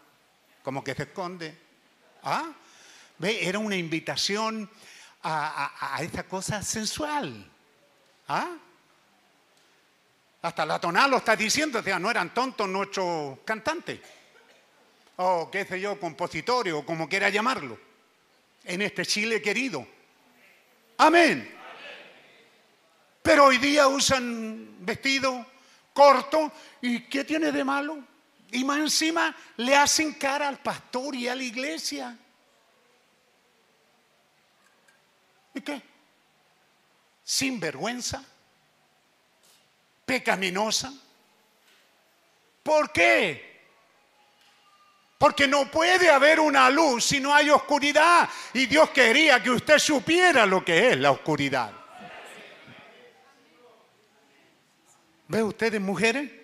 [0.63, 1.57] como que se esconde.
[2.23, 2.53] ¿Ah?
[3.19, 3.47] ¿Ve?
[3.47, 4.69] Era una invitación
[5.23, 7.51] a, esa cosa sensual.
[8.29, 8.57] ¿Ah?
[10.43, 14.01] Hasta la tonal lo está diciendo, o sea, no eran tontos nuestros cantantes.
[15.17, 17.79] o qué sé yo, compositores o como quiera llamarlo,
[18.65, 19.87] en este Chile querido.
[20.99, 21.59] Amén.
[23.23, 25.47] Pero hoy día usan vestido
[25.93, 28.12] corto y ¿qué tiene de malo?
[28.53, 32.17] Y más encima le hacen cara al pastor y a la iglesia.
[35.55, 35.83] ¿Y qué?
[37.25, 38.23] Sin vergüenza,
[40.05, 40.93] pecaminosa.
[42.63, 43.53] ¿Por qué?
[45.17, 48.29] Porque no puede haber una luz si no hay oscuridad.
[48.53, 51.73] Y Dios quería que usted supiera lo que es la oscuridad.
[55.29, 56.42] ¿Ve ustedes mujeres?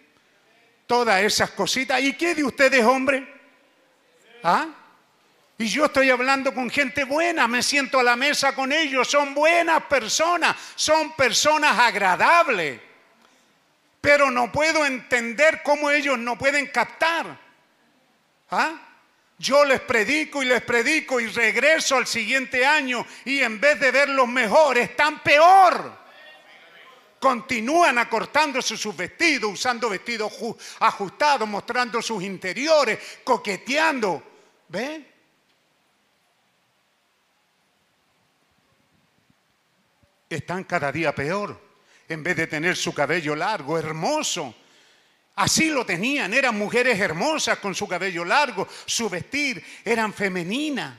[0.88, 2.02] Todas esas cositas.
[2.02, 3.22] ¿Y qué de ustedes hombres?
[4.42, 4.66] ¿Ah?
[5.56, 9.34] Y yo estoy hablando con gente buena, me siento a la mesa con ellos, son
[9.34, 12.80] buenas personas, son personas agradables.
[14.00, 17.48] Pero no puedo entender cómo ellos no pueden captar
[18.50, 18.74] ¿Ah?
[19.38, 23.90] Yo les predico y les predico y regreso al siguiente año y en vez de
[23.90, 25.97] verlos mejor, están peor.
[27.20, 30.32] Continúan acortándose sus vestidos, usando vestidos
[30.80, 34.22] ajustados, mostrando sus interiores, coqueteando.
[34.68, 35.06] ¿Ven?
[40.28, 41.68] Están cada día peor.
[42.08, 44.54] En vez de tener su cabello largo, hermoso,
[45.38, 50.98] Así lo tenían, eran mujeres hermosas con su cabello largo, su vestir, eran femeninas.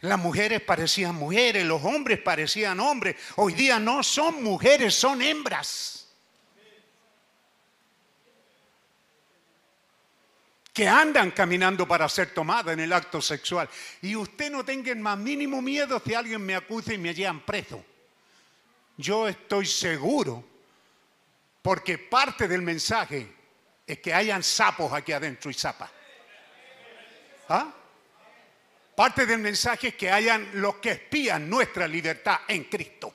[0.00, 3.16] Las mujeres parecían mujeres, los hombres parecían hombres.
[3.36, 5.94] Hoy día no son mujeres, son hembras.
[10.78, 13.68] que andan caminando para ser tomadas en el acto sexual.
[14.00, 17.44] Y usted no tenga el más mínimo miedo si alguien me acusa y me llevan
[17.44, 17.84] preso.
[18.96, 20.44] Yo estoy seguro
[21.62, 23.26] porque parte del mensaje
[23.84, 25.90] es que hayan sapos aquí adentro y zapas.
[27.48, 27.74] ¿Ah?
[28.98, 33.14] Parte del mensaje es que hayan los que espían nuestra libertad en Cristo.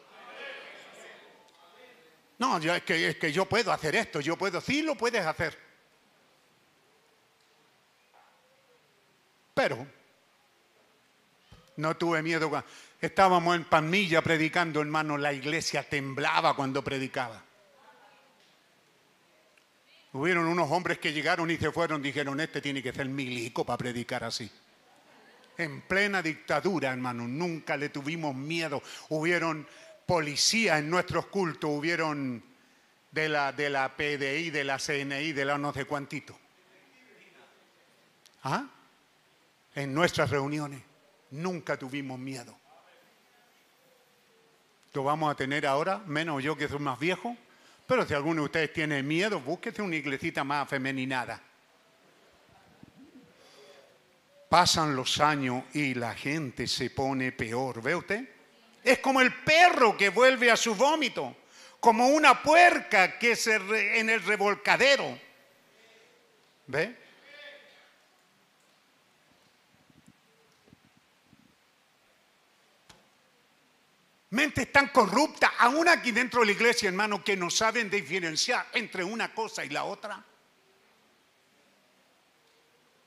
[2.40, 5.58] No, es, que, es que yo puedo hacer esto, yo puedo, sí lo puedes hacer.
[9.54, 9.86] Pero
[11.76, 12.64] no tuve miedo.
[13.02, 17.44] Estábamos en Palmilla predicando, hermano, la iglesia temblaba cuando predicaba.
[20.14, 23.80] Hubieron unos hombres que llegaron y se fueron, dijeron, este tiene que ser milico para
[23.80, 24.50] predicar así.
[25.58, 28.82] En plena dictadura, hermano, nunca le tuvimos miedo.
[29.10, 29.68] Hubieron
[30.06, 32.44] policías en nuestros cultos, hubieron
[33.12, 36.38] de la, de la PDI, de la CNI, de la no sé cuantito.
[38.44, 38.66] ¿Ah?
[39.76, 40.82] En nuestras reuniones
[41.32, 42.58] nunca tuvimos miedo.
[44.94, 47.36] Lo vamos a tener ahora, menos yo que soy más viejo,
[47.88, 51.42] pero si alguno de ustedes tiene miedo, búsquese una iglesita más femeninada.
[54.54, 58.30] Pasan los años y la gente se pone peor, ¿ve usted?
[58.84, 61.36] Es como el perro que vuelve a su vómito,
[61.80, 63.56] como una puerca que se
[64.00, 65.18] en el revolcadero.
[66.68, 66.96] ¿Ve?
[74.30, 79.04] Mente tan corrupta, aún aquí dentro de la iglesia, hermano, que no saben diferenciar entre
[79.04, 80.24] una cosa y la otra.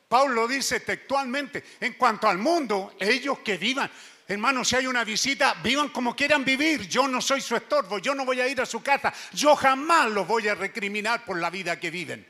[0.09, 3.91] Pablo dice textualmente, en cuanto al mundo, ellos que vivan,
[4.28, 6.89] hermano, si hay una visita, vivan como quieran vivir.
[6.89, 10.11] Yo no soy su estorbo, yo no voy a ir a su casa, yo jamás
[10.11, 12.24] los voy a recriminar por la vida que viven.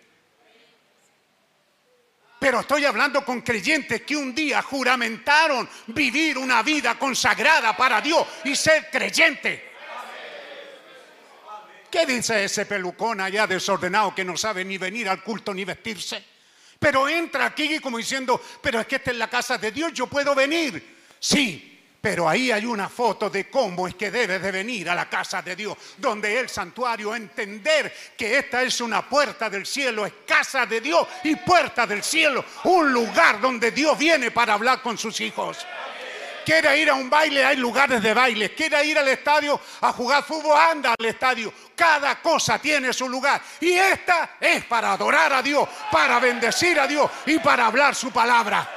[2.39, 8.27] Pero estoy hablando con creyentes que un día juramentaron vivir una vida consagrada para Dios
[8.44, 9.73] y ser creyente.
[11.90, 16.35] ¿Qué dice ese pelucón allá desordenado que no sabe ni venir al culto ni vestirse?
[16.86, 20.06] Pero entra aquí como diciendo, pero es que esta es la casa de Dios, yo
[20.06, 21.16] puedo venir.
[21.18, 25.10] Sí, pero ahí hay una foto de cómo es que debe de venir a la
[25.10, 30.12] casa de Dios, donde el santuario, entender que esta es una puerta del cielo, es
[30.24, 34.96] casa de Dios y puerta del cielo, un lugar donde Dios viene para hablar con
[34.96, 35.66] sus hijos.
[36.46, 38.54] Quiere ir a un baile, hay lugares de baile.
[38.54, 41.52] Quiere ir al estadio a jugar fútbol, anda al estadio.
[41.77, 43.40] Cada cosa tiene su lugar.
[43.61, 48.11] Y esta es para adorar a Dios, para bendecir a Dios y para hablar su
[48.11, 48.69] palabra.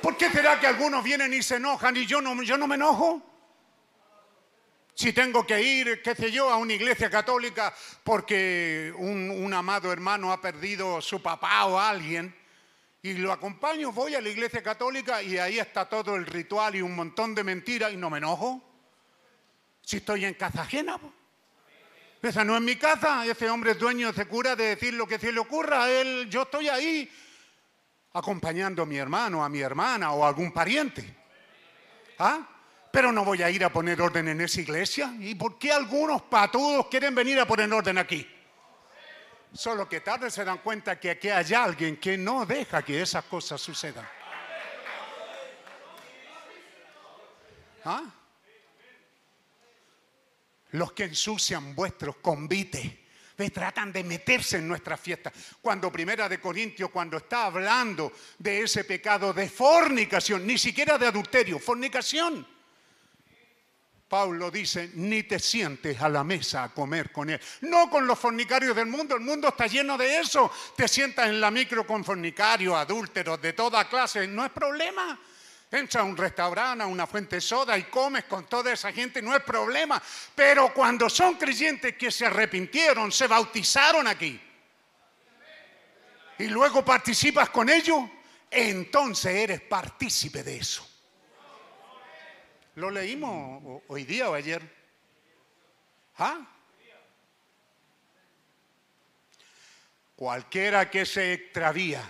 [0.00, 2.76] ¿Por qué será que algunos vienen y se enojan y yo no, yo no me
[2.76, 3.22] enojo?
[4.94, 7.72] Si tengo que ir, qué sé yo, a una iglesia católica
[8.02, 12.34] porque un, un amado hermano ha perdido su papá o alguien,
[13.02, 16.82] y lo acompaño, voy a la iglesia católica y ahí está todo el ritual y
[16.82, 18.67] un montón de mentiras y no me enojo.
[19.88, 21.00] Si estoy en casa ajena.
[22.20, 25.18] Esa no es mi casa, ese hombre es dueño, se cura de decir lo que
[25.18, 25.88] se le ocurra.
[25.88, 27.10] Él, yo estoy ahí
[28.12, 31.16] acompañando a mi hermano, a mi hermana o a algún pariente.
[32.18, 32.46] ¿Ah?
[32.92, 35.14] Pero no voy a ir a poner orden en esa iglesia.
[35.20, 38.28] ¿Y por qué algunos patudos quieren venir a poner orden aquí?
[39.54, 43.24] Solo que tarde se dan cuenta que aquí hay alguien que no deja que esas
[43.24, 44.06] cosas sucedan.
[47.86, 48.17] ¿Ah?
[50.72, 52.90] Los que ensucian vuestros convites.
[53.52, 55.32] tratan de meterse en nuestra fiesta.
[55.60, 61.06] Cuando Primera de Corintios, cuando está hablando de ese pecado de fornicación, ni siquiera de
[61.06, 62.58] adulterio, fornicación
[64.08, 67.38] Pablo dice, ni te sientes a la mesa a comer con él.
[67.62, 70.50] No con los fornicarios del mundo, el mundo está lleno de eso.
[70.74, 75.20] Te sientas en la micro con fornicarios, adúlteros, de toda clase, no es problema.
[75.70, 79.36] Entra a un restaurante, a una fuente soda y comes con toda esa gente, no
[79.36, 80.02] es problema.
[80.34, 84.40] Pero cuando son creyentes que se arrepintieron, se bautizaron aquí,
[86.38, 87.98] y luego participas con ellos,
[88.50, 90.88] entonces eres partícipe de eso.
[92.76, 94.62] Lo leímos hoy día o ayer.
[96.16, 96.46] ¿Ah?
[100.14, 102.08] Cualquiera que se extravía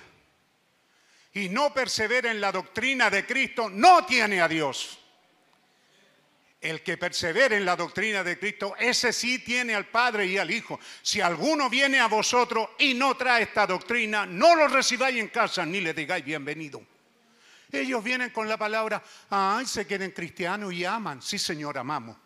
[1.35, 4.99] y no persevera en la doctrina de Cristo no tiene a Dios.
[6.61, 10.51] El que persevera en la doctrina de Cristo, ese sí tiene al Padre y al
[10.51, 10.81] Hijo.
[11.03, 15.65] Si alguno viene a vosotros y no trae esta doctrina, no lo recibáis en casa
[15.65, 16.83] ni le digáis bienvenido.
[17.71, 21.23] Ellos vienen con la palabra, ay, se queden cristianos y aman.
[21.23, 22.17] Sí, Señor, amamos.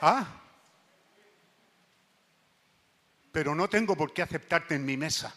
[0.00, 0.43] Ah,
[3.34, 5.34] pero no tengo por qué aceptarte en mi mesa.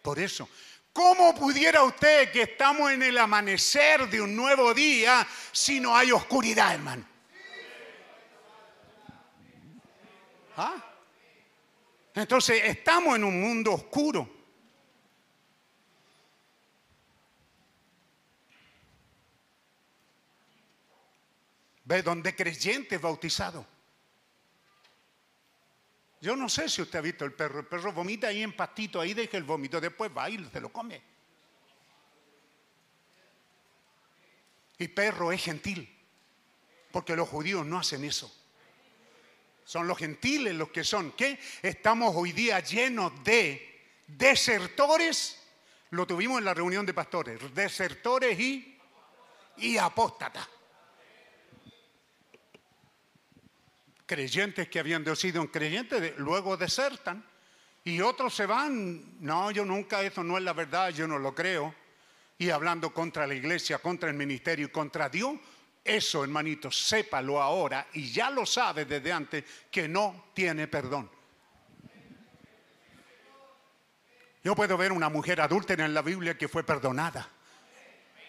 [0.00, 0.48] Por eso,
[0.92, 6.12] ¿cómo pudiera usted que estamos en el amanecer de un nuevo día si no hay
[6.12, 7.04] oscuridad, hermano?
[10.56, 10.76] ¿Ah?
[12.14, 14.39] Entonces estamos en un mundo oscuro.
[21.90, 22.04] ¿Ve?
[22.04, 23.66] Donde creyentes bautizados.
[26.20, 27.58] Yo no sé si usted ha visto el perro.
[27.58, 30.68] El perro vomita ahí en pastito, ahí deja el vómito, después va y se lo
[30.68, 31.02] come.
[34.78, 35.92] Y perro es gentil,
[36.92, 38.32] porque los judíos no hacen eso.
[39.64, 41.10] Son los gentiles los que son.
[41.10, 41.40] ¿Qué?
[41.60, 45.42] Estamos hoy día llenos de desertores.
[45.90, 47.52] Lo tuvimos en la reunión de pastores.
[47.52, 48.78] Desertores y,
[49.56, 50.59] y apóstatas.
[54.10, 57.24] Creyentes que habían sido creyentes, luego desertan.
[57.84, 59.22] Y otros se van.
[59.24, 61.72] No, yo nunca, eso no es la verdad, yo no lo creo.
[62.36, 65.38] Y hablando contra la iglesia, contra el ministerio y contra Dios,
[65.84, 71.08] eso, hermanito, sépalo ahora y ya lo sabe desde antes que no tiene perdón.
[74.42, 77.28] Yo puedo ver una mujer adúltera en la Biblia que fue perdonada.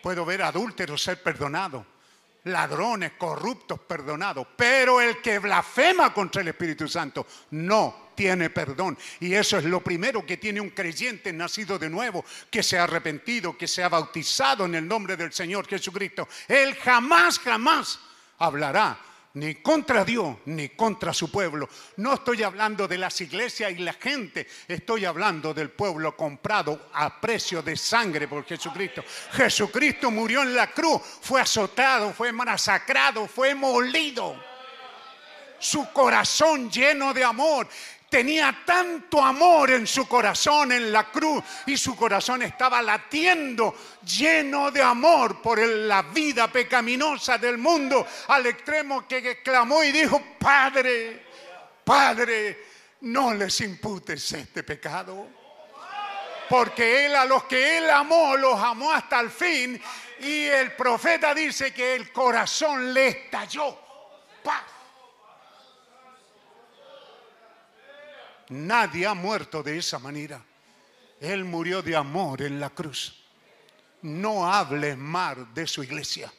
[0.03, 1.83] Puedo ver adúlteros ser perdonados,
[2.45, 4.47] ladrones, corruptos perdonados.
[4.55, 8.97] Pero el que blasfema contra el Espíritu Santo no tiene perdón.
[9.19, 12.83] Y eso es lo primero que tiene un creyente nacido de nuevo, que se ha
[12.83, 16.27] arrepentido, que se ha bautizado en el nombre del Señor Jesucristo.
[16.47, 17.99] Él jamás, jamás
[18.37, 18.99] hablará
[19.33, 21.69] ni contra Dios ni contra su pueblo.
[21.97, 27.19] No estoy hablando de las iglesias y la gente, estoy hablando del pueblo comprado a
[27.21, 29.03] precio de sangre por Jesucristo.
[29.31, 34.35] Jesucristo murió en la cruz, fue azotado, fue masacrado, fue molido.
[35.59, 37.67] Su corazón lleno de amor
[38.11, 43.73] tenía tanto amor en su corazón en la cruz y su corazón estaba latiendo
[44.03, 50.21] lleno de amor por la vida pecaminosa del mundo al extremo que clamó y dijo,
[50.37, 51.25] Padre,
[51.85, 52.65] Padre,
[52.99, 55.29] no les imputes este pecado.
[56.49, 59.81] Porque Él a los que Él amó, los amó hasta el fin.
[60.19, 63.79] Y el profeta dice que el corazón le estalló.
[64.43, 64.70] Paz
[68.51, 70.43] Nadie ha muerto de esa manera.
[71.21, 73.15] Él murió de amor en la cruz.
[74.01, 76.31] No hables mal de su iglesia.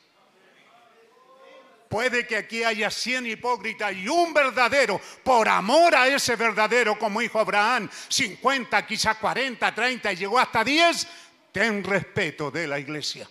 [1.88, 7.22] Puede que aquí haya cien hipócritas y un verdadero, por amor a ese verdadero, como
[7.22, 11.08] hijo Abraham, 50, quizá 40, 30 y llegó hasta 10,
[11.50, 13.28] ten respeto de la iglesia.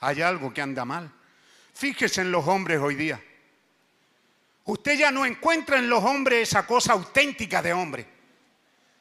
[0.00, 1.12] Hay algo que anda mal.
[1.74, 3.22] Fíjese en los hombres hoy día.
[4.64, 8.06] Usted ya no encuentra en los hombres esa cosa auténtica de hombre.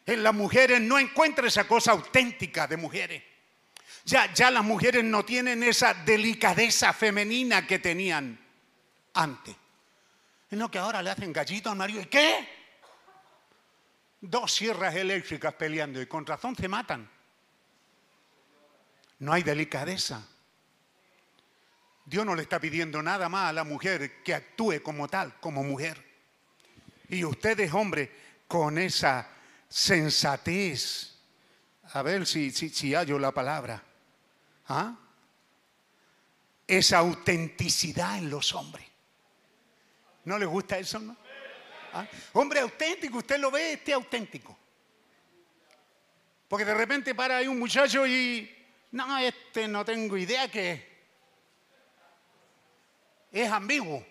[0.06, 3.24] En las mujeres no encuentra esa cosa auténtica de mujeres.
[4.06, 8.40] Ya, ya las mujeres no tienen esa delicadeza femenina que tenían
[9.14, 9.56] antes.
[10.50, 12.02] Es lo que ahora le hacen gallito al marido.
[12.02, 12.48] ¿Y qué?
[14.22, 17.08] Dos sierras eléctricas peleando y con razón se matan.
[19.20, 20.26] No hay delicadeza.
[22.10, 25.64] Dios no le está pidiendo nada más a la mujer que actúe como tal, como
[25.64, 26.04] mujer.
[27.08, 28.12] Y ustedes, hombre,
[28.48, 29.30] con esa
[29.68, 31.14] sensatez,
[31.94, 33.84] a ver si, si, si hallo la palabra,
[34.70, 34.98] ¿ah?
[36.66, 38.88] esa autenticidad en los hombres.
[40.26, 40.98] ¿No les gusta eso?
[40.98, 41.16] No?
[41.94, 42.08] ¿Ah?
[42.34, 44.58] Hombre auténtico, usted lo ve, este auténtico.
[46.48, 48.52] Porque de repente para ahí un muchacho y,
[48.94, 50.89] no, este no tengo idea que
[53.32, 54.06] es ambiguo.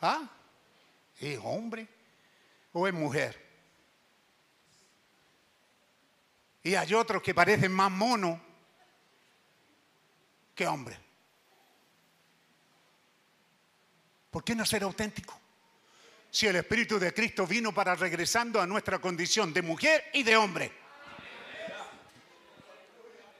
[0.00, 0.28] ¿Ah?
[1.18, 1.86] ¿Es hombre
[2.72, 3.48] o es mujer?
[6.62, 8.38] Y hay otros que parecen más monos
[10.54, 10.98] que hombres.
[14.30, 15.38] ¿Por qué no ser auténtico?
[16.30, 20.36] Si el Espíritu de Cristo vino para regresando a nuestra condición de mujer y de
[20.36, 20.72] hombre.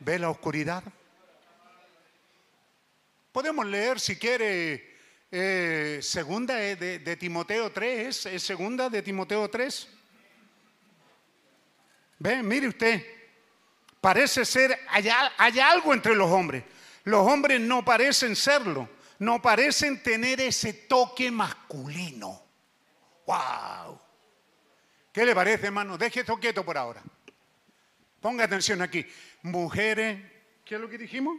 [0.00, 0.82] ¿Ve la oscuridad?
[3.38, 4.96] Podemos leer, si quiere,
[5.30, 9.88] eh, segunda de, Timoteo 3, es segunda de Timoteo 3.
[12.18, 13.06] Ve, mire usted,
[14.00, 16.64] parece ser, hay, hay algo entre los hombres.
[17.04, 18.88] Los hombres no parecen serlo,
[19.20, 22.42] no parecen tener ese toque masculino.
[23.24, 24.00] ¡Wow!
[25.12, 25.96] ¿Qué le parece, hermano?
[25.96, 27.04] Deje esto quieto por ahora.
[28.20, 29.06] Ponga atención aquí.
[29.42, 30.20] Mujeres,
[30.64, 31.36] ¿qué es lo que dijimos?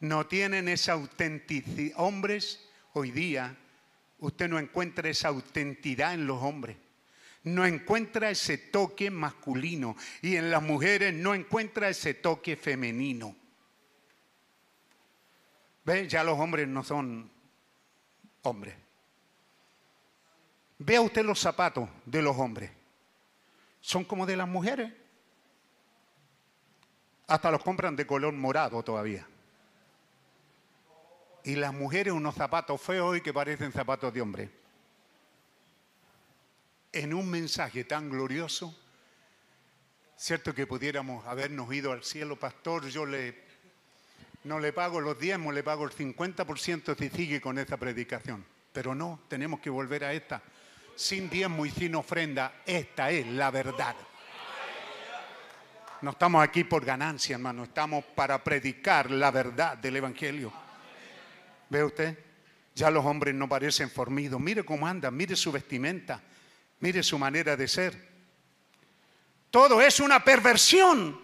[0.00, 1.94] No tienen esa autenticidad.
[1.98, 3.56] Hombres, hoy día,
[4.18, 6.76] usted no encuentra esa autenticidad en los hombres.
[7.42, 9.96] No encuentra ese toque masculino.
[10.22, 13.36] Y en las mujeres no encuentra ese toque femenino.
[15.84, 16.08] ¿Ve?
[16.08, 17.30] Ya los hombres no son
[18.42, 18.74] hombres.
[20.78, 22.70] Vea usted los zapatos de los hombres.
[23.82, 24.92] Son como de las mujeres.
[27.26, 29.26] Hasta los compran de color morado todavía
[31.44, 34.50] y las mujeres unos zapatos feos y que parecen zapatos de hombre.
[36.92, 38.76] En un mensaje tan glorioso,
[40.16, 43.50] cierto que pudiéramos habernos ido al cielo, pastor, yo le
[44.44, 48.44] no le pago los diezmos, le pago el 50% si sigue con esa predicación.
[48.72, 50.42] Pero no, tenemos que volver a esta.
[50.96, 53.94] Sin diezmo y sin ofrenda, esta es la verdad.
[56.02, 60.50] No estamos aquí por ganancia, hermano, estamos para predicar la verdad del Evangelio.
[61.70, 62.18] ¿Ve usted?
[62.74, 64.40] Ya los hombres no parecen formidos.
[64.40, 66.20] Mire cómo andan, mire su vestimenta,
[66.80, 68.10] mire su manera de ser.
[69.50, 71.18] Todo es una perversión.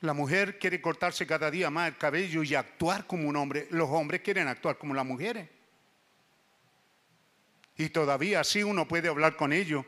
[0.00, 3.66] La mujer quiere cortarse cada día más el cabello y actuar como un hombre.
[3.70, 5.48] Los hombres quieren actuar como las mujeres.
[7.76, 9.84] Y todavía así uno puede hablar con ellos.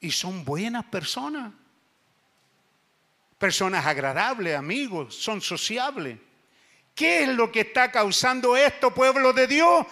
[0.00, 1.52] Y son buenas personas.
[3.38, 6.18] Personas agradables, amigos, son sociables.
[6.96, 9.86] ¿Qué es lo que está causando esto, pueblo de Dios?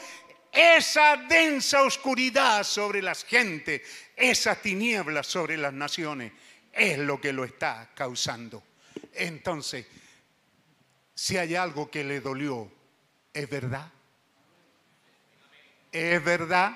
[0.51, 3.83] Esa densa oscuridad sobre las gentes,
[4.17, 6.33] esa tiniebla sobre las naciones,
[6.73, 8.63] es lo que lo está causando.
[9.13, 9.85] Entonces,
[11.15, 12.73] si hay algo que le dolió,
[13.35, 13.87] ¿es verdad?
[15.93, 16.73] ¿Es verdad?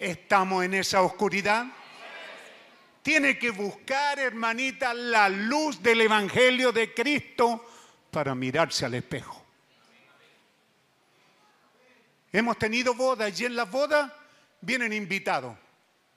[0.00, 1.66] ¿Estamos en esa oscuridad?
[3.02, 7.69] Tiene que buscar, hermanita, la luz del Evangelio de Cristo
[8.10, 9.44] para mirarse al espejo.
[12.32, 14.12] Hemos tenido bodas y en las bodas
[14.60, 15.56] vienen invitados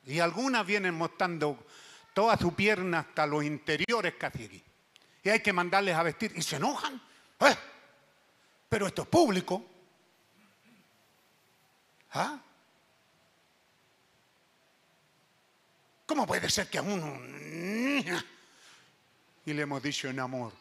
[0.06, 1.66] y algunas vienen mostrando
[2.14, 4.64] toda su pierna hasta los interiores casi.
[5.24, 7.02] Y hay que mandarles a vestir y se enojan.
[7.40, 7.56] ¿Eh?
[8.70, 9.66] Pero esto es público.
[12.12, 12.40] ¿Ah?
[16.06, 17.20] ¿Cómo puede ser que a uno...
[19.46, 20.54] Y le hemos dicho en amor,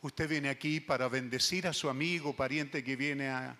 [0.00, 3.56] Usted viene aquí para bendecir a su amigo, pariente que viene a,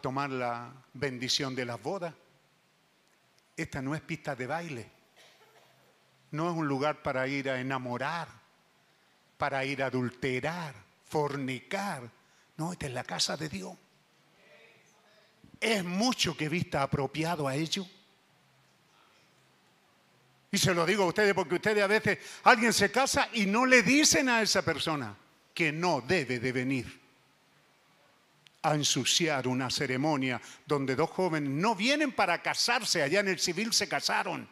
[0.00, 2.14] tomar la bendición de las bodas.
[3.56, 4.90] Esta no es pista de baile.
[6.30, 8.28] No es un lugar para ir a enamorar,
[9.36, 12.10] para ir a adulterar, fornicar.
[12.56, 13.76] No, esta es la casa de Dios.
[15.60, 17.86] Es mucho que vista apropiado a ello.
[20.54, 23.64] Y se lo digo a ustedes porque ustedes a veces, alguien se casa y no
[23.64, 25.16] le dicen a esa persona.
[25.54, 27.00] que no debe de venir
[28.62, 33.72] a ensuciar una ceremonia donde dos jóvenes no vienen para casarse, allá en el civil
[33.72, 34.48] se casaron.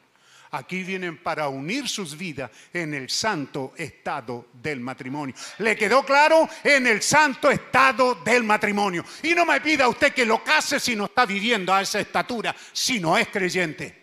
[0.51, 5.35] Aquí vienen para unir sus vidas en el santo estado del matrimonio.
[5.59, 6.49] ¿Le quedó claro?
[6.65, 9.05] En el santo estado del matrimonio.
[9.23, 12.55] Y no me pida usted que lo case si no está viviendo a esa estatura,
[12.73, 14.00] si no es creyente.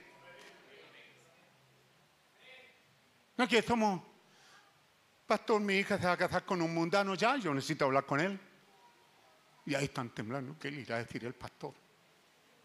[3.37, 4.01] No, que somos,
[5.27, 8.19] pastor, mi hija se va a casar con un mundano ya, yo necesito hablar con
[8.19, 8.39] él.
[9.65, 11.73] Y ahí están temblando, ¿qué le irá a decir el pastor?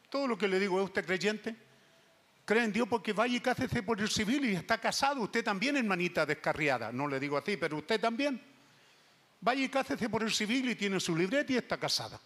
[0.08, 1.54] Todo lo que le digo, ¿es usted creyente?
[2.44, 5.20] Cree en Dios porque vaya y cásese por el civil y está casado.
[5.22, 6.90] Usted también, hermanita descarriada.
[6.90, 8.40] No le digo así, pero usted también.
[9.40, 12.20] Vaya y cásese por el civil y tiene su libreta y está casada.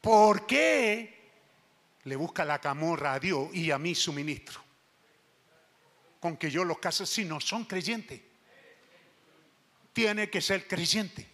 [0.00, 1.30] ¿Por qué
[2.04, 4.60] le busca la camorra a Dios y a mí su ministro?
[6.22, 8.20] Con que yo los case si no son creyentes.
[9.92, 11.28] Tiene que ser creyente.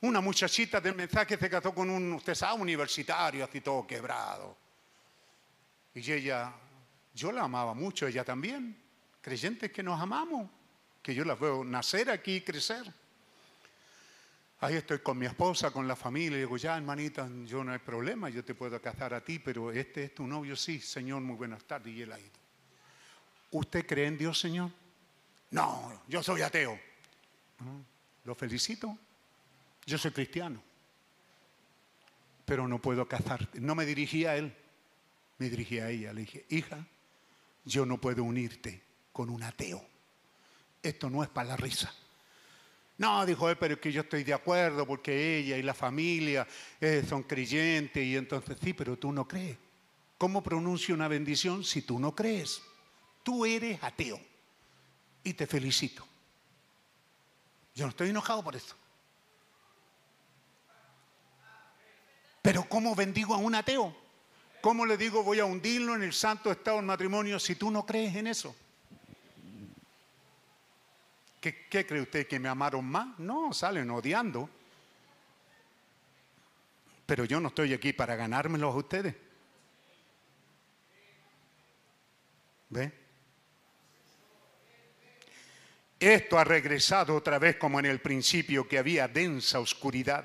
[0.00, 4.56] Una muchachita del mensaje se casó con un, usted sabe, universitario, así todo quebrado.
[5.94, 6.54] Y ella,
[7.12, 8.82] yo la amaba mucho, ella también.
[9.20, 10.48] Creyentes que nos amamos,
[11.02, 12.90] que yo las veo nacer aquí y crecer.
[14.60, 17.78] Ahí estoy con mi esposa, con la familia, y digo, ya hermanita, yo no hay
[17.78, 21.36] problema, yo te puedo casar a ti, pero este es tu novio, sí, Señor, muy
[21.36, 22.41] buenas tardes, y él ha ido.
[23.52, 24.70] ¿Usted cree en Dios, Señor?
[25.50, 26.78] No, yo soy ateo.
[28.24, 28.96] Lo felicito,
[29.84, 30.62] yo soy cristiano,
[32.44, 33.60] pero no puedo casarte.
[33.60, 34.54] No me dirigí a él,
[35.38, 36.12] me dirigí a ella.
[36.12, 36.84] Le dije, hija,
[37.64, 38.80] yo no puedo unirte
[39.12, 39.84] con un ateo.
[40.82, 41.92] Esto no es para la risa.
[42.96, 46.46] No, dijo él, pero es que yo estoy de acuerdo porque ella y la familia
[46.80, 49.58] eh, son creyentes y entonces sí, pero tú no crees.
[50.16, 52.62] ¿Cómo pronuncio una bendición si tú no crees?
[53.22, 54.20] Tú eres ateo
[55.24, 56.06] y te felicito.
[57.74, 58.74] Yo no estoy enojado por eso.
[62.42, 63.96] Pero ¿cómo bendigo a un ateo?
[64.60, 67.86] ¿Cómo le digo voy a hundirlo en el santo estado del matrimonio si tú no
[67.86, 68.54] crees en eso?
[71.40, 72.28] ¿Qué, cree usted?
[72.28, 73.18] ¿Que me amaron más?
[73.18, 74.48] No, salen odiando.
[77.04, 79.16] Pero yo no estoy aquí para ganármelos a ustedes.
[82.68, 83.01] ¿Ve?
[86.02, 90.24] Esto ha regresado otra vez como en el principio que había densa oscuridad.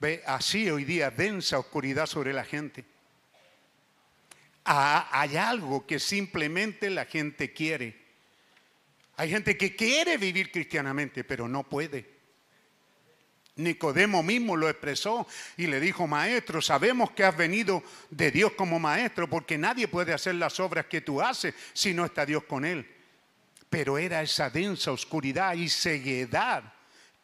[0.00, 2.84] Ve, así hoy día densa oscuridad sobre la gente.
[4.64, 7.96] Ah, hay algo que simplemente la gente quiere.
[9.16, 12.04] Hay gente que quiere vivir cristianamente, pero no puede.
[13.54, 18.80] Nicodemo mismo lo expresó y le dijo, maestro, sabemos que has venido de Dios como
[18.80, 22.64] maestro, porque nadie puede hacer las obras que tú haces si no está Dios con
[22.64, 22.95] él.
[23.70, 26.72] Pero era esa densa oscuridad y ceguedad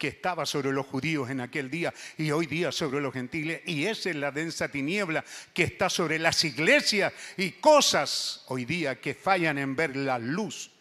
[0.02, 3.62] que estaba sobre los judíos en aquel día y hoy día sobre los gentiles.
[3.66, 9.00] Y esa es la densa tiniebla que está sobre las iglesias y cosas hoy día
[9.00, 10.72] que fallan en ver la luz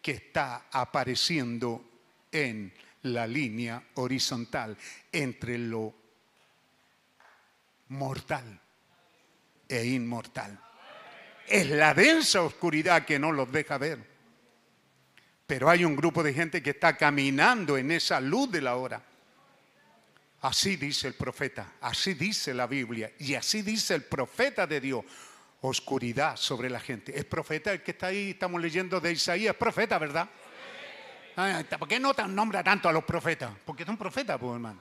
[0.00, 1.84] que está apareciendo
[2.30, 2.72] en
[3.02, 4.76] la línea horizontal
[5.10, 5.92] entre lo
[7.88, 8.60] mortal
[9.68, 10.58] e inmortal.
[11.48, 14.09] Es la densa oscuridad que no los deja ver.
[15.50, 19.02] Pero hay un grupo de gente que está caminando en esa luz de la hora.
[20.42, 25.04] Así dice el profeta, así dice la Biblia y así dice el profeta de Dios.
[25.62, 27.18] Oscuridad sobre la gente.
[27.18, 30.28] Es profeta el que está ahí, estamos leyendo de Isaías, profeta, ¿verdad?
[31.80, 33.50] ¿Por qué no nombra tanto a los profetas?
[33.64, 34.80] Porque son profetas, pues hermano.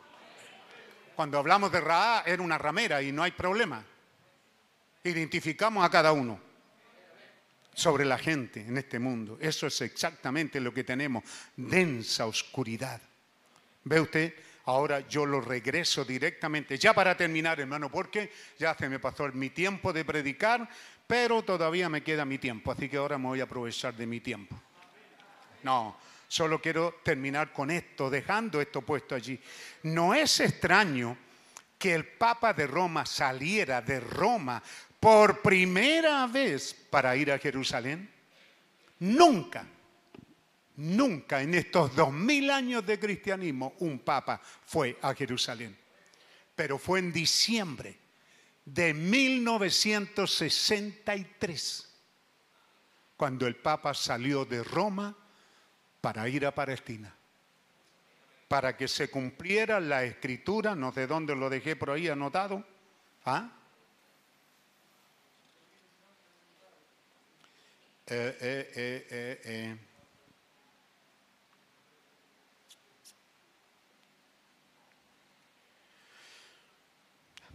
[1.16, 3.84] Cuando hablamos de Ra, era una ramera y no hay problema.
[5.04, 6.49] Identificamos a cada uno
[7.80, 9.38] sobre la gente en este mundo.
[9.40, 11.24] Eso es exactamente lo que tenemos,
[11.56, 13.02] densa oscuridad.
[13.86, 14.34] ¿Ve usted?
[14.66, 16.78] Ahora yo lo regreso directamente.
[16.78, 20.70] Ya para terminar, hermano, porque ya se me pasó mi tiempo de predicar,
[21.08, 24.20] pero todavía me queda mi tiempo, así que ahora me voy a aprovechar de mi
[24.20, 24.62] tiempo.
[25.64, 29.40] No, solo quiero terminar con esto, dejando esto puesto allí.
[29.84, 31.18] No es extraño
[31.78, 34.62] que el Papa de Roma saliera de Roma
[35.00, 38.12] por primera vez para ir a Jerusalén?
[39.00, 39.66] Nunca,
[40.76, 45.78] nunca en estos dos mil años de cristianismo un papa fue a Jerusalén.
[46.56, 47.98] Pero fue en diciembre
[48.66, 51.86] de 1963
[53.16, 55.16] cuando el papa salió de Roma
[56.02, 57.16] para ir a Palestina
[58.50, 62.66] para que se cumpliera la escritura, no sé dónde lo dejé por ahí anotado,
[63.24, 63.52] ¿ah?
[68.12, 69.78] Eh eh, eh, eh, eh,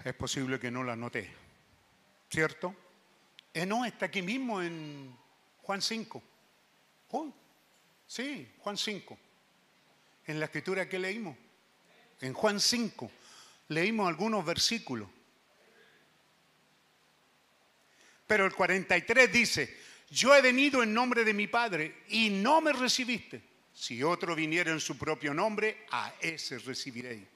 [0.04, 1.28] es posible que no la noté,
[2.30, 2.72] ¿cierto?
[3.52, 5.16] Eh, no, está aquí mismo en
[5.62, 6.22] Juan 5.
[7.10, 7.34] Oh,
[8.06, 9.18] sí, Juan 5.
[10.26, 11.36] En la escritura que leímos,
[12.20, 13.10] en Juan 5,
[13.70, 15.08] leímos algunos versículos.
[18.28, 22.72] Pero el 43 dice, yo he venido en nombre de mi Padre y no me
[22.72, 23.42] recibiste.
[23.72, 27.26] Si otro viniera en su propio nombre, a ese recibiréis.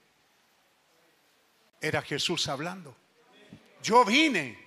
[1.81, 2.95] Era Jesús hablando.
[3.83, 4.57] Yo vine,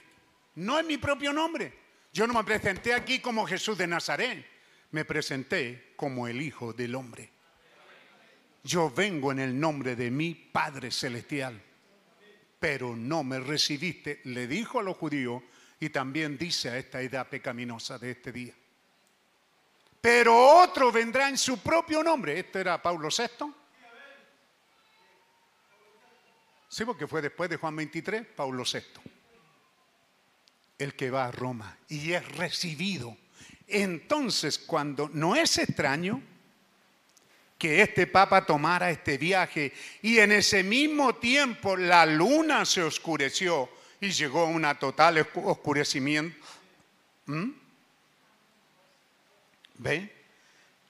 [0.57, 1.81] no en mi propio nombre.
[2.13, 4.45] Yo no me presenté aquí como Jesús de Nazaret,
[4.91, 7.31] me presenté como el Hijo del Hombre.
[8.65, 11.61] Yo vengo en el nombre de mi Padre Celestial,
[12.61, 15.43] pero no me recibiste, le dijo a los judíos
[15.83, 18.55] y también dice a esta edad pecaminosa de este día.
[20.01, 22.39] Pero otro vendrá en su propio nombre.
[22.39, 23.53] Este era Pablo VI.
[26.69, 28.81] Sí, porque fue después de Juan 23, Pablo VI.
[30.79, 33.17] El que va a Roma y es recibido.
[33.67, 36.23] Entonces, cuando no es extraño
[37.59, 43.82] que este papa tomara este viaje y en ese mismo tiempo la luna se oscureció
[44.03, 46.37] y llegó a un total oscurecimiento.
[47.27, 47.51] ¿Mm?
[49.79, 50.13] ¿Ve?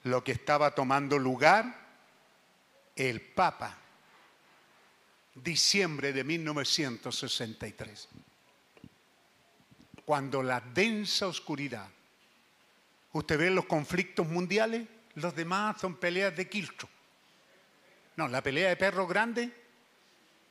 [0.05, 1.79] Lo que estaba tomando lugar
[2.95, 3.77] el Papa,
[5.35, 8.09] diciembre de 1963,
[10.05, 11.87] cuando la densa oscuridad,
[13.11, 16.89] usted ve los conflictos mundiales, los demás son peleas de quiltro.
[18.15, 19.51] No, la pelea de perro grande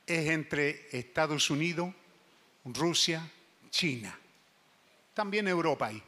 [0.06, 1.92] es entre Estados Unidos
[2.64, 3.28] Rusia,
[3.70, 4.16] China,
[5.14, 6.02] también Europa ahí.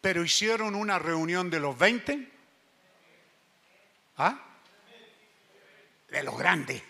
[0.00, 2.30] Pero hicieron una reunión de los 20,
[4.18, 4.40] ¿ah?
[6.08, 6.82] De los grandes,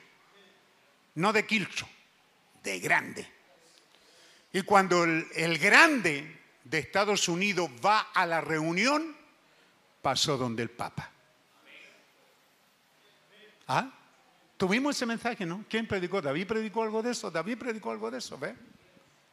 [1.14, 1.88] no de Quilcho,
[2.62, 3.32] de grande.
[4.52, 9.16] Y cuando el, el grande de Estados Unidos va a la reunión,
[10.02, 11.10] pasó donde el Papa.
[13.66, 13.90] ¿Ah?
[14.64, 15.62] Tuvimos ese mensaje, ¿no?
[15.68, 16.22] ¿Quién predicó?
[16.22, 17.30] ¿David predicó algo de eso?
[17.30, 18.38] ¿David predicó algo de eso?
[18.38, 18.54] ¿Ves?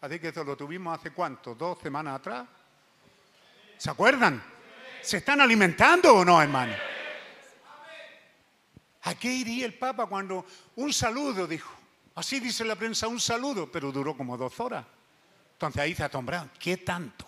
[0.02, 2.50] Así que eso lo tuvimos hace cuánto, dos semanas atrás.
[3.78, 4.44] ¿Se acuerdan?
[5.02, 6.74] ¿Se están alimentando o no, hermano?
[9.04, 10.46] ¿A qué iría el Papa cuando
[10.76, 11.74] un saludo dijo?
[12.16, 14.86] Así dice la prensa, un saludo, pero duró como dos horas.
[15.54, 17.26] Entonces ahí se asombraron, ¿qué tanto?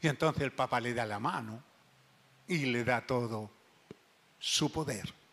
[0.00, 1.62] Y entonces el Papa le da la mano
[2.48, 3.50] y le da todo
[4.38, 5.23] su poder.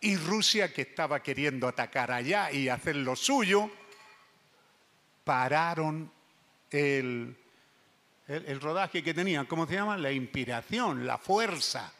[0.00, 3.70] Y Rusia, que estaba queriendo atacar allá y hacer lo suyo,
[5.24, 6.10] pararon
[6.70, 7.36] el,
[8.28, 9.46] el, rodaje que tenían.
[9.46, 9.96] ¿Cómo se llama?
[9.96, 11.92] La inspiración, la fuerza.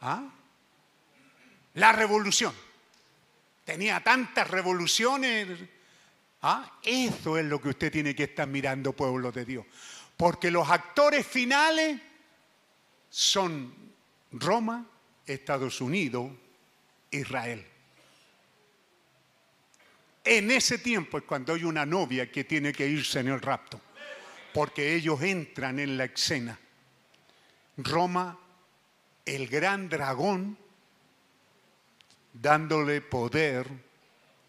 [0.00, 0.24] ¿Ah?
[1.74, 2.54] La revolución.
[3.64, 5.58] Tenía tantas revoluciones.
[6.42, 6.78] ¿Ah?
[6.82, 9.66] Eso es lo que usted tiene que estar mirando, pueblo de Dios.
[10.16, 12.00] Porque los actores finales
[13.10, 13.74] son
[14.32, 14.86] Roma,
[15.26, 16.30] Estados Unidos,
[17.10, 17.64] Israel.
[20.24, 23.80] En ese tiempo es cuando hay una novia que tiene que irse en el rapto,
[24.52, 26.58] porque ellos entran en la escena.
[27.76, 28.38] Roma,
[29.24, 30.56] el gran dragón,
[32.32, 33.66] dándole poder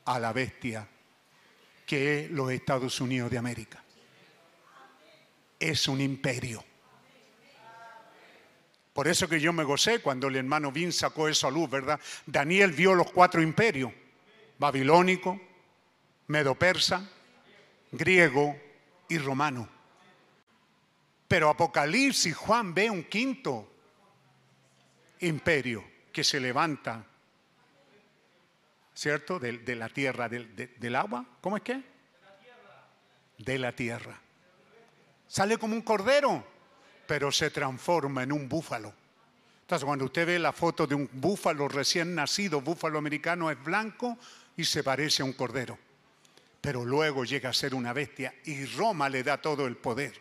[0.05, 0.87] a la bestia
[1.87, 3.81] que es los Estados Unidos de América.
[5.57, 6.63] Es un imperio.
[8.97, 11.99] Por eso que yo me gocé cuando el hermano Vin sacó esa luz, ¿verdad?
[12.25, 13.91] Daniel vio los cuatro imperios,
[14.57, 15.39] babilónico,
[16.25, 17.07] medo-persa,
[17.91, 18.59] griego
[19.07, 19.69] y romano.
[21.27, 23.71] Pero Apocalipsis, Juan ve un quinto
[25.19, 27.05] imperio que se levanta,
[28.95, 29.37] ¿cierto?
[29.37, 31.23] De, la tierra, del agua.
[31.39, 31.83] ¿Cómo es que?
[33.37, 34.19] De la tierra.
[35.27, 36.56] Sale como un cordero
[37.07, 38.93] pero se transforma en un búfalo.
[39.61, 44.17] Entonces, cuando usted ve la foto de un búfalo recién nacido, búfalo americano es blanco
[44.55, 45.77] y se parece a un cordero.
[46.61, 50.13] Pero luego llega a ser una bestia y Roma le da todo el poder.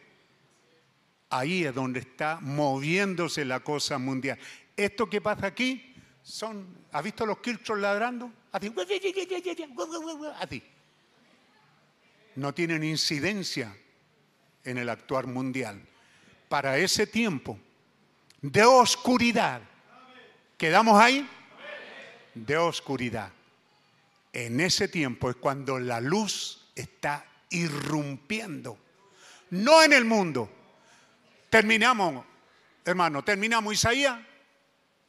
[1.31, 4.39] Ahí es donde está moviéndose la cosa mundial.
[4.77, 8.31] Esto que pasa aquí son, ¿ha visto los quiltros ladrando?
[8.53, 8.73] Así.
[10.39, 10.63] Así.
[12.37, 13.77] No tienen incidencia
[14.65, 15.81] en el actuar mundial
[16.57, 17.59] para ese tiempo
[18.41, 19.60] de oscuridad.
[20.57, 21.28] ¿Quedamos ahí?
[22.33, 23.31] De oscuridad.
[24.33, 28.78] En ese tiempo es cuando la luz está irrumpiendo.
[29.51, 30.51] No en el mundo.
[31.51, 32.25] Terminamos,
[32.86, 34.18] hermano, terminamos Isaías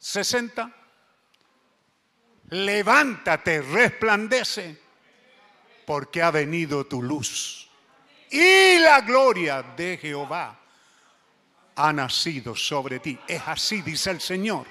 [0.00, 0.70] 60.
[2.50, 4.78] levántate, resplandece,
[5.86, 7.70] porque ha venido tu luz.
[8.30, 10.58] Y la gloria de Jehová
[11.78, 13.18] ha nacido sobre ti.
[13.26, 14.66] Es así, dice el Señor.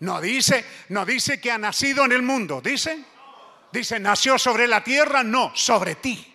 [0.00, 3.04] No dice, no dice que ha nacido en el mundo, dice.
[3.72, 6.32] Dice, nació sobre la tierra, no, sobre ti.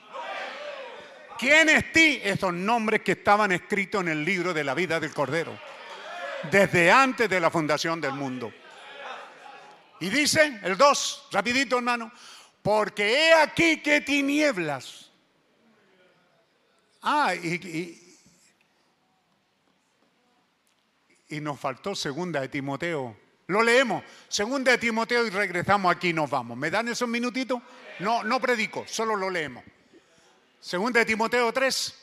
[1.38, 2.20] ¿Quién es ti?
[2.22, 5.58] Estos nombres que estaban escritos en el libro de la vida del Cordero.
[6.52, 8.52] Desde antes de la fundación del mundo.
[10.02, 12.12] Y dice el 2, rapidito hermano,
[12.62, 15.10] porque he aquí que tinieblas.
[17.02, 18.09] Ah, y, y,
[21.42, 23.16] nos faltó segunda de Timoteo.
[23.48, 26.58] Lo leemos, segunda de Timoteo y regresamos aquí y nos vamos.
[26.58, 27.62] ¿Me dan esos minutitos?
[28.00, 29.64] No, no predico, solo lo leemos.
[30.60, 31.96] Segunda de Timoteo 3.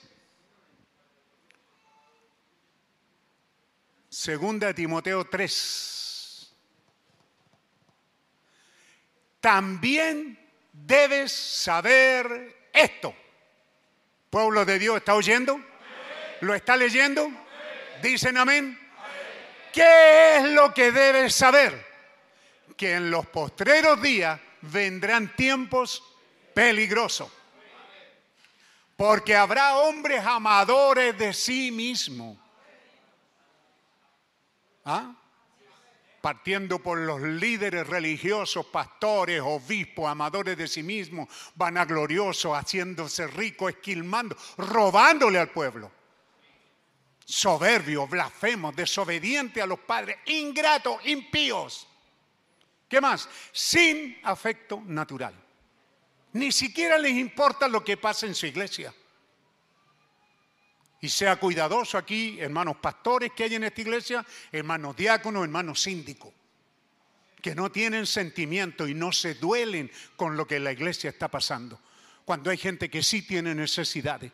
[4.09, 5.97] Segunda de Timoteo 3.
[9.47, 10.37] también
[10.73, 13.15] debes saber esto.
[14.29, 15.61] Pueblo de Dios, ¿está oyendo?
[16.41, 17.31] ¿Lo está leyendo?
[18.03, 18.77] ¿Dicen amén?
[19.77, 21.87] ¿Qué es lo que debes saber?
[22.79, 26.03] Que en los postreros días vendrán tiempos
[26.55, 27.31] peligrosos.
[28.97, 32.39] Porque habrá hombres amadores de sí mismos.
[34.87, 35.15] ¿Ah?
[36.23, 44.37] partiendo por los líderes religiosos, pastores, obispos, amadores de sí mismos, vanagloriosos, haciéndose ricos, esquilmando,
[44.57, 45.93] robándole al pueblo.
[47.29, 51.89] Soberbios, blasfemos, desobedientes a los padres, ingratos, impíos.
[52.89, 53.29] ¿Qué más?
[53.51, 55.35] Sin afecto natural.
[56.35, 58.95] Ni siquiera les importa lo que pasa en su iglesia.
[61.01, 66.33] Y sea cuidadoso aquí, hermanos pastores que hay en esta iglesia, hermanos diáconos, hermanos síndicos,
[67.43, 71.81] que no tienen sentimiento y no se duelen con lo que la iglesia está pasando.
[72.25, 74.31] Cuando hay gente que sí tiene necesidades.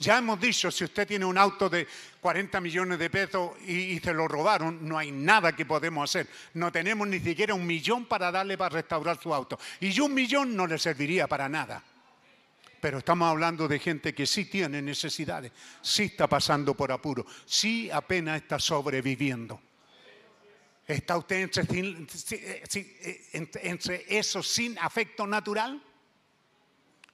[0.00, 1.86] Ya hemos dicho, si usted tiene un auto de
[2.22, 6.26] 40 millones de pesos y, se lo robaron, no hay nada que podemos hacer.
[6.54, 9.58] No tenemos ni siquiera un millón para darle para restaurar su auto.
[9.78, 11.84] Y un millón no le serviría para nada.
[12.80, 17.90] Pero estamos hablando de gente que sí tiene necesidades, sí está pasando por apuro, sí
[17.90, 19.60] apenas está sobreviviendo.
[20.86, 22.06] ¿Está usted entre,
[23.62, 25.82] entre, esos sin afecto natural?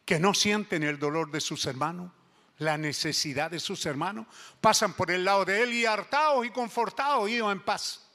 [0.04, 2.12] Que no sienten el dolor de sus hermanos,
[2.58, 4.26] la necesidad de sus hermanos.
[4.60, 8.06] Pasan por el lado de él y hartados y confortados, ido en paz.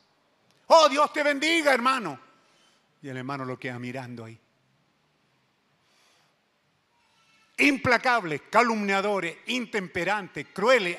[0.68, 2.20] Oh, Dios te bendiga, hermano.
[3.02, 4.40] Y el hermano lo queda mirando ahí
[7.62, 10.98] implacables, calumniadores, intemperantes, crueles,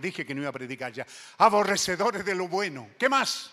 [0.00, 1.06] dije que no iba a predicar ya,
[1.38, 2.90] aborrecedores de lo bueno.
[2.98, 3.50] ¿Qué más?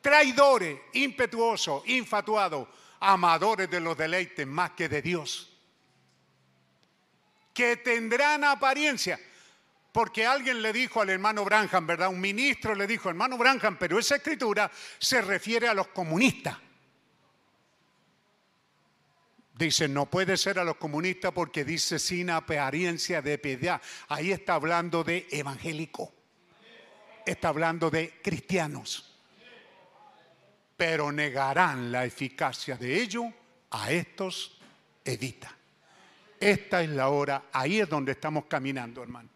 [0.00, 2.68] Traidores, impetuosos, infatuados,
[3.00, 5.49] amadores de los deleites más que de Dios.
[7.60, 9.20] Que tendrán apariencia.
[9.92, 12.08] Porque alguien le dijo al hermano Branham, ¿verdad?
[12.08, 16.56] Un ministro le dijo, hermano Branham, pero esa escritura se refiere a los comunistas.
[19.52, 23.82] Dice, no puede ser a los comunistas porque dice sin apariencia de piedad.
[24.08, 26.14] Ahí está hablando de evangélico.
[27.26, 29.18] Está hablando de cristianos.
[30.78, 33.24] Pero negarán la eficacia de ello.
[33.72, 34.58] A estos
[35.04, 35.59] evita.
[36.40, 39.28] Esta es la hora, ahí es donde estamos caminando, hermano.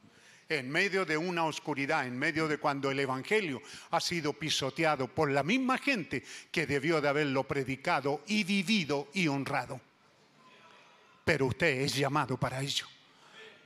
[0.49, 5.31] En medio de una oscuridad, en medio de cuando el Evangelio ha sido pisoteado por
[5.31, 9.81] la misma gente que debió de haberlo predicado y vivido y honrado
[11.24, 12.86] pero usted es llamado para ello.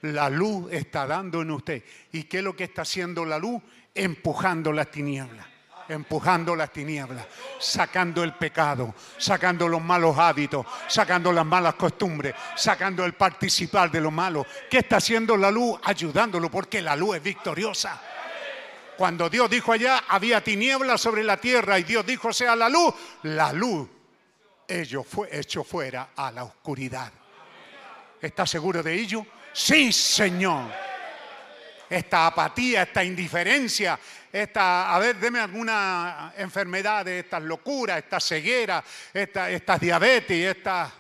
[0.03, 1.83] La luz está dando en usted.
[2.13, 3.61] ¿Y qué es lo que está haciendo la luz?
[3.95, 5.47] Empujando las tinieblas
[5.89, 7.27] empujando las tinieblas,
[7.59, 14.01] sacando el pecado, sacando los malos hábitos, sacando las malas costumbres, sacando el participar de
[14.01, 14.47] lo malo.
[14.71, 15.79] ¿Qué está haciendo la luz?
[15.85, 18.01] Ayudándolo porque la luz es victoriosa.
[18.97, 22.93] Cuando Dios dijo allá, había tinieblas sobre la tierra y Dios dijo sea la luz,
[23.23, 23.89] la luz
[24.69, 27.11] ello fue hecho fuera a la oscuridad.
[28.21, 29.27] ¿Está seguro de ello?
[29.53, 30.71] Sí, Señor.
[31.89, 33.99] Esta apatía, esta indiferencia,
[34.33, 38.85] esta, a ver, deme alguna enfermedad de estas locuras, esta ceguera,
[39.15, 40.93] estas diabetes, estas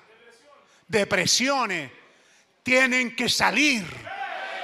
[0.86, 1.90] depresiones,
[2.62, 3.84] tienen que salir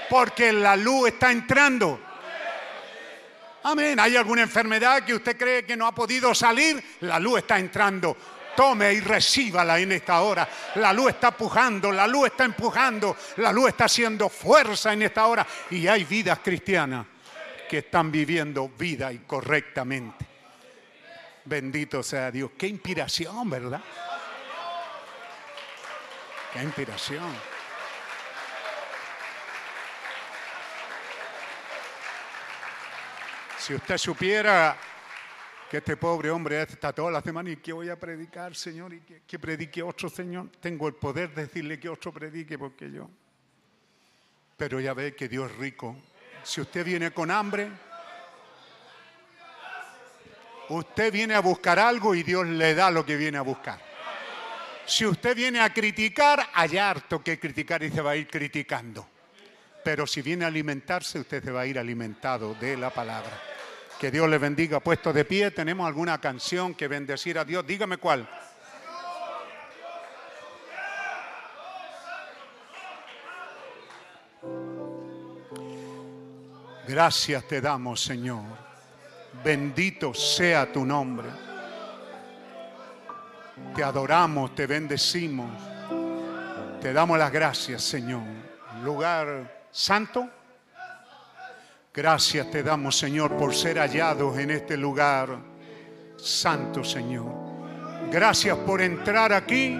[0.08, 2.00] porque la luz está entrando.
[3.62, 3.98] Amén.
[3.98, 6.82] ¿Hay alguna enfermedad que usted cree que no ha podido salir?
[7.00, 8.14] La luz está entrando
[8.54, 10.48] tome y recíbala en esta hora.
[10.76, 15.26] La luz está empujando, la luz está empujando, la luz está haciendo fuerza en esta
[15.26, 15.46] hora.
[15.70, 17.06] Y hay vidas cristianas
[17.68, 20.26] que están viviendo vida incorrectamente.
[21.44, 22.52] Bendito sea Dios.
[22.56, 23.80] Qué inspiración, ¿verdad?
[26.52, 27.54] Qué inspiración.
[33.58, 34.76] Si usted supiera
[35.74, 39.00] que este pobre hombre está toda la semana y que voy a predicar, Señor, y
[39.00, 43.10] que, que predique otro, Señor, tengo el poder de decirle que otro predique porque yo.
[44.56, 45.96] Pero ya ve que Dios es rico.
[46.44, 47.72] Si usted viene con hambre,
[50.68, 53.80] usted viene a buscar algo y Dios le da lo que viene a buscar.
[54.86, 59.08] Si usted viene a criticar, hay harto que criticar y se va a ir criticando.
[59.82, 63.53] Pero si viene a alimentarse, usted se va a ir alimentado de la palabra.
[64.04, 64.80] Que Dios le bendiga.
[64.80, 67.66] Puesto de pie, tenemos alguna canción que bendecir a Dios.
[67.66, 68.28] Dígame cuál.
[76.86, 78.42] Gracias te damos, Señor.
[79.42, 81.28] Bendito sea tu nombre.
[83.74, 85.50] Te adoramos, te bendecimos.
[86.82, 88.24] Te damos las gracias, Señor.
[88.82, 90.28] Lugar santo.
[91.96, 95.38] Gracias te damos, Señor, por ser hallados en este lugar
[96.16, 97.32] santo, Señor.
[98.10, 99.78] Gracias por entrar aquí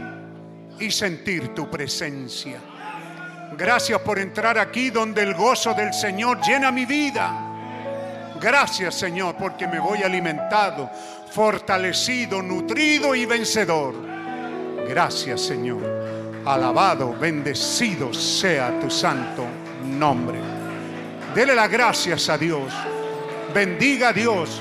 [0.79, 2.61] y sentir tu presencia.
[3.59, 7.51] Gracias por entrar aquí donde el gozo del Señor llena mi vida.
[8.41, 10.89] Gracias, Señor, porque me voy alimentado,
[11.33, 13.93] fortalecido, nutrido y vencedor.
[14.89, 15.83] Gracias, Señor.
[16.47, 19.45] Alabado, bendecido sea tu santo
[19.85, 20.54] nombre.
[21.35, 22.73] Dele las gracias a Dios.
[23.53, 24.61] Bendiga a Dios.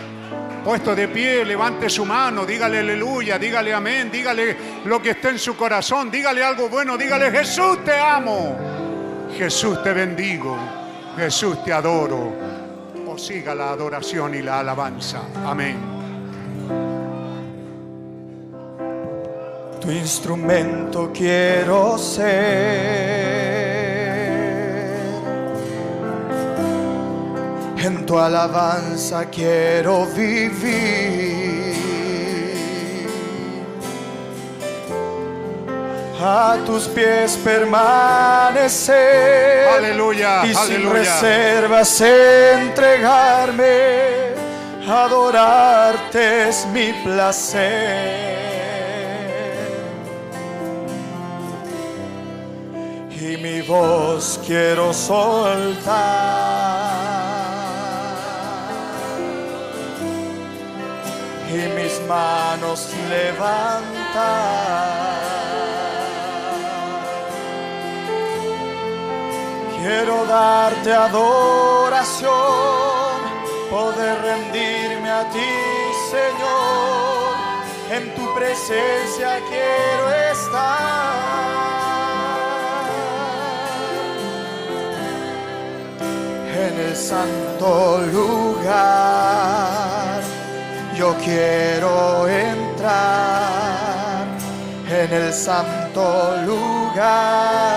[0.63, 5.37] Puesto de pie, levante su mano, dígale aleluya, dígale amén, dígale lo que está en
[5.37, 8.57] su corazón, dígale algo bueno, dígale Jesús te amo,
[9.37, 10.57] Jesús te bendigo,
[11.17, 12.33] Jesús te adoro.
[13.05, 15.21] O siga la adoración y la alabanza.
[15.45, 15.77] Amén.
[19.81, 23.72] Tu instrumento quiero ser.
[27.85, 31.73] En tu alabanza quiero vivir.
[36.21, 38.95] A tus pies permanecer.
[39.67, 40.93] Aleluya, Y sin aleluya.
[40.93, 43.91] reservas entregarme.
[44.87, 48.31] Adorarte es mi placer.
[53.25, 55.93] y mi voz quiero soltar
[61.53, 64.63] y mis manos levantar.
[69.77, 72.31] Quiero darte adoración,
[73.69, 75.53] poder rendirme a ti,
[76.09, 77.33] Señor.
[77.91, 81.33] En tu presencia quiero estar.
[86.65, 89.82] En el santo lugar
[90.95, 94.25] yo quiero entrar.
[94.89, 97.73] En el santo lugar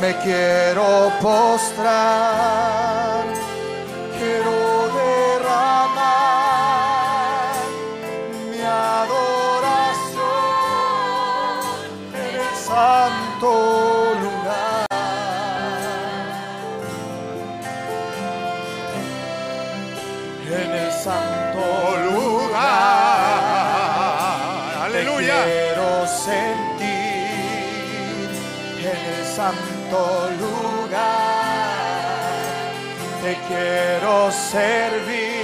[0.00, 2.04] me quiero postrar.
[4.18, 4.65] Quiero
[29.36, 30.96] santo lugar.
[33.22, 35.36] Te quiero servir.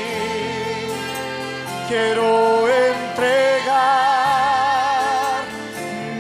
[1.89, 2.31] Quiero
[2.69, 3.83] entregar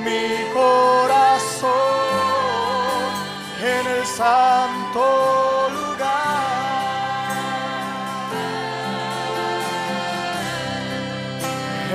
[0.04, 1.70] mi corazón
[3.74, 5.04] en el santo
[5.78, 6.42] lugar.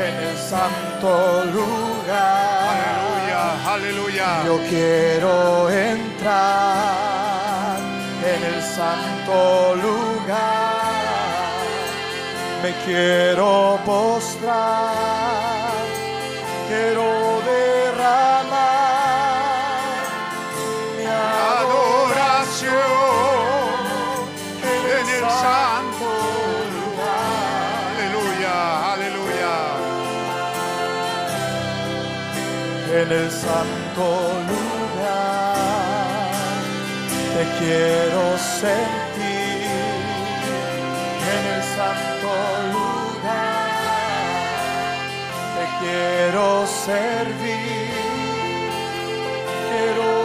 [0.06, 1.12] En el santo
[1.54, 2.57] lugar.
[3.78, 4.44] Aleluya.
[4.44, 6.98] Yo quiero entrar
[8.34, 10.78] en el santo lugar.
[12.64, 15.76] Me quiero postrar.
[16.68, 17.06] Quiero
[17.46, 17.77] derramar
[33.08, 34.06] en el santo
[34.50, 35.56] lugar.
[37.36, 39.68] Te quiero sentir
[41.34, 42.30] en el santo
[42.76, 43.70] lugar.
[45.58, 47.88] Te quiero servir.
[49.70, 50.17] Quiero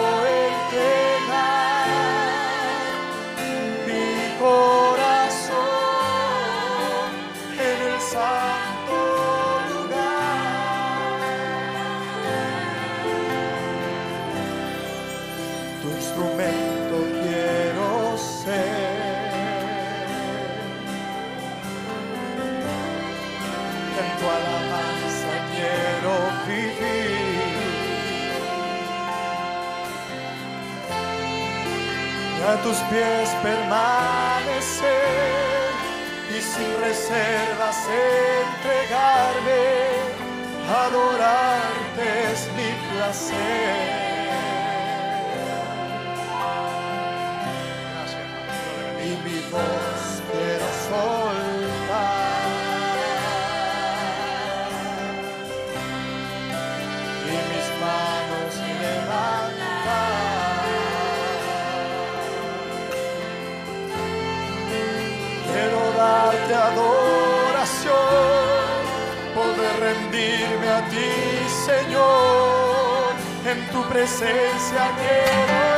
[32.63, 34.93] tus pies permanecer
[36.31, 37.77] y sin reservas
[38.57, 39.63] entregarme.
[40.85, 44.03] Adorarte es mi placer.
[49.05, 49.92] y mi voz
[73.45, 75.72] En tu presencia quiero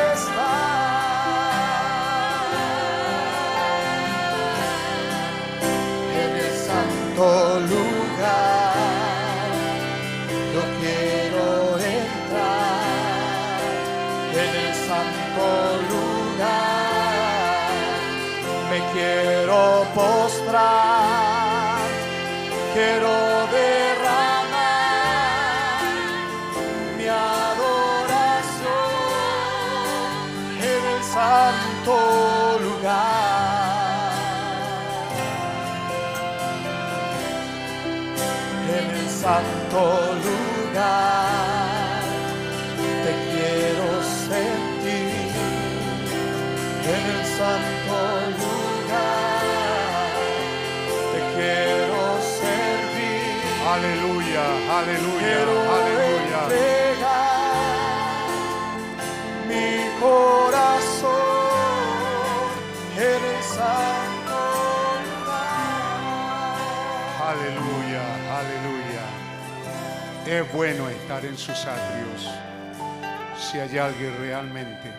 [54.74, 55.38] Aleluya,
[55.78, 56.40] aleluya,
[59.48, 61.12] mi corazón
[62.96, 64.38] en el santo.
[67.22, 68.04] Aleluya,
[68.40, 69.04] aleluya.
[70.26, 72.28] Es bueno estar en sus atrios.
[73.38, 74.90] Si hay alguien realmente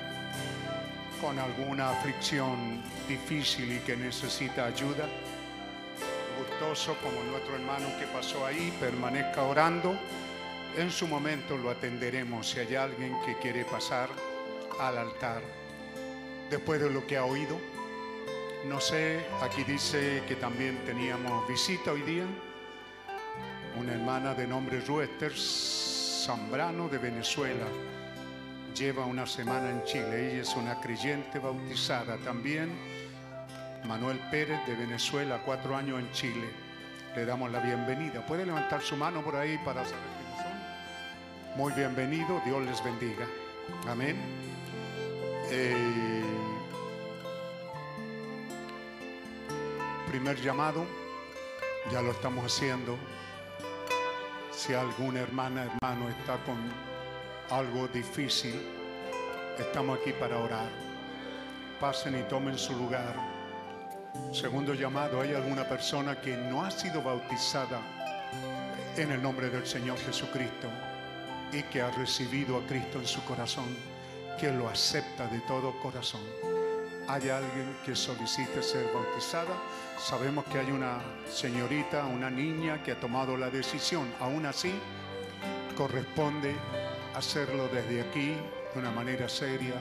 [1.20, 5.06] con alguna aflicción difícil y que necesita ayuda,
[7.02, 9.98] como nuestro hermano que pasó ahí, permanezca orando.
[10.78, 14.10] En su momento lo atenderemos si hay alguien que quiere pasar
[14.80, 15.42] al altar.
[16.50, 17.58] Después de lo que ha oído,
[18.68, 22.26] no sé, aquí dice que también teníamos visita hoy día.
[23.80, 27.68] Una hermana de nombre Ruester Zambrano de Venezuela.
[28.76, 30.32] Lleva una semana en Chile.
[30.32, 32.95] Ella es una creyente bautizada también.
[33.88, 36.50] Manuel Pérez de Venezuela, cuatro años en Chile.
[37.16, 38.26] Le damos la bienvenida.
[38.26, 41.58] ¿Puede levantar su mano por ahí para saber quiénes son?
[41.58, 42.42] Muy bienvenido.
[42.46, 43.26] Dios les bendiga.
[43.88, 44.18] Amén.
[50.08, 50.86] Primer llamado,
[51.92, 52.98] ya lo estamos haciendo.
[54.52, 56.58] Si alguna hermana, hermano está con
[57.50, 58.60] algo difícil,
[59.60, 60.70] estamos aquí para orar.
[61.80, 63.35] Pasen y tomen su lugar.
[64.32, 67.80] Segundo llamado, hay alguna persona que no ha sido bautizada
[68.98, 70.68] en el nombre del Señor Jesucristo
[71.52, 73.76] y que ha recibido a Cristo en su corazón,
[74.40, 76.22] que lo acepta de todo corazón.
[77.08, 79.56] Hay alguien que solicite ser bautizada.
[79.98, 84.12] Sabemos que hay una señorita, una niña que ha tomado la decisión.
[84.20, 84.74] Aún así,
[85.78, 86.56] corresponde
[87.16, 88.36] hacerlo desde aquí
[88.74, 89.76] de una manera seria,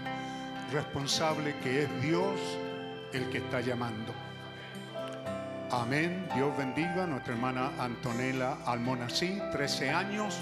[0.70, 2.38] responsable, que es Dios
[3.12, 4.12] el que está llamando.
[5.70, 6.28] Amén.
[6.34, 10.38] Dios bendiga a nuestra hermana Antonella Almonací, 13 años.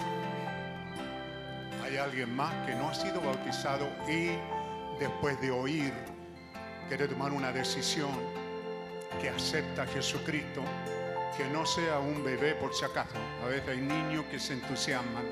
[1.84, 4.31] Hay alguien más que no ha sido bautizado y
[4.99, 5.92] después de oír
[6.89, 8.10] quiere tomar una decisión
[9.20, 10.62] que acepta a Jesucristo,
[11.36, 13.17] que no sea un bebé por si acaso.
[13.44, 15.25] A veces hay niños que se entusiasman.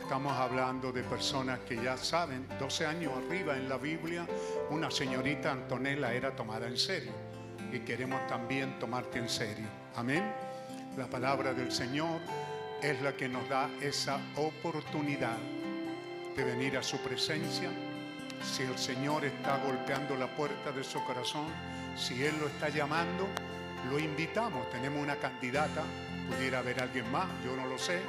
[0.00, 4.26] Estamos hablando de personas que ya saben, 12 años arriba en la Biblia,
[4.70, 7.29] una señorita Antonella era tomada en serio.
[7.72, 9.66] Y queremos también tomarte en serio.
[9.96, 10.24] Amén.
[10.96, 12.20] La palabra del Señor
[12.82, 15.38] es la que nos da esa oportunidad
[16.36, 17.70] de venir a su presencia.
[18.42, 21.46] Si el Señor está golpeando la puerta de su corazón,
[21.96, 23.28] si Él lo está llamando,
[23.88, 24.68] lo invitamos.
[24.70, 25.82] Tenemos una candidata,
[26.28, 28.00] pudiera haber alguien más, yo no lo sé,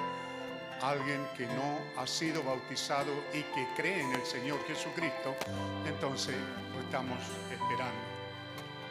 [0.81, 5.35] alguien que no ha sido bautizado y que cree en el Señor Jesucristo,
[5.85, 6.35] entonces
[6.73, 7.19] lo estamos
[7.51, 8.10] esperando.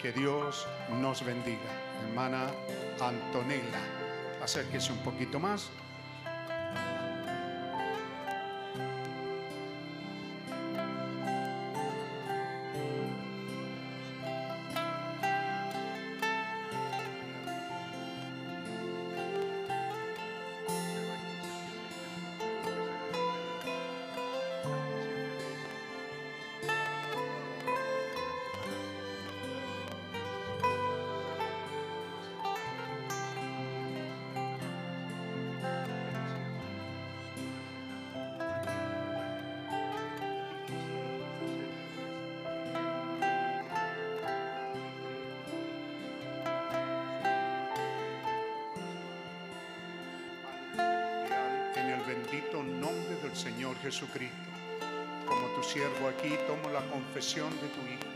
[0.01, 0.67] Que Dios
[1.01, 1.59] nos bendiga.
[2.09, 2.47] Hermana
[3.01, 3.83] Antonella,
[4.43, 5.69] acérquese un poquito más.
[53.35, 54.37] Señor Jesucristo,
[55.27, 58.11] como tu siervo aquí, tomo la confesión de tu Hijo.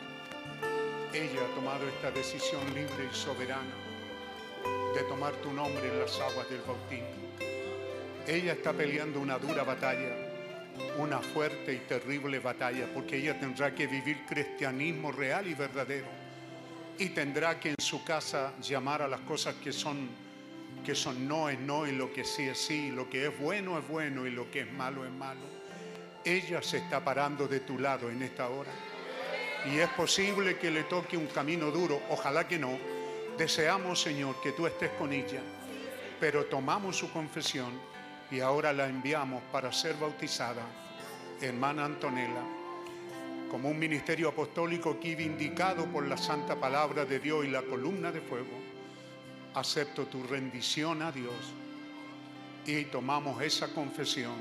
[1.12, 3.74] Ella ha tomado esta decisión libre y soberana
[4.94, 7.06] de tomar tu nombre en las aguas del bautismo.
[8.26, 10.14] Ella está peleando una dura batalla,
[10.98, 16.06] una fuerte y terrible batalla, porque ella tendrá que vivir cristianismo real y verdadero.
[16.98, 20.08] Y tendrá que en su casa llamar a las cosas que son
[20.84, 23.78] que son no es no y lo que sí es sí, lo que es bueno
[23.78, 25.40] es bueno y lo que es malo es malo.
[26.24, 28.70] Ella se está parando de tu lado en esta hora.
[29.72, 32.78] Y es posible que le toque un camino duro, ojalá que no.
[33.38, 35.40] Deseamos, Señor, que tú estés con ella,
[36.20, 37.72] pero tomamos su confesión
[38.30, 40.66] y ahora la enviamos para ser bautizada,
[41.40, 42.42] hermana Antonella,
[43.50, 48.12] como un ministerio apostólico aquí vindicado por la santa palabra de Dios y la columna
[48.12, 48.73] de fuego
[49.54, 51.34] acepto tu rendición a Dios
[52.66, 54.34] y tomamos esa confesión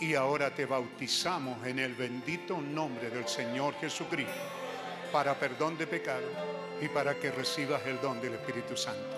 [0.00, 4.32] y ahora te bautizamos en el bendito nombre del Señor Jesucristo
[5.12, 6.26] para perdón de pecado
[6.80, 9.16] y para que recibas el don del Espíritu Santo.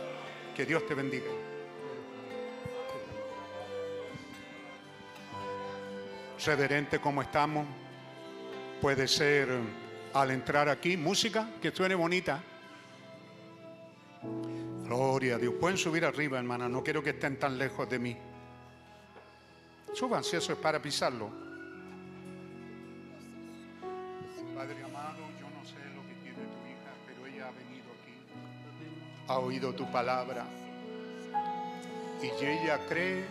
[0.55, 1.31] Que Dios te bendiga.
[6.45, 7.67] Reverente como estamos,
[8.81, 9.49] puede ser
[10.15, 12.43] al entrar aquí música que suene bonita.
[14.91, 15.55] Gloria a Dios.
[15.55, 16.69] Pueden subir arriba, hermana.
[16.69, 18.17] No quiero que estén tan lejos de mí.
[19.95, 21.31] Suban si eso es para pisarlo.
[24.53, 28.15] Padre amado, yo no sé lo que tiene tu hija, pero ella ha venido aquí.
[29.29, 30.45] Ha oído tu palabra.
[32.21, 33.25] Y ella cree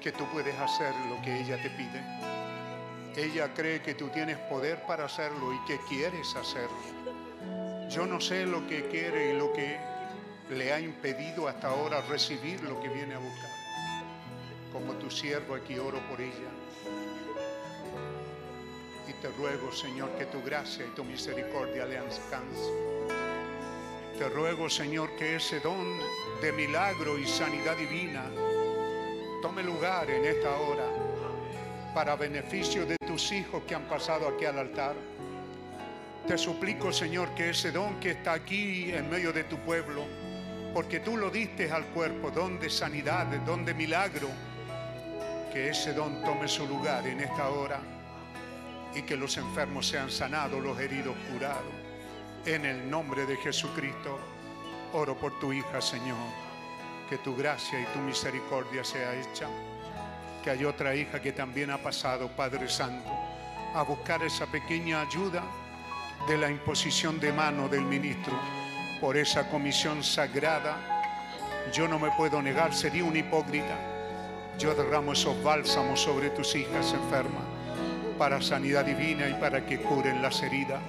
[0.00, 3.22] que tú puedes hacer lo que ella te pide.
[3.22, 7.01] Ella cree que tú tienes poder para hacerlo y que quieres hacerlo.
[7.92, 9.76] Yo no sé lo que quiere y lo que
[10.48, 13.50] le ha impedido hasta ahora recibir lo que viene a buscar.
[14.72, 16.50] Como tu siervo aquí oro por ella.
[19.06, 22.70] Y te ruego, Señor, que tu gracia y tu misericordia le alcance.
[24.16, 25.98] Te ruego, Señor, que ese don
[26.40, 28.24] de milagro y sanidad divina
[29.42, 30.86] tome lugar en esta hora
[31.94, 35.11] para beneficio de tus hijos que han pasado aquí al altar.
[36.26, 40.06] Te suplico, Señor, que ese don que está aquí en medio de tu pueblo,
[40.72, 44.28] porque tú lo diste al cuerpo, don de sanidad, don de milagro,
[45.52, 47.80] que ese don tome su lugar en esta hora
[48.94, 51.74] y que los enfermos sean sanados, los heridos curados.
[52.46, 54.20] En el nombre de Jesucristo,
[54.92, 56.16] oro por tu hija, Señor,
[57.10, 59.48] que tu gracia y tu misericordia sea hecha.
[60.44, 63.10] Que hay otra hija que también ha pasado, Padre Santo,
[63.74, 65.42] a buscar esa pequeña ayuda
[66.26, 68.32] de la imposición de mano del ministro
[69.00, 70.76] por esa comisión sagrada.
[71.72, 73.76] Yo no me puedo negar, sería un hipócrita.
[74.58, 77.42] Yo derramo esos bálsamos sobre tus hijas enfermas
[78.18, 80.80] para sanidad divina y para que curen las heridas.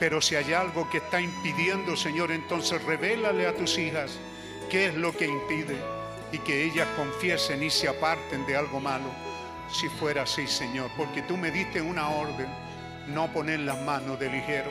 [0.00, 4.18] Pero si hay algo que está impidiendo, Señor, entonces revélale a tus hijas
[4.68, 5.76] qué es lo que impide
[6.32, 9.06] y que ellas confiesen y se aparten de algo malo.
[9.70, 12.48] Si fuera así, Señor, porque tú me diste una orden,
[13.08, 14.70] no poner las manos de ligero.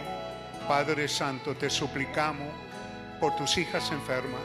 [0.68, 2.48] Padre Santo, te suplicamos
[3.20, 4.42] por tus hijas enfermas,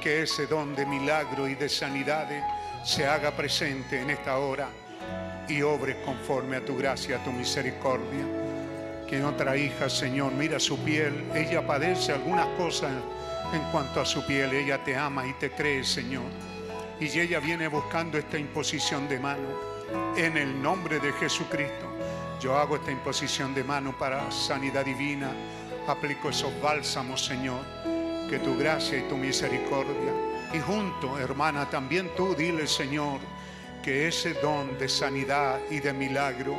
[0.00, 2.42] que ese don de milagro y de sanidades
[2.84, 4.68] se haga presente en esta hora
[5.48, 8.24] y obres conforme a tu gracia, a tu misericordia.
[9.08, 12.92] Que otra hija, Señor, mira su piel, ella padece algunas cosas
[13.52, 16.24] en cuanto a su piel, ella te ama y te cree, Señor.
[16.98, 19.48] Y ella viene buscando esta imposición de mano
[20.16, 21.91] en el nombre de Jesucristo.
[22.42, 25.30] Yo hago esta imposición de mano para sanidad divina.
[25.86, 27.64] Aplico esos bálsamos, Señor.
[28.28, 30.12] Que tu gracia y tu misericordia
[30.52, 33.20] Y junto, hermana, también tú dile, Señor,
[33.80, 36.56] que ese don de sanidad y de milagro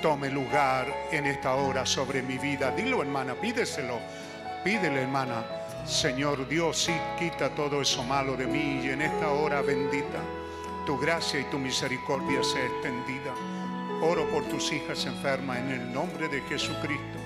[0.00, 2.70] tome lugar en esta hora sobre mi vida.
[2.70, 3.98] Dilo, hermana, pídeselo.
[4.64, 5.44] Pídele, hermana.
[5.84, 10.20] Señor Dios, sí, quita todo eso malo de mí y en esta hora bendita,
[10.86, 13.34] tu gracia y tu misericordia sea extendida.
[14.04, 17.20] Oro por tus hijas enfermas en el nombre de Jesucristo.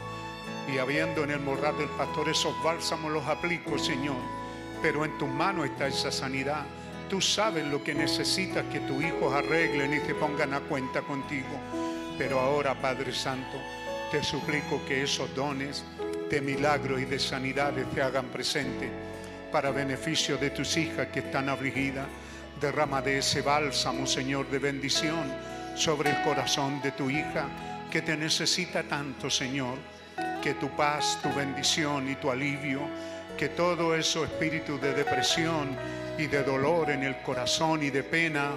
[0.70, 4.18] Y habiendo en el morral del pastor esos bálsamos los aplico, Señor.
[4.82, 6.66] Pero en tus manos está esa sanidad.
[7.08, 11.48] Tú sabes lo que necesitas que tus hijos arreglen y te pongan a cuenta contigo.
[12.18, 13.56] Pero ahora, Padre Santo,
[14.12, 15.82] te suplico que esos dones
[16.28, 18.90] de milagro y de sanidades te hagan presente
[19.50, 22.06] para beneficio de tus hijas que están afligidas.
[22.60, 27.46] Derrama de ese bálsamo, Señor, de bendición sobre el corazón de tu hija
[27.90, 29.78] que te necesita tanto, Señor.
[30.42, 32.80] Que tu paz, tu bendición y tu alivio,
[33.36, 35.76] que todo eso espíritu de depresión
[36.18, 38.52] y de dolor en el corazón y de pena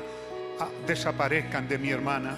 [0.60, 2.38] ah, desaparezcan de mi hermana.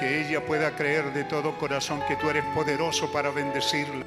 [0.00, 4.04] Que ella pueda creer de todo corazón que tú eres poderoso para bendecirla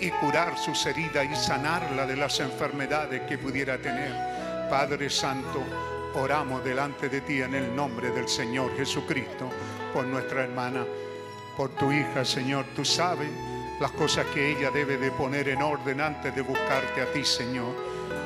[0.00, 4.12] y curar sus heridas y sanarla de las enfermedades que pudiera tener.
[4.68, 5.64] Padre Santo,
[6.14, 9.48] oramos delante de ti en el nombre del Señor Jesucristo
[9.92, 10.84] por nuestra hermana,
[11.56, 12.64] por tu hija, Señor.
[12.74, 13.30] Tú sabes
[13.80, 17.74] las cosas que ella debe de poner en orden antes de buscarte a ti, Señor.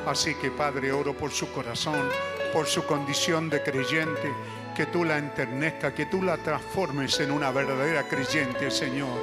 [0.05, 2.09] Así que, Padre, oro por su corazón,
[2.53, 4.31] por su condición de creyente,
[4.75, 9.17] que tú la enternezcas, que tú la transformes en una verdadera creyente, Señor.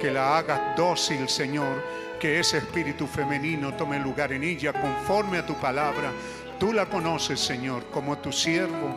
[0.00, 1.82] Que la hagas dócil, Señor.
[2.20, 6.12] Que ese espíritu femenino tome lugar en ella conforme a tu palabra.
[6.58, 8.96] Tú la conoces, Señor, como tu siervo.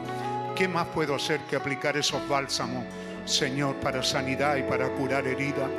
[0.56, 2.84] ¿Qué más puedo hacer que aplicar esos bálsamos,
[3.26, 5.70] Señor, para sanidad y para curar herida?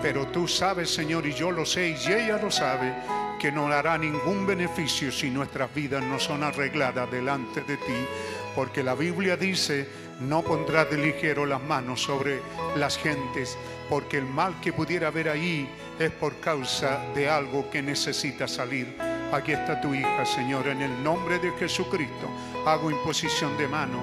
[0.00, 2.94] Pero tú sabes, Señor, y yo lo sé, y ella lo sabe,
[3.40, 8.06] que no hará ningún beneficio si nuestras vidas no son arregladas delante de ti.
[8.54, 9.88] Porque la Biblia dice,
[10.20, 12.40] no pondrás de ligero las manos sobre
[12.76, 13.58] las gentes,
[13.90, 19.15] porque el mal que pudiera haber ahí es por causa de algo que necesita salir.
[19.32, 22.28] Aquí está tu hija, Señor, en el nombre de Jesucristo.
[22.64, 24.02] Hago imposición de mano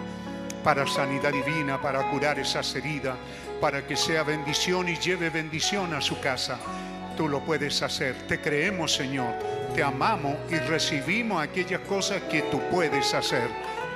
[0.64, 3.16] para sanidad divina, para curar esas heridas,
[3.61, 6.60] para que sea bendición y lleve bendición a su casa.
[7.16, 8.16] Tú lo puedes hacer.
[8.27, 9.34] Te creemos, Señor.
[9.74, 13.48] Te amamos y recibimos aquellas cosas que tú puedes hacer.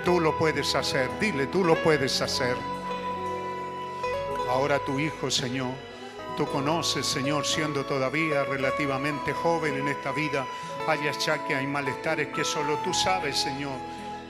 [0.05, 1.09] Tú lo puedes hacer.
[1.19, 2.55] Dile, tú lo puedes hacer.
[4.49, 5.86] Ahora tu hijo, Señor.
[6.37, 10.45] Tú conoces, Señor, siendo todavía relativamente joven en esta vida,
[10.87, 13.73] hay achaques, hay malestares que solo tú sabes, Señor.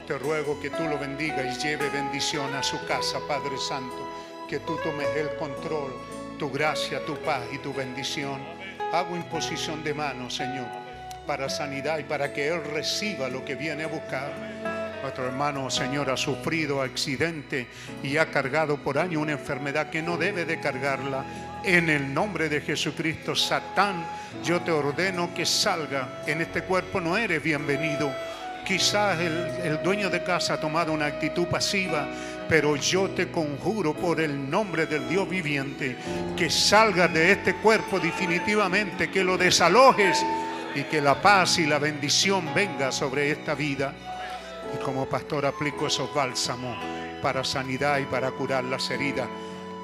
[0.08, 4.08] Te ruego que tú lo bendiga y lleve bendición a su casa, Padre Santo.
[4.48, 5.92] Que tú tomes el control,
[6.40, 8.40] tu gracia, tu paz y tu bendición.
[8.94, 10.68] Hago imposición de manos, Señor,
[11.26, 14.77] para sanidad y para que Él reciba lo que viene a buscar.
[15.08, 17.68] Nuestro hermano, Señor, ha sufrido accidente
[18.04, 21.24] y ha cargado por año una enfermedad que no debe de cargarla.
[21.64, 24.06] En el nombre de Jesucristo, Satán,
[24.44, 26.24] yo te ordeno que salga.
[26.28, 28.14] En este cuerpo no eres bienvenido.
[28.66, 32.06] Quizás el, dueño de casa ha tomado una actitud pasiva,
[32.50, 35.96] pero yo te conjuro por el nombre del Dios viviente
[36.36, 40.22] que salgas de este cuerpo definitivamente, que lo desalojes
[40.76, 43.94] y que la paz y la bendición venga sobre esta vida.
[44.74, 46.78] Y como pastor aplico esos bálsamos
[47.22, 49.28] para sanidad y para curar las heridas.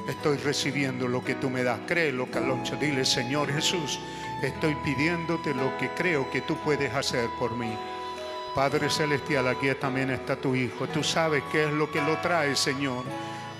[0.08, 1.80] Estoy recibiendo lo que tú me das.
[1.88, 2.76] Créelo, Caloncho.
[2.76, 4.00] Dile, Señor Jesús,
[4.42, 7.74] estoy pidiéndote lo que creo que tú puedes hacer por mí.
[8.54, 10.88] Padre Celestial, aquí también está tu Hijo.
[10.88, 13.04] Tú sabes qué es lo que lo trae, Señor.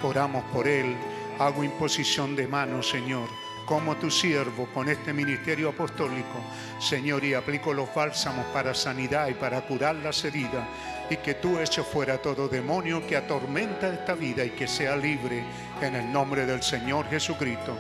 [0.02, 0.96] Oramos por Él.
[1.40, 3.43] Hago imposición de manos, Señor
[3.74, 6.44] como tu siervo con este ministerio apostólico,
[6.78, 10.64] Señor, y aplico los bálsamos para sanidad y para curar las heridas,
[11.10, 15.44] y que tú eches fuera todo demonio que atormenta esta vida y que sea libre
[15.82, 17.76] en el nombre del Señor Jesucristo.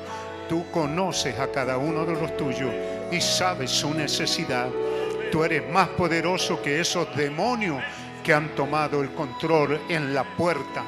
[0.50, 2.74] Tú conoces a cada uno de los tuyos
[3.12, 4.70] y sabes su necesidad.
[5.32, 7.80] Tú eres más poderoso que esos demonios
[8.24, 10.84] que han tomado el control en la puerta.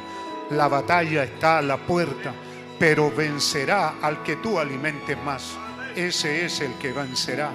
[0.49, 2.33] La batalla está a la puerta
[2.79, 5.55] pero vencerá al que tú alimentes más.
[5.95, 7.51] Ese es el que vencerá.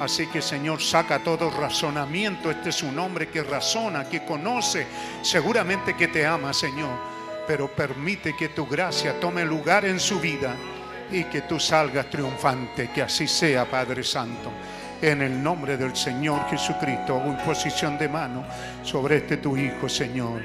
[0.00, 2.50] Así que Señor, saca todo razonamiento.
[2.50, 4.86] Este es un hombre que razona, que conoce,
[5.22, 6.90] seguramente que te ama, Señor.
[7.46, 10.56] Pero permite que tu gracia tome lugar en su vida
[11.10, 12.90] y que tú salgas triunfante.
[12.90, 14.50] Que así sea, Padre Santo.
[15.00, 18.44] En el nombre del Señor Jesucristo, hago imposición de mano
[18.82, 20.40] sobre este tu Hijo, Señor.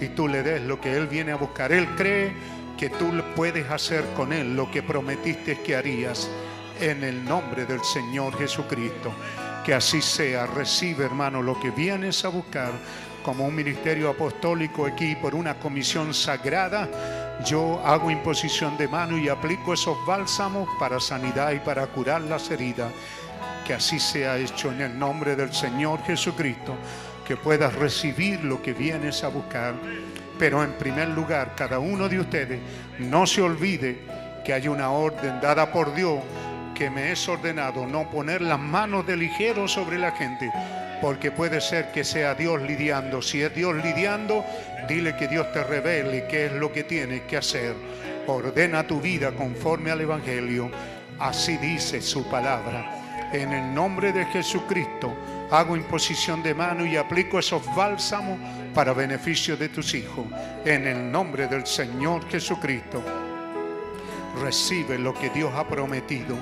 [0.00, 1.72] Y tú le des lo que Él viene a buscar.
[1.72, 2.32] Él cree
[2.80, 6.30] que tú puedes hacer con Él lo que prometiste que harías
[6.80, 9.12] en el nombre del Señor Jesucristo.
[9.66, 10.46] Que así sea.
[10.46, 12.72] Recibe, hermano, lo que vienes a buscar
[13.22, 17.38] como un ministerio apostólico aquí por una comisión sagrada.
[17.44, 22.50] Yo hago imposición de mano y aplico esos bálsamos para sanidad y para curar las
[22.50, 22.90] heridas.
[23.66, 26.74] Que así sea hecho en el nombre del Señor Jesucristo.
[27.26, 29.74] Que puedas recibir lo que vienes a buscar.
[30.40, 32.58] Pero en primer lugar, cada uno de ustedes
[32.98, 33.98] no se olvide
[34.42, 36.18] que hay una orden dada por Dios
[36.74, 40.50] que me es ordenado no poner las manos de ligero sobre la gente,
[41.02, 43.20] porque puede ser que sea Dios lidiando.
[43.20, 44.42] Si es Dios lidiando,
[44.88, 47.74] dile que Dios te revele qué es lo que tienes que hacer.
[48.26, 50.70] Ordena tu vida conforme al Evangelio.
[51.18, 53.28] Así dice su palabra.
[53.30, 55.14] En el nombre de Jesucristo
[55.50, 58.38] hago imposición de mano y aplico esos bálsamos
[58.74, 60.26] para beneficio de tus hijos.
[60.64, 63.02] En el nombre del Señor Jesucristo.
[64.40, 66.36] Recibe lo que Dios ha prometido.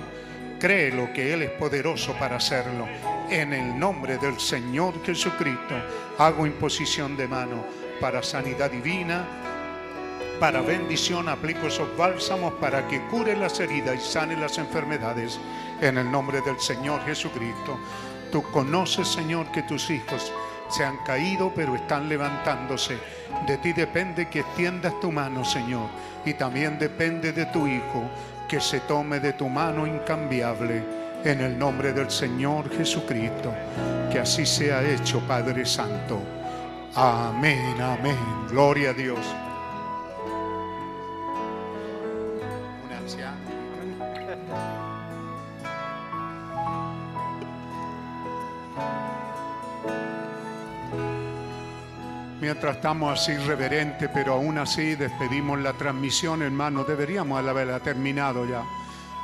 [0.58, 2.86] Cree lo que Él es poderoso para hacerlo.
[3.31, 5.74] En el nombre del Señor Jesucristo
[6.18, 7.65] hago imposición de mano
[8.00, 9.24] para sanidad divina,
[10.40, 11.28] para bendición.
[11.28, 15.39] Aplico esos bálsamos para que cure las heridas y sane las enfermedades.
[15.81, 17.78] En el nombre del Señor Jesucristo.
[18.32, 20.32] Tú conoces, Señor, que tus hijos
[20.68, 22.98] se han caído, pero están levantándose.
[23.47, 25.88] De ti depende que extiendas tu mano, Señor.
[26.24, 28.02] Y también depende de tu Hijo
[28.48, 30.82] que se tome de tu mano incambiable
[31.24, 33.52] en el nombre del Señor Jesucristo.
[34.10, 36.20] Que así sea hecho, Padre Santo.
[36.94, 38.16] Amén, amén.
[38.48, 39.18] Gloria a Dios.
[52.49, 58.62] Mientras estamos así reverentes, pero aún así despedimos la transmisión, hermano, deberíamos haberla terminado ya.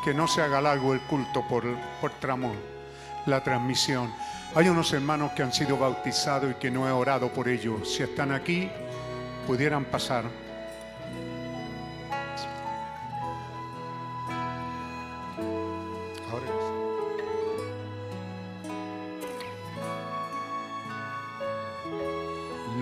[0.05, 1.65] Que no se haga largo el culto por,
[2.03, 2.53] por tramón,
[3.25, 4.13] la transmisión.
[4.55, 7.95] Hay unos hermanos que han sido bautizados y que no he orado por ellos.
[7.95, 8.69] Si están aquí,
[9.47, 10.27] pudieran pasar.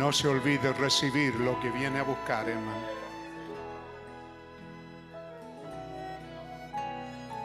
[0.02, 2.86] No se olvide recibir lo que viene a buscar, hermano.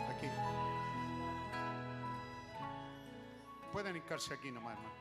[0.09, 0.27] Aquí.
[3.71, 4.95] Pueden hincarse aquí nomás, hermano.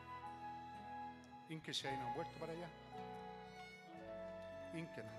[1.48, 2.68] Hínquese ahí, no vuelto para allá.
[4.74, 5.15] Hínquense.